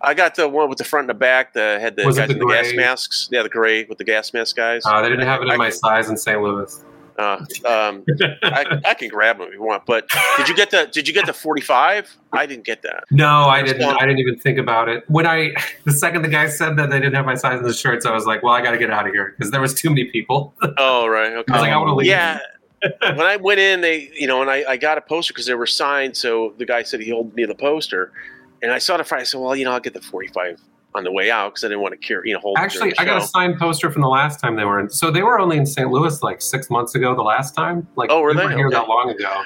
I 0.00 0.14
got 0.14 0.36
the 0.36 0.48
one 0.48 0.68
with 0.68 0.78
the 0.78 0.84
front 0.84 1.02
and 1.04 1.10
the 1.10 1.14
back 1.18 1.54
that 1.54 1.80
had 1.80 1.96
the 1.96 2.06
Was 2.06 2.18
guys 2.18 2.28
the 2.28 2.34
in 2.34 2.38
the 2.38 2.46
gas 2.46 2.72
masks. 2.74 3.28
Yeah, 3.32 3.42
the 3.42 3.48
gray 3.48 3.84
with 3.84 3.98
the 3.98 4.04
gas 4.04 4.32
mask 4.32 4.54
guys. 4.56 4.82
Uh, 4.86 5.02
they 5.02 5.08
didn't 5.08 5.26
have 5.26 5.40
it 5.40 5.46
in 5.46 5.50
I 5.50 5.56
my 5.56 5.70
size 5.70 6.08
in 6.08 6.16
St. 6.16 6.40
Louis. 6.40 6.84
Uh, 7.18 7.44
um, 7.66 8.04
I, 8.44 8.80
I 8.86 8.94
can 8.94 9.08
grab 9.08 9.38
them 9.38 9.48
if 9.48 9.54
you 9.54 9.60
want. 9.60 9.84
But 9.86 10.08
did 10.36 10.48
you 10.48 10.54
get 10.54 10.70
the 10.70 10.88
Did 10.92 11.08
you 11.08 11.12
get 11.12 11.26
the 11.26 11.32
forty 11.32 11.60
five? 11.60 12.08
I 12.32 12.46
didn't 12.46 12.64
get 12.64 12.82
that. 12.82 13.04
No, 13.10 13.26
I 13.26 13.62
didn't. 13.62 13.82
I 13.82 14.00
didn't 14.02 14.20
even 14.20 14.38
think 14.38 14.56
about 14.56 14.88
it. 14.88 15.02
When 15.08 15.26
I, 15.26 15.50
the 15.84 15.92
second 15.92 16.22
the 16.22 16.28
guy 16.28 16.48
said 16.48 16.76
that 16.76 16.90
they 16.90 17.00
didn't 17.00 17.14
have 17.14 17.26
my 17.26 17.34
size 17.34 17.58
in 17.58 17.64
the 17.64 17.74
shirts, 17.74 18.06
I 18.06 18.12
was 18.12 18.24
like, 18.24 18.44
well, 18.44 18.54
I 18.54 18.62
got 18.62 18.70
to 18.70 18.78
get 18.78 18.90
out 18.90 19.06
of 19.06 19.12
here 19.12 19.34
because 19.36 19.50
there 19.50 19.60
was 19.60 19.74
too 19.74 19.90
many 19.90 20.04
people. 20.04 20.54
Oh 20.80 21.08
right, 21.08 21.32
okay. 21.32 21.52
I 21.52 21.56
was 21.56 21.62
like, 21.62 21.72
I 21.72 21.76
want 21.76 21.88
to 21.88 21.94
leave. 21.94 22.06
Yeah. 22.06 22.38
when 23.00 23.22
I 23.22 23.36
went 23.36 23.58
in, 23.58 23.80
they, 23.80 24.10
you 24.14 24.28
know, 24.28 24.40
and 24.42 24.50
I, 24.50 24.64
I 24.68 24.76
got 24.76 24.96
a 24.96 25.00
poster 25.00 25.32
because 25.32 25.46
they 25.46 25.54
were 25.54 25.66
signed. 25.66 26.16
So 26.16 26.54
the 26.58 26.64
guy 26.64 26.82
said 26.82 27.00
he 27.00 27.08
held 27.08 27.34
me 27.34 27.44
the 27.44 27.54
poster, 27.54 28.12
and 28.62 28.70
I 28.70 28.78
saw 28.78 28.96
the 28.96 29.02
price. 29.02 29.22
I 29.22 29.24
said, 29.24 29.40
well, 29.40 29.56
you 29.56 29.64
know, 29.64 29.72
I'll 29.72 29.80
get 29.80 29.94
the 29.94 30.00
forty-five 30.00 30.60
on 30.98 31.04
the 31.04 31.12
way 31.12 31.30
out 31.30 31.52
because 31.54 31.64
I 31.64 31.68
didn't 31.68 31.80
want 31.80 31.92
to 32.00 32.06
carry, 32.06 32.28
you 32.28 32.34
know, 32.34 32.40
hold. 32.40 32.58
Actually, 32.58 32.92
I 32.98 33.04
got 33.06 33.22
a 33.22 33.26
signed 33.26 33.58
poster 33.58 33.90
from 33.90 34.02
the 34.02 34.08
last 34.08 34.38
time 34.40 34.56
they 34.56 34.64
were 34.64 34.78
in. 34.80 34.90
So 34.90 35.10
they 35.10 35.22
were 35.22 35.40
only 35.40 35.56
in 35.56 35.64
St. 35.64 35.90
Louis 35.90 36.22
like 36.22 36.42
six 36.42 36.68
months 36.68 36.94
ago. 36.94 37.14
The 37.14 37.22
last 37.22 37.54
time, 37.54 37.86
like, 37.96 38.10
Oh, 38.10 38.20
were 38.20 38.28
we 38.30 38.34
they? 38.36 38.44
weren't 38.44 38.56
here 38.56 38.66
Okay. 38.66 38.76
that 38.76 38.88
long 38.88 39.08
ago. 39.10 39.42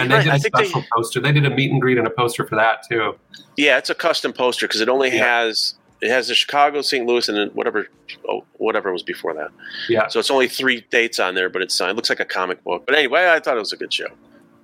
And 0.00 0.10
You're 0.10 0.22
they 0.22 0.28
right, 0.30 0.34
did 0.34 0.40
a 0.40 0.42
think 0.42 0.56
they- 0.56 0.64
special 0.68 0.84
poster. 0.94 1.20
They 1.20 1.32
did 1.32 1.46
a 1.46 1.50
meet 1.50 1.72
and 1.72 1.80
greet 1.80 1.96
and 1.98 2.06
a 2.06 2.10
poster 2.10 2.46
for 2.46 2.56
that 2.56 2.80
too. 2.88 3.16
Yeah, 3.56 3.78
it's 3.78 3.90
a 3.90 3.94
custom 3.94 4.32
poster 4.32 4.66
because 4.68 4.80
it 4.80 4.88
only 4.88 5.08
Yeah. 5.14 5.24
has 5.42 5.74
it 6.00 6.10
has 6.10 6.28
the 6.28 6.34
Chicago, 6.36 6.80
St. 6.80 7.04
Louis, 7.06 7.28
and 7.28 7.36
then 7.36 7.48
whatever, 7.54 7.88
oh, 8.28 8.44
whatever 8.58 8.92
was 8.92 9.02
before 9.02 9.34
that. 9.34 9.48
Yeah. 9.88 10.06
So 10.06 10.20
it's 10.20 10.30
only 10.30 10.46
three 10.46 10.86
dates 10.90 11.18
on 11.18 11.34
there, 11.34 11.48
but 11.48 11.60
it's 11.62 11.80
uh, 11.80 11.86
it 11.86 11.96
looks 11.96 12.08
like 12.08 12.20
a 12.20 12.24
comic 12.24 12.62
book. 12.62 12.84
But 12.86 12.94
anyway, 12.96 13.28
I 13.28 13.40
thought 13.40 13.56
it 13.56 13.60
was 13.60 13.72
a 13.72 13.76
good 13.76 13.92
show. 13.92 14.06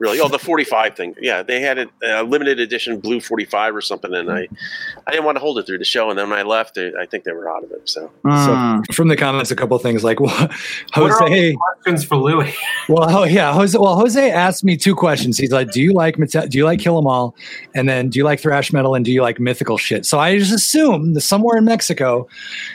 Really? 0.00 0.18
Oh, 0.20 0.28
the 0.28 0.40
forty-five 0.40 0.96
thing. 0.96 1.14
Yeah, 1.20 1.42
they 1.42 1.60
had 1.60 1.78
a, 1.78 1.86
uh, 2.04 2.22
limited 2.22 2.58
edition 2.58 2.98
blue 2.98 3.20
forty-five 3.20 3.74
or 3.76 3.80
something, 3.80 4.12
and 4.12 4.30
I, 4.30 4.48
I 5.06 5.10
didn't 5.12 5.24
want 5.24 5.36
to 5.36 5.40
hold 5.40 5.58
it 5.58 5.66
through 5.66 5.78
the 5.78 5.84
show. 5.84 6.10
And 6.10 6.18
then 6.18 6.28
when 6.30 6.38
I 6.38 6.42
left, 6.42 6.74
they, 6.74 6.92
I 7.00 7.06
think 7.06 7.22
they 7.24 7.30
were 7.32 7.48
out 7.48 7.62
of 7.62 7.70
it. 7.70 7.88
So 7.88 8.10
Mm. 8.24 8.92
From 8.92 9.08
the 9.08 9.16
comments, 9.16 9.50
a 9.52 9.56
couple 9.56 9.78
things 9.78 10.02
like 10.02 10.18
well, 10.20 10.34
What 10.94 11.10
are 11.10 11.22
all 11.22 11.28
Jose. 11.28 11.54
questions 11.54 12.04
for 12.04 12.16
Louie? 12.16 12.52
Well, 12.88 13.16
oh 13.18 13.24
yeah, 13.24 13.52
Jose. 13.54 13.78
Well, 13.78 13.96
Jose 13.96 14.30
asked 14.30 14.62
me 14.64 14.76
two 14.76 14.94
questions. 14.94 15.38
He's 15.38 15.52
like, 15.52 15.70
"Do 15.70 15.80
you 15.80 15.92
like 15.94 16.16
do 16.16 16.58
you 16.58 16.64
like 16.64 16.80
Kill 16.80 16.98
'Em 16.98 17.06
All, 17.06 17.34
and 17.74 17.88
then 17.88 18.10
do 18.10 18.18
you 18.18 18.24
like 18.24 18.40
thrash 18.40 18.72
metal, 18.74 18.94
and 18.94 19.04
do 19.04 19.12
you 19.12 19.22
like 19.22 19.38
mythical 19.40 19.78
shit?" 19.78 20.04
So 20.04 20.18
I 20.18 20.36
just 20.38 20.52
assume 20.52 21.14
that 21.14 21.22
somewhere 21.22 21.56
in 21.56 21.64
Mexico, 21.64 22.28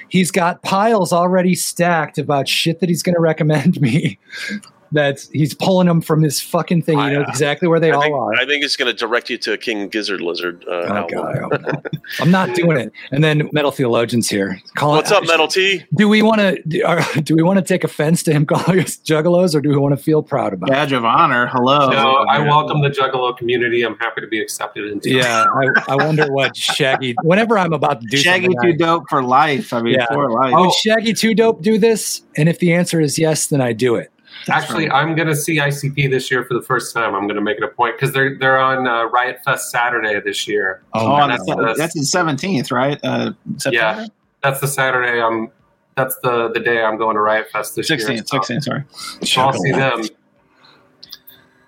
he's 0.08 0.32
got 0.32 0.64
piles 0.64 1.14
already 1.14 1.54
stacked 1.54 2.18
about 2.18 2.48
shit 2.48 2.80
that 2.80 2.90
he's 2.90 3.04
going 3.04 3.16
to 3.16 3.22
recommend 3.22 3.80
me. 3.82 4.18
That 4.92 5.20
he's 5.32 5.54
pulling 5.54 5.88
them 5.88 6.02
from 6.02 6.22
this 6.22 6.42
fucking 6.42 6.82
thing. 6.82 6.98
He 7.00 7.10
knows 7.12 7.26
exactly 7.28 7.68
where 7.68 7.80
they 7.80 7.92
I 7.92 7.96
all 7.96 8.02
think, 8.02 8.16
are. 8.16 8.34
I 8.36 8.46
think 8.46 8.64
it's 8.64 8.76
going 8.76 8.88
to 8.92 8.98
direct 8.98 9.30
you 9.30 9.38
to 9.38 9.54
a 9.54 9.58
King 9.58 9.88
Gizzard 9.90 10.20
Lizard 10.22 10.66
uh, 10.68 10.72
Oh. 11.04 11.08
God, 11.08 11.36
I 11.36 11.40
hope 11.40 11.62
not. 11.62 11.86
I'm 12.20 12.32
not 12.32 12.56
doing 12.56 12.78
it. 12.78 12.92
And 13.12 13.24
then 13.24 13.50
metal 13.54 13.72
theologians 13.72 14.30
here. 14.30 14.60
Colin, 14.76 14.96
What's 14.98 15.12
up, 15.12 15.26
Metal 15.28 15.48
T? 15.48 15.84
Do 15.96 16.10
we 16.10 16.22
want 16.24 16.40
to 16.42 16.62
do, 16.68 16.84
do 17.22 17.36
we 17.36 17.44
want 17.44 17.60
to 17.60 17.64
take 17.66 17.84
offense 17.84 18.24
to 18.24 18.34
him 18.34 18.46
calling 18.48 18.80
us 18.80 18.98
juggalos, 18.98 19.54
or 19.54 19.62
do 19.62 19.70
we 19.70 19.78
want 19.78 19.96
to 19.96 20.04
feel 20.04 20.24
proud 20.24 20.54
about 20.54 20.70
it? 20.70 20.74
Badge 20.74 20.92
of 20.92 21.06
honor. 21.06 21.46
Hello. 21.48 21.90
No, 21.90 22.26
I 22.30 22.40
welcome 22.40 22.82
the 22.82 22.90
Juggalo 22.90 23.38
community. 23.38 23.84
I'm 23.84 23.96
happy 23.98 24.22
to 24.22 24.28
be 24.28 24.40
accepted 24.42 24.92
into. 24.92 25.12
Yeah, 25.12 25.46
I, 25.54 25.94
I 25.94 25.96
wonder 25.96 26.32
what 26.32 26.56
Shaggy. 26.80 27.16
Whenever 27.22 27.58
I'm 27.60 27.74
about 27.74 28.02
to 28.02 28.08
do 28.10 28.18
Shaggy 28.18 28.46
something, 28.48 28.62
too 28.78 28.84
I- 28.84 28.88
dope 28.88 29.04
for 29.10 29.22
life. 29.24 29.72
I 29.74 29.82
mean, 29.82 29.94
Yeah. 29.94 30.08
for 30.08 30.32
life. 30.32 30.54
would 30.56 30.74
Shaggy 30.74 31.14
Two 31.14 31.36
Dope 31.36 31.62
do 31.62 31.78
this? 31.78 32.24
And 32.36 32.50
if 32.50 32.60
the 32.60 32.74
answer 32.74 33.00
is 33.00 33.20
yes, 33.20 33.48
then 33.48 33.62
I 33.62 33.74
do 33.74 33.96
it. 33.96 34.12
Actually, 34.48 34.90
I'm 34.90 35.16
going 35.16 35.28
to 35.28 35.36
see 35.36 35.58
ICP 35.58 36.10
this 36.10 36.32
year 36.32 36.44
for 36.46 36.54
the 36.54 36.62
first 36.62 36.94
time. 36.94 37.14
I'm 37.16 37.24
going 37.28 37.36
to 37.36 37.42
make 37.42 37.58
it 37.58 37.64
a 37.64 37.68
point 37.68 37.96
because 37.98 38.14
they're 38.14 38.38
they're 38.38 38.58
on 38.60 38.88
uh, 38.88 39.06
Riot 39.06 39.40
Fest 39.44 39.70
Saturday 39.72 40.20
this 40.22 40.48
year. 40.48 40.82
Oh, 40.94 41.10
my 41.10 41.22
on 41.24 41.30
that's 41.30 41.46
the, 41.46 41.56
the- 41.56 41.74
that's 41.78 41.94
the 41.94 42.04
seventeenth, 42.06 42.72
right? 42.72 43.00
Uh, 43.04 43.34
Yeah, 43.70 44.06
that's 44.42 44.60
the 44.62 44.68
Saturday. 44.68 45.22
I'm 45.22 45.52
that's 45.96 46.16
the 46.24 46.50
the 46.54 46.60
day 46.62 46.82
I'm 46.84 46.98
going 46.98 47.16
to 47.16 47.22
Riot 47.22 47.48
Fest 47.52 47.76
this 47.76 47.90
year. 47.90 48.00
sixteenth, 48.00 48.28
So- 48.28 48.38
sixteenth. 48.38 48.64
Sorry. 48.64 48.84
So 49.24 49.42
I'll 49.42 49.54
see 49.54 49.72
them. 49.72 50.04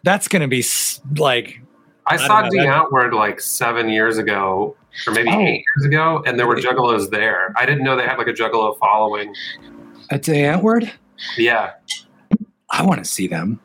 That's 0.03 0.28
gonna 0.28 0.47
be 0.47 0.63
like 1.17 1.61
I 2.07 2.15
I 2.15 2.17
saw 2.17 2.41
don't 2.41 2.55
Die 2.55 2.65
Antwoord 2.65 3.13
like 3.13 3.39
seven 3.39 3.89
years 3.89 4.17
ago, 4.17 4.76
or 5.05 5.13
maybe 5.13 5.30
Oh. 5.30 5.39
eight 5.39 5.63
years 5.76 5.86
ago, 5.86 6.24
and 6.26 6.39
there 6.39 6.47
were 6.47 6.55
Juggalos 6.55 7.11
there. 7.11 7.53
I 7.55 7.65
didn't 7.65 7.84
know 7.84 7.95
they 7.95 8.05
had 8.07 8.17
like 8.17 8.28
a 8.28 8.34
Juggalo 8.34 8.78
following. 8.80 9.34
a 10.09 10.17
Die 10.17 10.34
Antwoord. 10.34 10.89
Yeah, 11.38 11.74
I 12.72 12.84
want 12.84 13.03
to 13.03 13.09
see 13.09 13.28
them. 13.28 13.59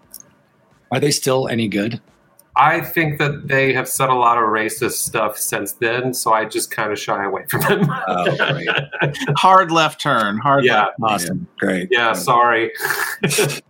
Are 0.93 1.01
they 1.01 1.11
still 1.11 1.49
any 1.49 1.69
good? 1.69 2.01
I 2.59 2.81
think 2.81 3.19
that 3.19 3.49
they 3.49 3.73
have 3.75 3.87
said 3.89 4.09
a 4.09 4.15
lot 4.15 4.39
of 4.39 4.45
racist 4.45 4.93
stuff 4.93 5.37
since 5.37 5.73
then, 5.73 6.15
so 6.15 6.33
I 6.33 6.47
just 6.47 6.71
kind 6.71 6.91
of 6.91 6.99
shy 6.99 7.23
away 7.25 7.45
from 7.51 7.61
them. 7.63 7.87
Oh, 8.09 8.37
great. 8.53 8.69
Hard 9.37 9.71
left 9.71 10.01
turn. 10.01 10.39
Hard 10.39 10.65
Yeah. 10.65 10.85
left. 10.85 10.95
Awesome, 11.03 11.47
great. 11.59 11.89
yeah, 11.91 12.13
sorry. 12.15 12.73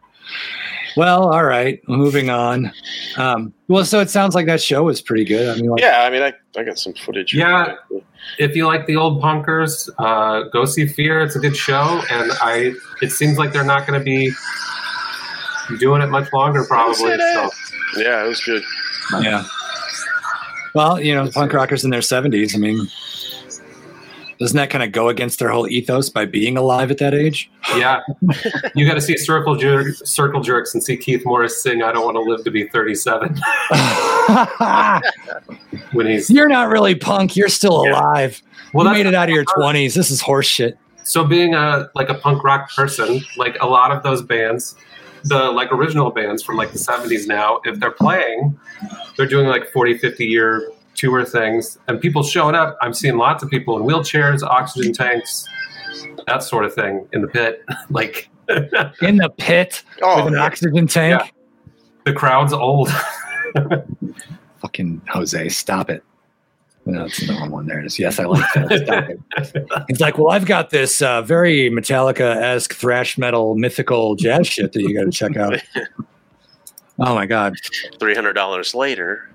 Well, 0.96 1.30
all 1.30 1.44
right. 1.44 1.78
Moving 1.88 2.30
on. 2.30 2.72
Um, 3.18 3.52
well, 3.68 3.84
so 3.84 4.00
it 4.00 4.08
sounds 4.08 4.34
like 4.34 4.46
that 4.46 4.62
show 4.62 4.82
was 4.84 5.02
pretty 5.02 5.24
good. 5.26 5.46
I 5.54 5.60
mean, 5.60 5.68
like, 5.68 5.82
Yeah, 5.82 6.04
I 6.04 6.10
mean, 6.10 6.22
I, 6.22 6.32
I 6.58 6.62
got 6.64 6.78
some 6.78 6.94
footage. 6.94 7.34
Yeah. 7.34 7.74
if 8.38 8.56
you 8.56 8.66
like 8.66 8.86
the 8.86 8.96
old 8.96 9.22
punkers, 9.22 9.90
uh, 9.98 10.48
go 10.48 10.64
see 10.64 10.86
Fear. 10.86 11.20
It's 11.20 11.36
a 11.36 11.38
good 11.38 11.54
show, 11.54 12.02
and 12.10 12.32
I. 12.40 12.72
It 13.02 13.10
seems 13.12 13.36
like 13.36 13.52
they're 13.52 13.62
not 13.62 13.86
going 13.86 14.00
to 14.00 14.04
be 14.04 14.32
doing 15.78 16.02
it 16.02 16.08
much 16.08 16.32
longer, 16.32 16.64
probably. 16.64 16.94
say. 16.94 17.16
So 17.34 17.50
Yeah, 17.96 18.24
it 18.24 18.28
was 18.28 18.40
good. 18.44 18.62
yeah. 19.22 19.44
Well, 20.74 21.00
you 21.00 21.14
know, 21.14 21.30
punk 21.30 21.52
rockers 21.52 21.84
in 21.84 21.90
their 21.90 22.02
seventies. 22.02 22.54
I 22.54 22.58
mean, 22.58 22.86
doesn't 24.38 24.56
that 24.58 24.68
kind 24.68 24.84
of 24.84 24.92
go 24.92 25.08
against 25.08 25.38
their 25.38 25.48
whole 25.48 25.66
ethos 25.66 26.10
by 26.10 26.26
being 26.26 26.58
alive 26.58 26.90
at 26.90 26.98
that 26.98 27.14
age? 27.14 27.50
yeah, 27.76 28.00
you 28.74 28.86
got 28.86 28.94
to 28.94 29.00
see 29.00 29.16
Circle 29.16 29.56
Jerk, 29.56 29.86
Circle 30.04 30.42
Jerks 30.42 30.74
and 30.74 30.82
see 30.82 30.98
Keith 30.98 31.24
Morris 31.24 31.62
sing 31.62 31.82
"I 31.82 31.92
Don't 31.92 32.04
Want 32.04 32.16
to 32.16 32.20
Live 32.20 32.44
to 32.44 32.50
Be 32.50 32.68
37" 32.68 33.40
when 35.92 36.06
he's 36.06 36.30
You're 36.30 36.48
not 36.48 36.68
really 36.68 36.94
punk. 36.94 37.36
You're 37.36 37.48
still 37.48 37.84
Yeah. 37.86 38.00
alive. 38.00 38.42
well. 38.74 38.86
you 38.86 38.92
made 38.92 39.06
it 39.06 39.14
out 39.14 39.28
of 39.28 39.34
your 39.34 39.44
twenties. 39.56 39.94
This 39.94 40.10
is 40.10 40.22
horseshit. 40.22 40.74
So 41.04 41.24
being 41.24 41.54
a 41.54 41.88
like 41.94 42.08
a 42.08 42.14
punk 42.14 42.42
rock 42.44 42.70
person, 42.74 43.20
like 43.36 43.56
a 43.60 43.66
lot 43.66 43.92
of 43.92 44.02
those 44.02 44.22
bands, 44.22 44.74
the 45.24 45.50
like 45.50 45.72
original 45.72 46.10
bands 46.10 46.42
from 46.42 46.56
like 46.56 46.72
the 46.72 46.78
70s 46.78 47.26
now, 47.26 47.60
if 47.64 47.78
they're 47.80 47.90
playing, 47.90 48.58
they're 49.16 49.26
doing 49.26 49.46
like 49.46 49.68
40, 49.72 49.98
50 49.98 50.24
year 50.26 50.70
tour 50.94 51.24
things 51.24 51.78
and 51.88 52.00
people 52.00 52.22
showing 52.22 52.54
up. 52.54 52.76
I'm 52.80 52.94
seeing 52.94 53.16
lots 53.18 53.42
of 53.42 53.50
people 53.50 53.76
in 53.78 53.84
wheelchairs, 53.84 54.42
oxygen 54.42 54.92
tanks, 54.92 55.46
that 56.26 56.42
sort 56.42 56.64
of 56.64 56.74
thing 56.74 57.06
in 57.12 57.20
the 57.22 57.28
pit. 57.28 57.64
like 57.90 58.28
In 59.02 59.16
the 59.16 59.28
pit 59.36 59.82
Oh, 60.02 60.24
with 60.24 60.32
an 60.32 60.38
oxygen 60.38 60.86
tank. 60.86 61.20
Yeah. 61.20 61.28
the 62.04 62.12
crowd's 62.12 62.52
old. 62.52 62.88
Fucking 64.58 65.02
Jose, 65.08 65.48
stop 65.48 65.90
it. 65.90 66.04
No, 66.86 67.04
it's 67.06 67.26
the 67.26 67.32
wrong 67.32 67.50
one. 67.50 67.66
There 67.66 67.80
it 67.80 67.86
is. 67.86 67.98
Yes, 67.98 68.18
I 68.20 68.24
like 68.24 68.44
that. 68.54 68.82
Stop 68.84 69.08
it. 69.10 69.84
He's 69.88 70.00
like, 70.00 70.16
well, 70.18 70.30
I've 70.30 70.46
got 70.46 70.70
this 70.70 71.02
uh, 71.02 71.20
very 71.22 71.68
Metallica 71.70 72.36
esque 72.36 72.74
thrash 72.74 73.18
metal 73.18 73.56
mythical 73.56 74.14
jazz 74.14 74.46
shit 74.46 74.72
that 74.72 74.80
you 74.82 74.94
got 74.96 75.04
to 75.04 75.10
check 75.10 75.36
out. 75.36 75.60
Oh 76.98 77.14
my 77.14 77.26
god, 77.26 77.52
three 78.00 78.14
hundred 78.14 78.32
dollars 78.32 78.74
later. 78.74 79.28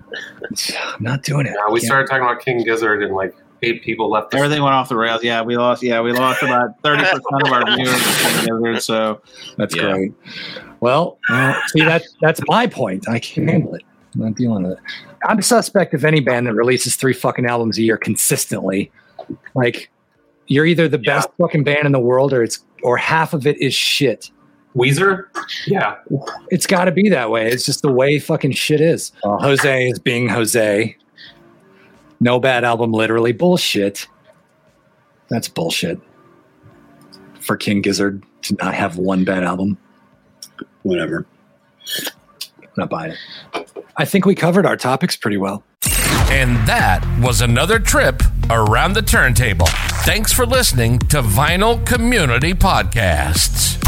I'm 0.50 0.96
not 0.98 1.22
doing 1.22 1.46
it. 1.46 1.54
Yeah, 1.56 1.72
we 1.72 1.78
started 1.78 2.08
talking 2.08 2.24
about 2.24 2.44
King 2.44 2.64
Gizzard 2.64 3.04
and 3.04 3.14
like 3.14 3.36
eight 3.62 3.84
people 3.84 4.10
left. 4.10 4.32
the- 4.32 4.38
Everything 4.38 4.60
went 4.64 4.74
off 4.74 4.88
the 4.88 4.96
rails. 4.96 5.22
Yeah, 5.22 5.42
we 5.42 5.56
lost. 5.56 5.80
Yeah, 5.80 6.00
we 6.00 6.10
lost 6.10 6.42
about 6.42 6.70
thirty 6.82 7.02
percent 7.04 7.22
of 7.46 7.52
our 7.52 7.76
viewers 7.76 8.40
together. 8.40 8.80
So 8.80 9.22
That's 9.58 9.76
Yeah. 9.76 9.92
great. 9.92 10.12
Well, 10.80 11.18
well, 11.30 11.62
see 11.68 11.82
that 11.84 12.02
that's 12.20 12.40
my 12.48 12.66
point. 12.66 13.08
I 13.08 13.20
can't 13.20 13.48
handle 13.48 13.74
it. 13.76 13.82
I'm 14.16 14.22
not 14.22 14.34
dealing 14.34 14.64
with 14.64 14.72
it. 14.72 14.78
I'm 15.26 15.40
suspect 15.42 15.94
of 15.94 16.04
any 16.04 16.20
band 16.20 16.46
that 16.46 16.54
releases 16.54 16.96
three 16.96 17.12
fucking 17.12 17.46
albums 17.46 17.78
a 17.78 17.82
year 17.82 17.96
consistently. 17.96 18.90
Like 19.54 19.90
you're 20.48 20.66
either 20.66 20.88
the 20.88 20.98
Yeah. 21.02 21.16
best 21.16 21.28
fucking 21.38 21.64
band 21.64 21.86
in 21.86 21.92
the 21.92 22.00
world 22.00 22.32
or 22.32 22.42
it's 22.42 22.58
or 22.82 22.96
half 22.96 23.32
of 23.32 23.46
it 23.46 23.60
is 23.60 23.72
shit. 23.74 24.30
Weezer? 24.74 25.26
Yeah. 25.66 25.96
It's 26.50 26.66
got 26.66 26.86
to 26.86 26.92
be 26.92 27.08
that 27.10 27.30
way. 27.30 27.48
It's 27.48 27.64
just 27.64 27.82
the 27.82 27.92
way 27.92 28.18
fucking 28.18 28.52
shit 28.52 28.80
is. 28.80 29.12
Uh, 29.22 29.36
Jose 29.38 29.88
is 29.88 29.98
being 29.98 30.28
Jose. 30.28 30.96
No 32.20 32.40
bad 32.40 32.64
album, 32.64 32.90
literally 32.92 33.32
bullshit. 33.32 34.06
That's 35.28 35.48
bullshit. 35.48 36.00
For 37.40 37.56
King 37.56 37.82
Gizzard 37.82 38.22
to 38.42 38.56
not 38.60 38.74
have 38.74 38.96
one 38.96 39.24
bad 39.24 39.42
album. 39.44 39.76
Whatever. 40.84 41.26
I'm 42.62 42.68
not 42.76 42.90
buying 42.90 43.12
it. 43.54 43.61
I 43.96 44.04
think 44.04 44.24
we 44.24 44.34
covered 44.34 44.66
our 44.66 44.76
topics 44.76 45.16
pretty 45.16 45.36
well. 45.36 45.62
And 46.30 46.56
that 46.66 47.04
was 47.20 47.42
another 47.42 47.78
trip 47.78 48.22
around 48.48 48.94
the 48.94 49.02
turntable. 49.02 49.66
Thanks 50.04 50.32
for 50.32 50.46
listening 50.46 50.98
to 51.00 51.20
Vinyl 51.22 51.84
Community 51.84 52.54
Podcasts. 52.54 53.78